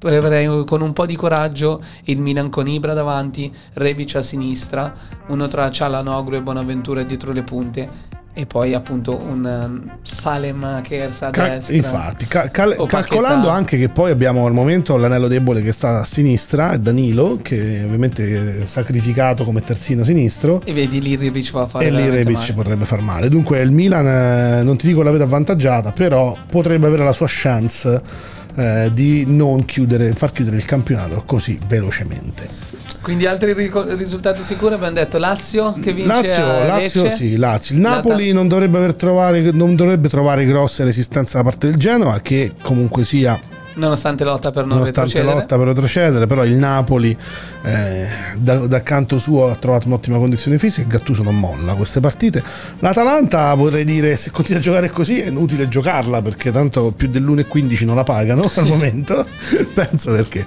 proverei 0.02 0.64
con 0.64 0.80
un 0.80 0.92
po' 0.92 1.06
di 1.06 1.14
coraggio 1.14 1.80
il 2.04 2.20
Milan 2.20 2.50
con 2.50 2.66
Ibra 2.66 2.92
davanti, 2.92 3.52
Rebic 3.74 4.16
a 4.16 4.22
sinistra, 4.22 4.92
uno 5.28 5.46
tra 5.46 5.70
Cialanoglu 5.70 6.34
e 6.34 6.42
Bonaventura 6.42 7.02
dietro 7.04 7.32
le 7.32 7.42
punte 7.42 8.10
e 8.34 8.46
poi 8.46 8.72
appunto 8.72 9.14
un 9.14 9.44
um, 9.44 9.98
Salem 10.00 10.80
Kersa 10.80 11.26
a 11.26 11.30
Ca- 11.30 11.48
destra. 11.48 11.76
infatti, 11.76 12.24
ca- 12.24 12.48
cal- 12.50 12.74
O 12.78 12.86
calcolando 12.86 13.48
anche 13.50 13.76
che 13.76 13.90
poi 13.90 14.10
abbiamo 14.10 14.46
al 14.46 14.54
momento 14.54 14.96
l'anello 14.96 15.28
debole 15.28 15.60
che 15.60 15.70
sta 15.70 16.00
a 16.00 16.04
sinistra, 16.04 16.76
Danilo, 16.78 17.38
che 17.42 17.82
ovviamente 17.84 18.62
è 18.62 18.66
sacrificato 18.66 19.44
come 19.44 19.62
terzino 19.62 20.02
sinistro. 20.02 20.62
E 20.64 20.72
vedi 20.72 21.00
lì 21.00 21.14
Rebic 21.14 21.52
va 21.52 21.62
a 21.62 21.66
fare 21.66 21.84
E 21.86 21.90
lì 21.90 22.08
Rebic 22.08 22.54
potrebbe 22.54 22.86
far 22.86 23.02
male. 23.02 23.28
Dunque 23.28 23.60
il 23.60 23.70
Milan, 23.70 24.06
eh, 24.06 24.62
non 24.64 24.76
ti 24.78 24.86
dico 24.88 25.02
la 25.02 25.10
vedo 25.10 25.24
avvantaggiata, 25.24 25.92
però 25.92 26.34
potrebbe 26.48 26.86
avere 26.86 27.04
la 27.04 27.12
sua 27.12 27.26
chance 27.28 28.40
eh, 28.54 28.90
di 28.92 29.24
non 29.26 29.64
chiudere, 29.64 30.12
far 30.12 30.32
chiudere 30.32 30.56
il 30.56 30.64
campionato 30.64 31.22
così 31.24 31.58
velocemente. 31.66 32.70
Quindi 33.02 33.26
altri 33.26 33.52
risultati 33.96 34.44
sicuri 34.44 34.74
abbiamo 34.74 34.94
detto 34.94 35.18
Lazio 35.18 35.72
che 35.72 35.92
vince 35.92 36.06
Lazio, 36.06 36.46
Lazio 36.46 37.08
sì, 37.10 37.36
Lazio. 37.36 37.74
Il 37.74 37.80
Napoli 37.80 38.32
non 38.32 38.46
dovrebbe, 38.46 38.94
trovare, 38.94 39.50
non 39.50 39.74
dovrebbe 39.74 40.08
trovare 40.08 40.44
grosse 40.44 40.84
resistenze 40.84 41.36
da 41.36 41.42
parte 41.42 41.66
del 41.66 41.76
Genoa, 41.76 42.20
che 42.20 42.54
comunque 42.62 43.02
sia 43.02 43.40
Nonostante 43.74 44.24
lotta 44.24 44.50
per 44.50 44.66
non 44.66 44.78
nonostante 44.78 45.14
retrocedere. 45.14 45.40
lotta 45.40 45.56
per 45.56 45.66
retrocedere, 45.66 46.26
però 46.26 46.44
il 46.44 46.54
Napoli 46.54 47.16
eh, 47.62 48.06
da, 48.38 48.66
da 48.66 48.82
canto 48.82 49.18
suo 49.18 49.50
ha 49.50 49.54
trovato 49.56 49.86
un'ottima 49.86 50.18
condizione 50.18 50.58
fisica 50.58 50.86
e 50.86 50.90
Gattuso 50.90 51.22
non 51.22 51.38
molla 51.38 51.74
queste 51.74 52.00
partite. 52.00 52.42
L'Atalanta 52.80 53.52
vorrei 53.54 53.84
dire 53.84 54.16
se 54.16 54.30
continua 54.30 54.60
a 54.60 54.62
giocare 54.62 54.90
così 54.90 55.20
è 55.20 55.28
inutile 55.28 55.68
giocarla 55.68 56.20
perché 56.22 56.50
tanto 56.50 56.92
più 56.92 57.08
dell'1,15 57.08 57.84
non 57.84 57.96
la 57.96 58.04
pagano 58.04 58.50
al 58.56 58.66
momento, 58.66 59.26
penso 59.72 60.12
perché. 60.12 60.44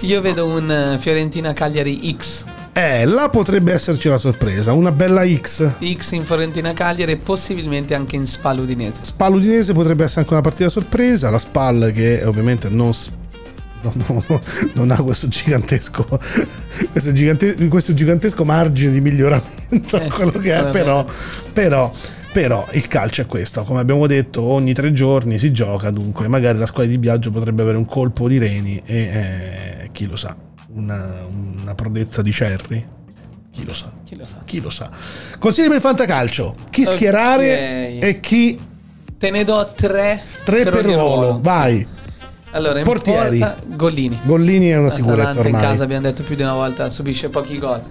Io 0.00 0.20
vedo 0.20 0.46
un 0.46 0.70
eh, 0.70 0.98
Fiorentina 0.98 1.52
Cagliari 1.52 2.16
X. 2.16 2.44
Eh, 2.78 3.06
là 3.06 3.28
potrebbe 3.28 3.72
esserci 3.72 4.08
la 4.08 4.18
sorpresa, 4.18 4.72
una 4.72 4.92
bella 4.92 5.26
X. 5.26 5.68
X 5.96 6.12
in 6.12 6.24
Fiorentina 6.24 6.72
Cagliari 6.72 7.10
e 7.10 7.16
possibilmente 7.16 7.92
anche 7.92 8.14
in 8.14 8.24
Spal 8.24 8.60
Udinese. 8.60 9.02
Spal 9.02 9.34
Udinese 9.34 9.72
potrebbe 9.72 10.04
essere 10.04 10.20
anche 10.20 10.32
una 10.32 10.42
partita 10.42 10.68
sorpresa, 10.68 11.28
la 11.28 11.38
Spal 11.38 11.90
che 11.92 12.22
ovviamente 12.24 12.68
non 12.68 12.92
non, 13.80 13.92
non- 14.06 14.40
non 14.74 14.90
ha 14.92 15.02
questo 15.02 15.26
gigantesco 15.26 16.06
questo, 16.92 17.12
gigante- 17.12 17.54
questo 17.66 17.94
gigantesco 17.94 18.44
margine 18.44 18.92
di 18.92 19.00
miglioramento 19.00 20.00
Eh, 20.00 20.08
quello 20.08 20.32
che 20.32 20.54
è 20.54 20.70
però, 20.70 21.04
però 21.52 21.92
però 22.32 22.66
il 22.72 22.88
calcio 22.88 23.22
è 23.22 23.26
questo 23.26 23.62
come 23.62 23.78
abbiamo 23.78 24.08
detto 24.08 24.42
ogni 24.42 24.72
tre 24.72 24.92
giorni 24.92 25.38
si 25.38 25.52
gioca 25.52 25.90
dunque 25.90 26.26
magari 26.26 26.58
la 26.58 26.66
squadra 26.66 26.90
di 26.90 26.98
Biagio 26.98 27.30
potrebbe 27.30 27.62
avere 27.62 27.76
un 27.76 27.86
colpo 27.86 28.26
di 28.26 28.38
reni 28.38 28.82
e 28.84 28.96
eh, 28.96 29.88
chi 29.92 30.06
lo 30.06 30.16
sa 30.16 30.36
una, 30.78 31.26
una 31.60 31.74
prodezza 31.74 32.22
di 32.22 32.32
Cerri 32.32 32.86
chi 33.50 33.64
lo 33.64 33.74
sa 33.74 33.90
Chi 34.04 34.16
lo 34.16 34.24
sa. 34.24 34.38
chi 34.44 34.60
lo 34.60 34.70
sa 34.70 34.90
consigli 35.38 35.66
per 35.66 35.76
il 35.76 35.80
fantacalcio 35.82 36.54
chi 36.70 36.82
Ok. 36.82 36.88
schierare 36.94 37.98
e 37.98 38.20
chi 38.20 38.58
Te 39.18 39.30
ne 39.32 39.42
do 39.42 39.72
tre. 39.74 40.22
Tre 40.44 40.62
per, 40.62 40.86
ogni 40.86 40.94
ruolo, 40.94 41.40
vai. 41.42 41.84
Allora, 42.52 42.78
in 42.78 42.84
Portieri. 42.84 43.38
porta, 43.40 43.56
Gollini. 43.66 44.20
Gollini 44.22 44.68
è 44.68 44.78
una 44.78 44.90
sicurezza 44.90 45.30
Atalanta 45.30 45.48
in 45.48 45.54
ormai. 45.56 45.70
casa 45.72 45.82
abbiamo 45.82 46.02
detto 46.02 46.22
più 46.22 46.36
di 46.36 46.42
una 46.42 46.54
volta 46.54 46.88
subisce 46.88 47.28
pochi 47.28 47.58
gol. 47.58 47.82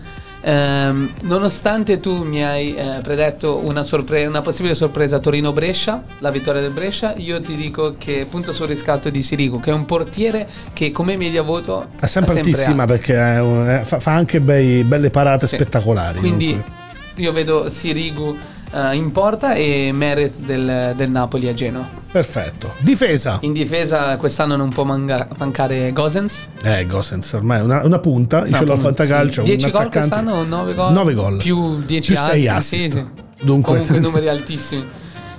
Ehm, 0.50 1.10
nonostante 1.24 2.00
tu 2.00 2.24
mi 2.24 2.42
hai 2.42 2.74
eh, 2.74 3.00
predetto 3.04 3.58
una, 3.66 3.84
sorpre- 3.84 4.26
una 4.28 4.42
possibile 4.42 4.76
sorpresa 4.76 5.20
Torino-Brescia, 5.20 6.04
la 6.20 6.32
vittoria 6.32 6.62
del 6.62 6.72
Brescia, 6.72 7.14
io 7.18 7.42
ti 7.42 7.58
dico 7.58 7.96
che 7.98 8.26
punto 8.30 8.54
sul 8.54 8.68
riscatto 8.68 9.10
di 9.10 9.22
Sirigu, 9.22 9.60
che 9.60 9.72
è 9.72 9.74
un 9.74 9.84
portiere 9.84 10.48
che 10.72 10.94
come 10.94 11.18
media 11.18 11.42
voto 11.42 11.88
È 12.00 12.06
sempre 12.06 12.36
ha 12.36 12.38
altissima 12.38 12.84
alto. 12.84 12.94
perché 12.94 13.14
è 13.16 13.80
è- 13.82 13.84
fa, 13.84 14.00
fa 14.00 14.14
anche 14.14 14.40
bei- 14.40 14.86
belle 14.86 15.10
parate 15.10 15.48
Sì. 15.48 15.56
spettacolari. 15.56 16.20
Quindi 16.20 16.54
dunque. 16.54 16.72
io 17.16 17.32
vedo 17.34 17.70
Sirigu 17.70 18.38
eh, 18.74 18.96
in 18.96 19.12
porta 19.12 19.54
e 19.54 19.92
Meret 19.94 20.36
del, 20.38 20.94
del 20.96 21.10
Napoli 21.10 21.48
a 21.48 21.54
Genoa. 21.54 21.88
Perfetto. 22.12 22.74
Difesa. 22.80 23.38
In 23.42 23.54
difesa 23.54 24.18
quest'anno 24.18 24.56
non 24.56 24.70
può 24.70 24.84
manga- 24.84 25.28
mancare 25.38 25.92
Gosens. 25.94 26.50
Eh, 26.64 26.86
Gosens 26.86 27.32
ormai 27.34 27.60
è 27.60 27.64
una, 27.64 27.84
una 27.86 28.00
punta. 28.00 28.46
Io 28.48 28.56
ce 28.56 28.66
l'ho 28.66 28.74
al 28.74 28.80
fantacalcio. 28.80 29.44
10 29.44 29.66
un 29.66 29.72
gol 29.72 29.90
quest'anno 29.92 30.34
o 30.36 30.44
9 30.44 30.74
gol? 30.74 30.92
9 30.94 31.14
gol. 31.14 31.38
Più 31.38 31.82
10 31.84 32.14
Più 32.14 32.22
sei 32.22 32.48
assist. 32.48 32.68
Sì, 32.68 32.76
assist. 32.86 32.98
sì. 32.98 33.46
Dunque- 33.46 33.74
Comunque 33.82 34.00
numeri 34.02 34.30
altissimi. 34.30 34.86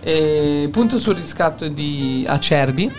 E 0.01 0.69
punto 0.71 0.99
sul 0.99 1.17
riscatto 1.17 1.67
di 1.69 2.25
Acerbi. 2.29 2.91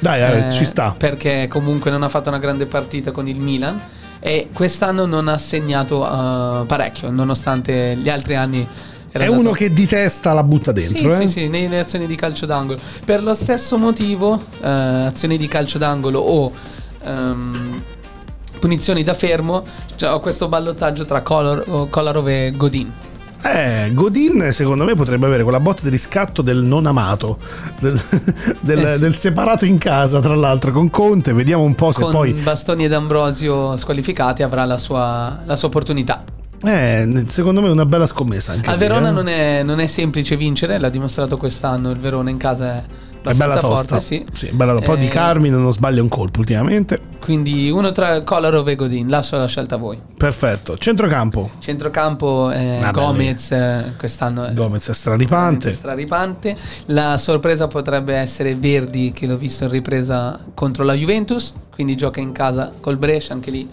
Dai, 0.00 0.20
eh, 0.20 0.48
eh, 0.48 0.52
ci 0.52 0.64
sta. 0.64 0.94
Perché 0.96 1.48
comunque 1.48 1.90
non 1.90 2.02
ha 2.02 2.08
fatto 2.08 2.28
una 2.28 2.38
grande 2.38 2.66
partita 2.66 3.10
con 3.10 3.28
il 3.28 3.40
Milan. 3.40 3.80
E 4.20 4.48
quest'anno 4.52 5.06
non 5.06 5.28
ha 5.28 5.38
segnato 5.38 6.04
eh, 6.04 6.64
parecchio, 6.66 7.10
nonostante 7.10 7.96
gli 7.96 8.08
altri 8.08 8.36
anni. 8.36 8.66
Era 9.10 9.24
È 9.24 9.26
uno 9.28 9.52
che 9.52 9.72
di 9.72 9.86
testa 9.86 10.32
la 10.32 10.42
butta 10.42 10.72
dentro. 10.72 10.98
sì, 11.14 11.22
eh? 11.22 11.28
sì, 11.28 11.40
sì, 11.40 11.48
nelle 11.48 11.78
azioni 11.78 12.06
di 12.06 12.14
calcio 12.14 12.46
d'angolo. 12.46 12.78
Per 13.04 13.22
lo 13.22 13.34
stesso 13.34 13.78
motivo, 13.78 14.40
eh, 14.60 14.68
azioni 14.68 15.36
di 15.38 15.48
calcio 15.48 15.78
d'angolo 15.78 16.18
o 16.18 16.52
ehm, 17.04 17.82
punizioni 18.58 19.02
da 19.04 19.14
fermo, 19.14 19.64
cioè, 19.96 20.12
ho 20.12 20.20
questo 20.20 20.48
ballottaggio 20.48 21.04
tra 21.04 21.22
Kolar- 21.22 21.88
Kolarov 21.88 22.28
e 22.28 22.52
Godin. 22.56 22.92
Eh, 23.40 23.92
Godin 23.94 24.48
secondo 24.50 24.82
me 24.84 24.94
potrebbe 24.94 25.26
avere 25.26 25.44
quella 25.44 25.60
botta 25.60 25.82
di 25.84 25.90
riscatto 25.90 26.42
del 26.42 26.56
non 26.64 26.86
amato, 26.86 27.38
del, 27.80 27.96
del- 28.60 28.78
Eh 28.84 28.94
sì. 28.94 28.98
del 29.00 29.16
separato 29.16 29.64
in 29.64 29.78
casa 29.78 30.18
tra 30.18 30.34
l'altro 30.34 30.72
con 30.72 30.90
Conte. 30.90 31.32
Vediamo 31.32 31.62
un 31.62 31.76
po' 31.76 31.92
se 31.92 32.02
Con 32.02 32.10
poi 32.10 32.32
Bastoni 32.32 32.84
ed 32.84 32.92
Ambrosio 32.92 33.76
squalificati 33.76 34.42
avrà 34.42 34.64
la 34.64 34.76
sua, 34.76 35.42
la 35.44 35.54
sua 35.54 35.68
opportunità. 35.68 36.24
Eh, 36.62 37.24
secondo 37.28 37.60
me 37.60 37.68
è 37.68 37.70
una 37.70 37.86
bella 37.86 38.06
scommessa 38.06 38.52
anche 38.52 38.68
A 38.68 38.76
Verona 38.76 39.08
eh. 39.08 39.12
non, 39.12 39.28
è, 39.28 39.62
non 39.62 39.78
è 39.78 39.86
semplice 39.86 40.36
vincere, 40.36 40.78
l'ha 40.78 40.88
dimostrato 40.88 41.36
quest'anno. 41.36 41.90
Il 41.90 41.98
Verona 41.98 42.30
in 42.30 42.36
casa 42.36 42.74
è 42.76 42.78
È 42.78 43.32
bella 43.34 43.54
abbastanza 43.58 43.68
tosta. 43.96 44.00
forte, 44.00 44.36
sì. 44.36 44.48
bella 44.52 44.72
un 44.72 44.82
po' 44.82 44.96
di 44.96 45.06
Eh, 45.06 45.08
Carmine, 45.08 45.56
non 45.56 45.72
sbaglia 45.72 46.02
un 46.02 46.08
colpo 46.08 46.40
ultimamente. 46.40 47.00
Quindi 47.20 47.70
uno 47.70 47.92
tra 47.92 48.22
Kolarov 48.22 48.66
e 48.68 48.74
Godin, 48.74 49.06
lascio 49.08 49.36
la 49.36 49.46
scelta 49.46 49.74
a 49.76 49.78
voi. 49.78 50.00
Perfetto. 50.16 50.76
Centrocampo. 50.78 51.50
Centrocampo 51.60 52.50
eh, 52.50 52.78
Vabbè, 52.80 52.90
Gomez, 52.92 53.52
eh, 53.52 53.92
quest'anno 53.96 54.44
è 54.46 54.52
Gomez 54.54 54.88
è 54.88 54.94
straripante. 54.94 55.72
straripante. 55.72 56.56
La 56.86 57.18
sorpresa 57.18 57.68
potrebbe 57.68 58.14
essere 58.14 58.56
Verdi, 58.56 59.12
che 59.12 59.26
l'ho 59.26 59.36
visto 59.36 59.64
in 59.64 59.70
ripresa 59.70 60.40
contro 60.54 60.82
la 60.84 60.94
Juventus, 60.94 61.52
quindi 61.72 61.96
gioca 61.96 62.18
in 62.20 62.32
casa 62.32 62.72
col 62.80 62.96
Brescia, 62.96 63.32
anche 63.34 63.50
lì. 63.52 63.68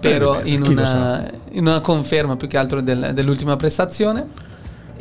Spero 0.00 0.32
Bene, 0.32 0.48
in 0.48 0.62
una, 0.62 1.30
in 1.52 1.66
una 1.66 1.80
conferma 1.80 2.36
più 2.36 2.48
che 2.48 2.56
altro 2.56 2.80
del- 2.80 3.10
dell'ultima 3.12 3.56
prestazione. 3.56 4.48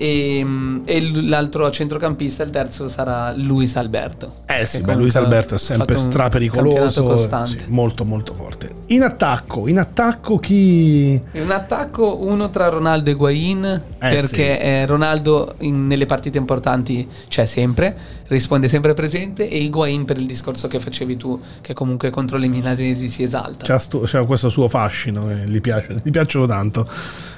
E, 0.02 0.42
mm, 0.46 0.82
e 0.86 1.02
l- 1.02 1.28
l'altro 1.28 1.70
centrocampista, 1.72 2.44
il 2.44 2.52
terzo, 2.52 2.88
sarà 2.88 3.34
Luis 3.36 3.76
Alberto. 3.76 4.36
Eh 4.46 4.66
sì, 4.66 4.80
beh, 4.82 4.96
Luis 4.96 5.18
Alberto 5.18 5.56
è 5.56 5.58
sempre 5.58 5.98
strapericoloso. 5.98 7.18
sì, 7.48 7.58
molto 7.68 8.06
molto 8.06 8.34
forte. 8.34 8.70
In 8.88 9.04
attacco, 9.04 9.68
in 9.68 9.78
attacco 9.78 10.40
chi... 10.40 11.22
In 11.34 11.52
attacco 11.52 12.18
uno 12.22 12.50
tra 12.50 12.70
Ronaldo 12.70 13.10
e 13.10 13.14
Guain 13.14 13.66
Eh, 13.66 13.82
perché 13.98 14.62
eh, 14.62 14.86
Ronaldo 14.86 15.56
in- 15.60 15.88
nelle 15.88 16.06
partite 16.06 16.38
importanti 16.38 17.06
c'è 17.28 17.46
sempre, 17.46 17.94
risponde 18.30 18.70
sempre 18.70 18.94
presente 18.94 19.48
e 19.50 19.60
Higuain 19.60 20.06
per 20.06 20.18
il 20.18 20.26
discorso 20.26 20.68
che 20.68 20.80
facevi 20.80 21.18
tu 21.18 21.40
che 21.62 21.74
comunque 21.74 22.10
contro 22.10 22.38
le 22.38 22.48
milanesi 22.48 23.10
si 23.10 23.24
esalta. 23.24 23.66
C'ha, 23.66 23.78
sto- 23.78 24.02
c'ha 24.06 24.24
questo 24.24 24.50
suo 24.50 24.68
fascino, 24.68 25.30
eh, 25.30 25.48
gli, 25.48 25.62
piace, 25.62 25.96
gli 26.02 26.12
piacciono 26.12 26.46
tanto. 26.46 26.88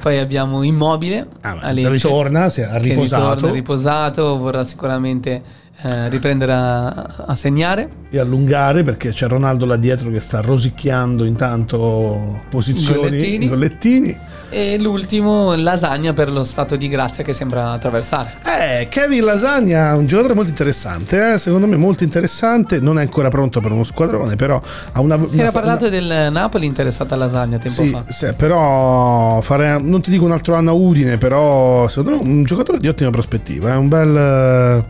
Poi 0.02 0.18
abbiamo 0.20 0.64
Immobile, 0.64 1.28
Ah, 1.42 1.72
beh, 1.74 1.90
ritorna, 1.90 2.50
si 2.50 2.62
è 2.62 2.70
riposato 2.80 3.34
ritorna 3.36 3.52
riposato, 3.52 4.38
vorrà 4.38 4.64
sicuramente 4.64 5.42
eh, 5.84 6.10
riprendere 6.10 6.54
a, 6.54 6.90
a 7.28 7.36
segnare. 7.36 7.90
e 8.10 8.20
allungare 8.20 8.84
perché 8.84 9.10
c'è 9.10 9.28
Ronaldo 9.28 9.66
là 9.66 9.78
dietro 9.78 10.10
che 10.12 10.20
sta 10.20 10.42
rosicchiando 10.42 11.24
intanto 11.26 12.44
posizioni, 12.50 13.48
Gollettini. 13.48 14.18
E 14.54 14.78
l'ultimo, 14.80 15.56
Lasagna 15.56 16.12
per 16.12 16.30
lo 16.30 16.44
stato 16.44 16.76
di 16.76 16.90
grazia 16.90 17.24
che 17.24 17.32
sembra 17.34 17.72
attraversare. 17.72 18.34
Eh, 18.46 18.88
Kevin 18.90 19.24
Lasagna 19.24 19.92
è 19.92 19.94
un 19.96 20.06
giocatore 20.08 20.34
molto 20.34 20.50
interessante, 20.50 21.34
eh, 21.34 21.38
secondo 21.38 21.68
me 21.68 21.78
molto 21.78 22.04
interessante, 22.04 22.82
non 22.82 23.00
è 23.00 23.02
ancora 23.02 23.30
pronto 23.30 23.62
per 23.62 23.72
uno 23.72 23.84
squadrone, 23.86 24.36
però 24.36 24.62
ha 24.92 25.00
una... 25.00 25.18
Si 25.18 25.34
una- 25.36 25.42
era 25.44 25.52
parlato 25.52 25.88
una- 25.88 25.96
del 25.98 26.32
Napoli 26.34 26.66
interessato 26.66 27.14
a 27.14 27.18
Lasagna 27.18 27.58
tempo 27.60 27.82
Sì, 27.82 27.90
fa. 27.92 28.04
sì, 28.10 28.28
però 28.36 29.40
fare, 29.40 29.80
non 29.80 30.02
ti 30.02 30.12
dico 30.12 30.26
un 30.26 30.32
altro 30.34 30.56
anno 30.56 30.72
a 30.72 30.74
Udine, 30.74 31.18
però 31.18 31.88
secondo 31.88 32.22
me 32.22 32.30
un 32.30 32.44
giocatore 32.44 32.78
di 32.80 32.90
ottima 32.90 33.10
prospettiva, 33.10 33.72
è 33.72 33.76
un 33.78 33.88
bel... 33.88 34.86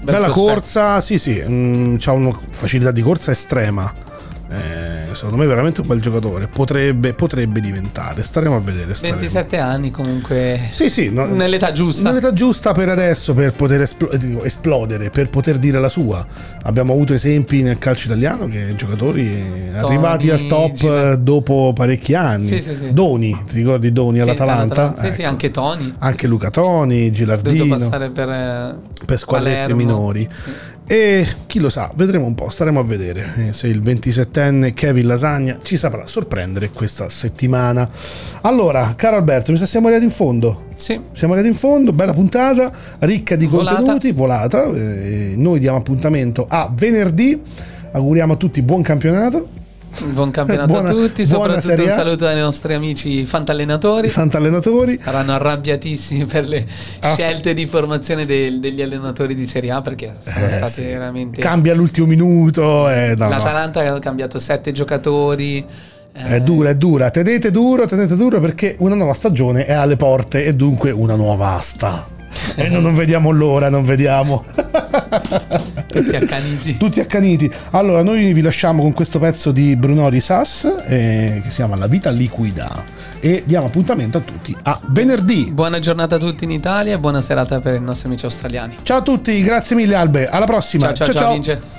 Bel 0.00 0.14
bella 0.14 0.24
prospetto. 0.26 0.52
corsa, 0.52 1.00
sì 1.00 1.18
sì, 1.18 1.40
ha 1.40 2.12
una 2.12 2.38
facilità 2.50 2.90
di 2.90 3.02
corsa 3.02 3.30
estrema. 3.32 3.92
Eh, 4.52 5.14
secondo 5.14 5.36
me 5.36 5.44
è 5.44 5.46
veramente 5.46 5.80
un 5.80 5.86
bel 5.86 6.00
giocatore, 6.00 6.48
potrebbe, 6.48 7.14
potrebbe 7.14 7.60
diventare, 7.60 8.22
staremo 8.22 8.56
a 8.56 8.60
vedere. 8.60 8.94
staremo. 8.94 9.18
27 9.18 9.58
anni 9.58 9.90
comunque. 9.92 10.68
Sì, 10.70 10.88
sì, 10.90 11.10
no- 11.12 11.26
Nell'età 11.26 11.70
giusta. 11.70 12.08
Nell'età 12.08 12.32
giusta 12.32 12.72
per 12.72 12.88
adesso, 12.88 13.32
per 13.32 13.52
poter 13.52 13.82
espl- 13.82 14.08
eh, 14.12 14.40
esplodere, 14.46 15.10
per 15.10 15.30
poter 15.30 15.56
dire 15.58 15.78
la 15.78 15.88
sua. 15.88 16.26
Abbiamo 16.62 16.92
avuto 16.92 17.14
esempi 17.14 17.62
nel 17.62 17.78
calcio 17.78 18.06
italiano 18.06 18.48
che 18.48 18.74
giocatori 18.74 19.26
eh, 19.28 19.78
Toni, 19.78 19.94
arrivati 19.94 20.30
al 20.30 20.46
top 20.46 20.72
Gila- 20.72 21.12
eh, 21.12 21.18
dopo 21.18 21.72
parecchi 21.72 22.14
anni. 22.14 22.48
Sì, 22.48 22.60
sì, 22.62 22.74
sì. 22.74 22.92
Doni, 22.92 23.44
ti 23.46 23.54
ricordi 23.56 23.92
Doni 23.92 24.18
all'Atalanta? 24.18 24.62
all'Atalanta. 24.82 25.02
Sì, 25.04 25.12
sì, 25.14 25.20
Ecco. 25.20 25.30
anche 25.30 25.50
Toni. 25.50 25.94
Anche 25.98 26.26
Luca 26.26 26.50
Toni, 26.50 27.12
Gilardino, 27.12 27.76
passare 27.78 28.10
per, 28.10 28.78
per 29.06 29.16
squadrette 29.18 29.60
Palermo. 29.68 29.76
minori. 29.76 30.28
Sì. 30.32 30.50
E 30.92 31.24
chi 31.46 31.60
lo 31.60 31.68
sa, 31.68 31.88
vedremo 31.94 32.26
un 32.26 32.34
po', 32.34 32.48
staremo 32.48 32.80
a 32.80 32.82
vedere 32.82 33.46
eh, 33.46 33.52
se 33.52 33.68
il 33.68 33.80
27enne 33.80 34.74
Kevin 34.74 35.06
Lasagna 35.06 35.58
ci 35.62 35.76
saprà 35.76 36.04
sorprendere 36.04 36.70
questa 36.70 37.08
settimana. 37.08 37.88
Allora, 38.40 38.94
caro 38.96 39.14
Alberto, 39.14 39.52
mi 39.52 39.56
sa 39.58 39.66
siamo 39.66 39.86
arrivati 39.86 40.08
in 40.08 40.12
fondo. 40.12 40.64
Sì. 40.74 41.00
Siamo 41.12 41.34
arrivati 41.34 41.54
in 41.54 41.60
fondo, 41.60 41.92
bella 41.92 42.12
puntata, 42.12 42.72
ricca 42.98 43.36
di 43.36 43.46
Volata. 43.46 43.76
contenuti, 43.76 44.10
volata. 44.10 44.64
eh, 44.64 45.34
noi 45.36 45.60
diamo 45.60 45.78
appuntamento 45.78 46.46
a 46.48 46.68
venerdì. 46.74 47.40
Auguriamo 47.92 48.32
a 48.32 48.36
tutti 48.36 48.60
buon 48.60 48.82
campionato. 48.82 49.59
Buon 50.12 50.30
campionato 50.30 50.72
Buona- 50.72 50.90
a 50.90 50.92
tutti. 50.92 51.26
Soprattutto 51.26 51.82
un 51.82 51.90
saluto 51.90 52.26
ai 52.26 52.38
nostri 52.38 52.74
amici 52.74 53.26
fantallenatori. 53.26 54.08
Fantallenatori. 54.08 54.98
Saranno 55.02 55.32
arrabbiatissimi 55.32 56.24
per 56.24 56.48
le 56.48 56.66
Ah, 57.00 57.14
sì. 57.16 57.22
scelte 57.22 57.52
di 57.54 57.66
formazione 57.66 58.24
del- 58.24 58.60
degli 58.60 58.80
allenatori 58.80 59.34
di 59.34 59.46
Serie 59.46 59.72
A 59.72 59.82
perché 59.82 60.14
sono 60.20 60.46
Eh, 60.46 60.48
state 60.48 60.70
sì. 60.70 60.82
veramente. 60.84 61.40
Cambia 61.40 61.72
all'ultimo 61.72 62.06
minuto. 62.06 62.88
eh, 62.88 63.14
no, 63.18 63.24
no. 63.24 63.30
L'Atalanta 63.30 63.80
ha 63.94 63.98
cambiato 63.98 64.38
sette 64.38 64.72
giocatori. 64.72 65.64
eh, 66.12 66.24
È 66.36 66.40
dura, 66.40 66.70
è 66.70 66.76
dura. 66.76 67.10
Tenete 67.10 67.50
duro, 67.50 67.84
tenete 67.86 68.16
duro 68.16 68.40
perché 68.40 68.76
una 68.80 68.94
nuova 68.94 69.12
stagione 69.12 69.64
è 69.66 69.72
alle 69.72 69.96
porte 69.96 70.44
e 70.44 70.54
dunque 70.54 70.90
una 70.90 71.14
nuova 71.14 71.50
asta. 71.54 72.06
E 72.54 72.68
noi 72.68 72.82
non 72.82 72.94
vediamo 72.94 73.30
l'ora, 73.30 73.68
non 73.68 73.84
vediamo. 73.84 74.44
Tutti 75.86 76.16
accaniti. 76.16 76.76
Tutti 76.76 77.00
accaniti. 77.00 77.50
Allora, 77.70 78.02
noi 78.02 78.32
vi 78.32 78.40
lasciamo 78.40 78.82
con 78.82 78.92
questo 78.92 79.18
pezzo 79.18 79.50
di 79.50 79.76
Brunori 79.76 80.20
Sass 80.20 80.64
eh, 80.86 81.40
che 81.42 81.50
si 81.50 81.56
chiama 81.56 81.76
La 81.76 81.86
vita 81.86 82.10
liquida. 82.10 82.84
E 83.20 83.42
diamo 83.44 83.66
appuntamento 83.66 84.18
a 84.18 84.20
tutti 84.20 84.56
a 84.62 84.80
venerdì. 84.86 85.50
Buona 85.52 85.78
giornata 85.78 86.16
a 86.16 86.18
tutti 86.18 86.44
in 86.44 86.50
Italia 86.50 86.94
e 86.94 86.98
buona 86.98 87.20
serata 87.20 87.60
per 87.60 87.74
i 87.74 87.80
nostri 87.80 88.08
amici 88.08 88.24
australiani. 88.24 88.78
Ciao 88.82 88.98
a 88.98 89.02
tutti, 89.02 89.42
grazie 89.42 89.76
mille 89.76 89.94
Albe. 89.94 90.26
Alla 90.28 90.46
prossima. 90.46 90.94
Ciao 90.94 91.06
ciao 91.06 91.12
ciao, 91.12 91.32
Vince. 91.32 91.78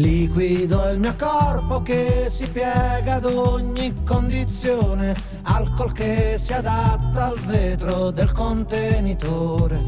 Liquido 0.00 0.88
il 0.88 0.98
mio 0.98 1.14
corpo 1.18 1.82
che 1.82 2.28
si 2.30 2.48
piega 2.48 3.16
ad 3.16 3.26
ogni 3.26 3.92
condizione, 4.02 5.14
alcol 5.42 5.92
che 5.92 6.36
si 6.38 6.54
adatta 6.54 7.26
al 7.26 7.38
vetro 7.40 8.10
del 8.10 8.32
contenitore. 8.32 9.78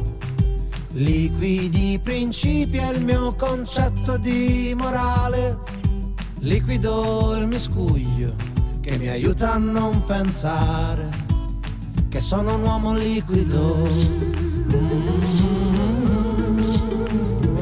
Liquidi 0.90 1.98
principi 1.98 2.76
e 2.76 2.90
il 2.90 3.02
mio 3.02 3.34
concetto 3.34 4.18
di 4.18 4.74
morale, 4.76 5.56
liquido 6.40 7.34
il 7.34 7.46
miscuglio 7.46 8.34
che 8.82 8.98
mi 8.98 9.08
aiuta 9.08 9.54
a 9.54 9.58
non 9.58 10.04
pensare 10.04 11.08
che 12.10 12.20
sono 12.20 12.56
un 12.56 12.62
uomo 12.64 12.94
liquido. 12.94 13.88
Mm, 14.76 15.20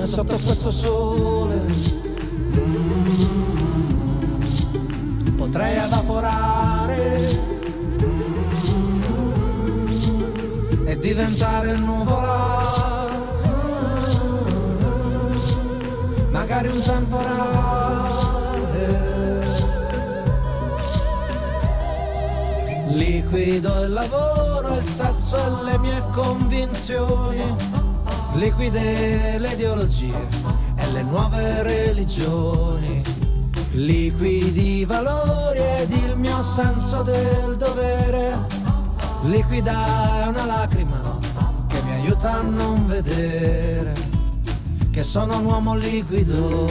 e 0.01 0.06
sotto 0.06 0.36
questo 0.39 0.72
sole 0.72 1.99
diventare 11.01 11.77
nuvola, 11.77 13.09
magari 16.31 16.68
un 16.68 16.81
temporale. 16.82 17.89
Liquido 22.89 23.82
il 23.82 23.93
lavoro, 23.93 24.77
il 24.77 24.85
sesso 24.85 25.36
e 25.36 25.64
le 25.64 25.78
mie 25.78 26.02
convinzioni, 26.12 27.56
liquide 28.35 29.39
le 29.39 29.48
ideologie 29.52 30.28
e 30.77 30.90
le 30.93 31.02
nuove 31.02 31.62
religioni, 31.62 33.02
liquidi 33.72 34.78
i 34.81 34.85
valori 34.85 35.60
ed 35.60 35.90
il 35.93 36.16
mio 36.16 36.43
senso 36.43 37.02
del 37.02 37.56
dovere, 37.56 38.59
liquida 39.22 40.22
è 40.22 40.26
una 40.26 40.44
lacrima 40.44 41.18
che 41.68 41.82
mi 41.82 41.92
aiuta 41.92 42.32
a 42.32 42.42
non 42.42 42.86
vedere 42.86 43.92
che 44.90 45.02
sono 45.02 45.38
un 45.38 45.44
uomo 45.44 45.74
liquido. 45.76 46.66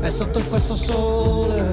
E 0.00 0.10
sotto 0.10 0.40
questo 0.48 0.76
sole. 0.76 1.72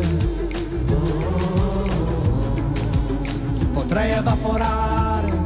Potrei 3.73 4.11
evaporare 4.11 5.37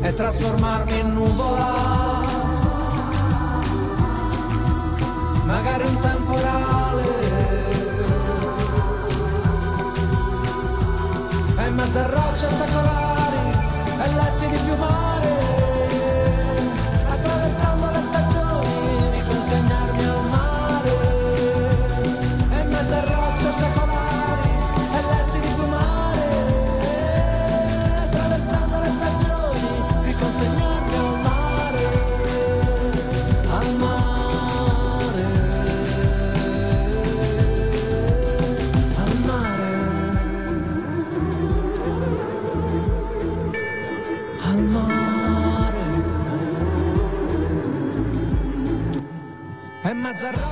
e 0.00 0.14
trasformarmi 0.14 0.98
in 0.98 1.12
nuvola, 1.12 2.20
magari 5.44 5.84
un 5.86 6.00
temporale, 6.00 7.21
e 11.94 12.00
in 12.00 12.91
e 50.02 50.08
mezzo 50.08 50.26
a 50.26 50.30
rocce 50.30 50.51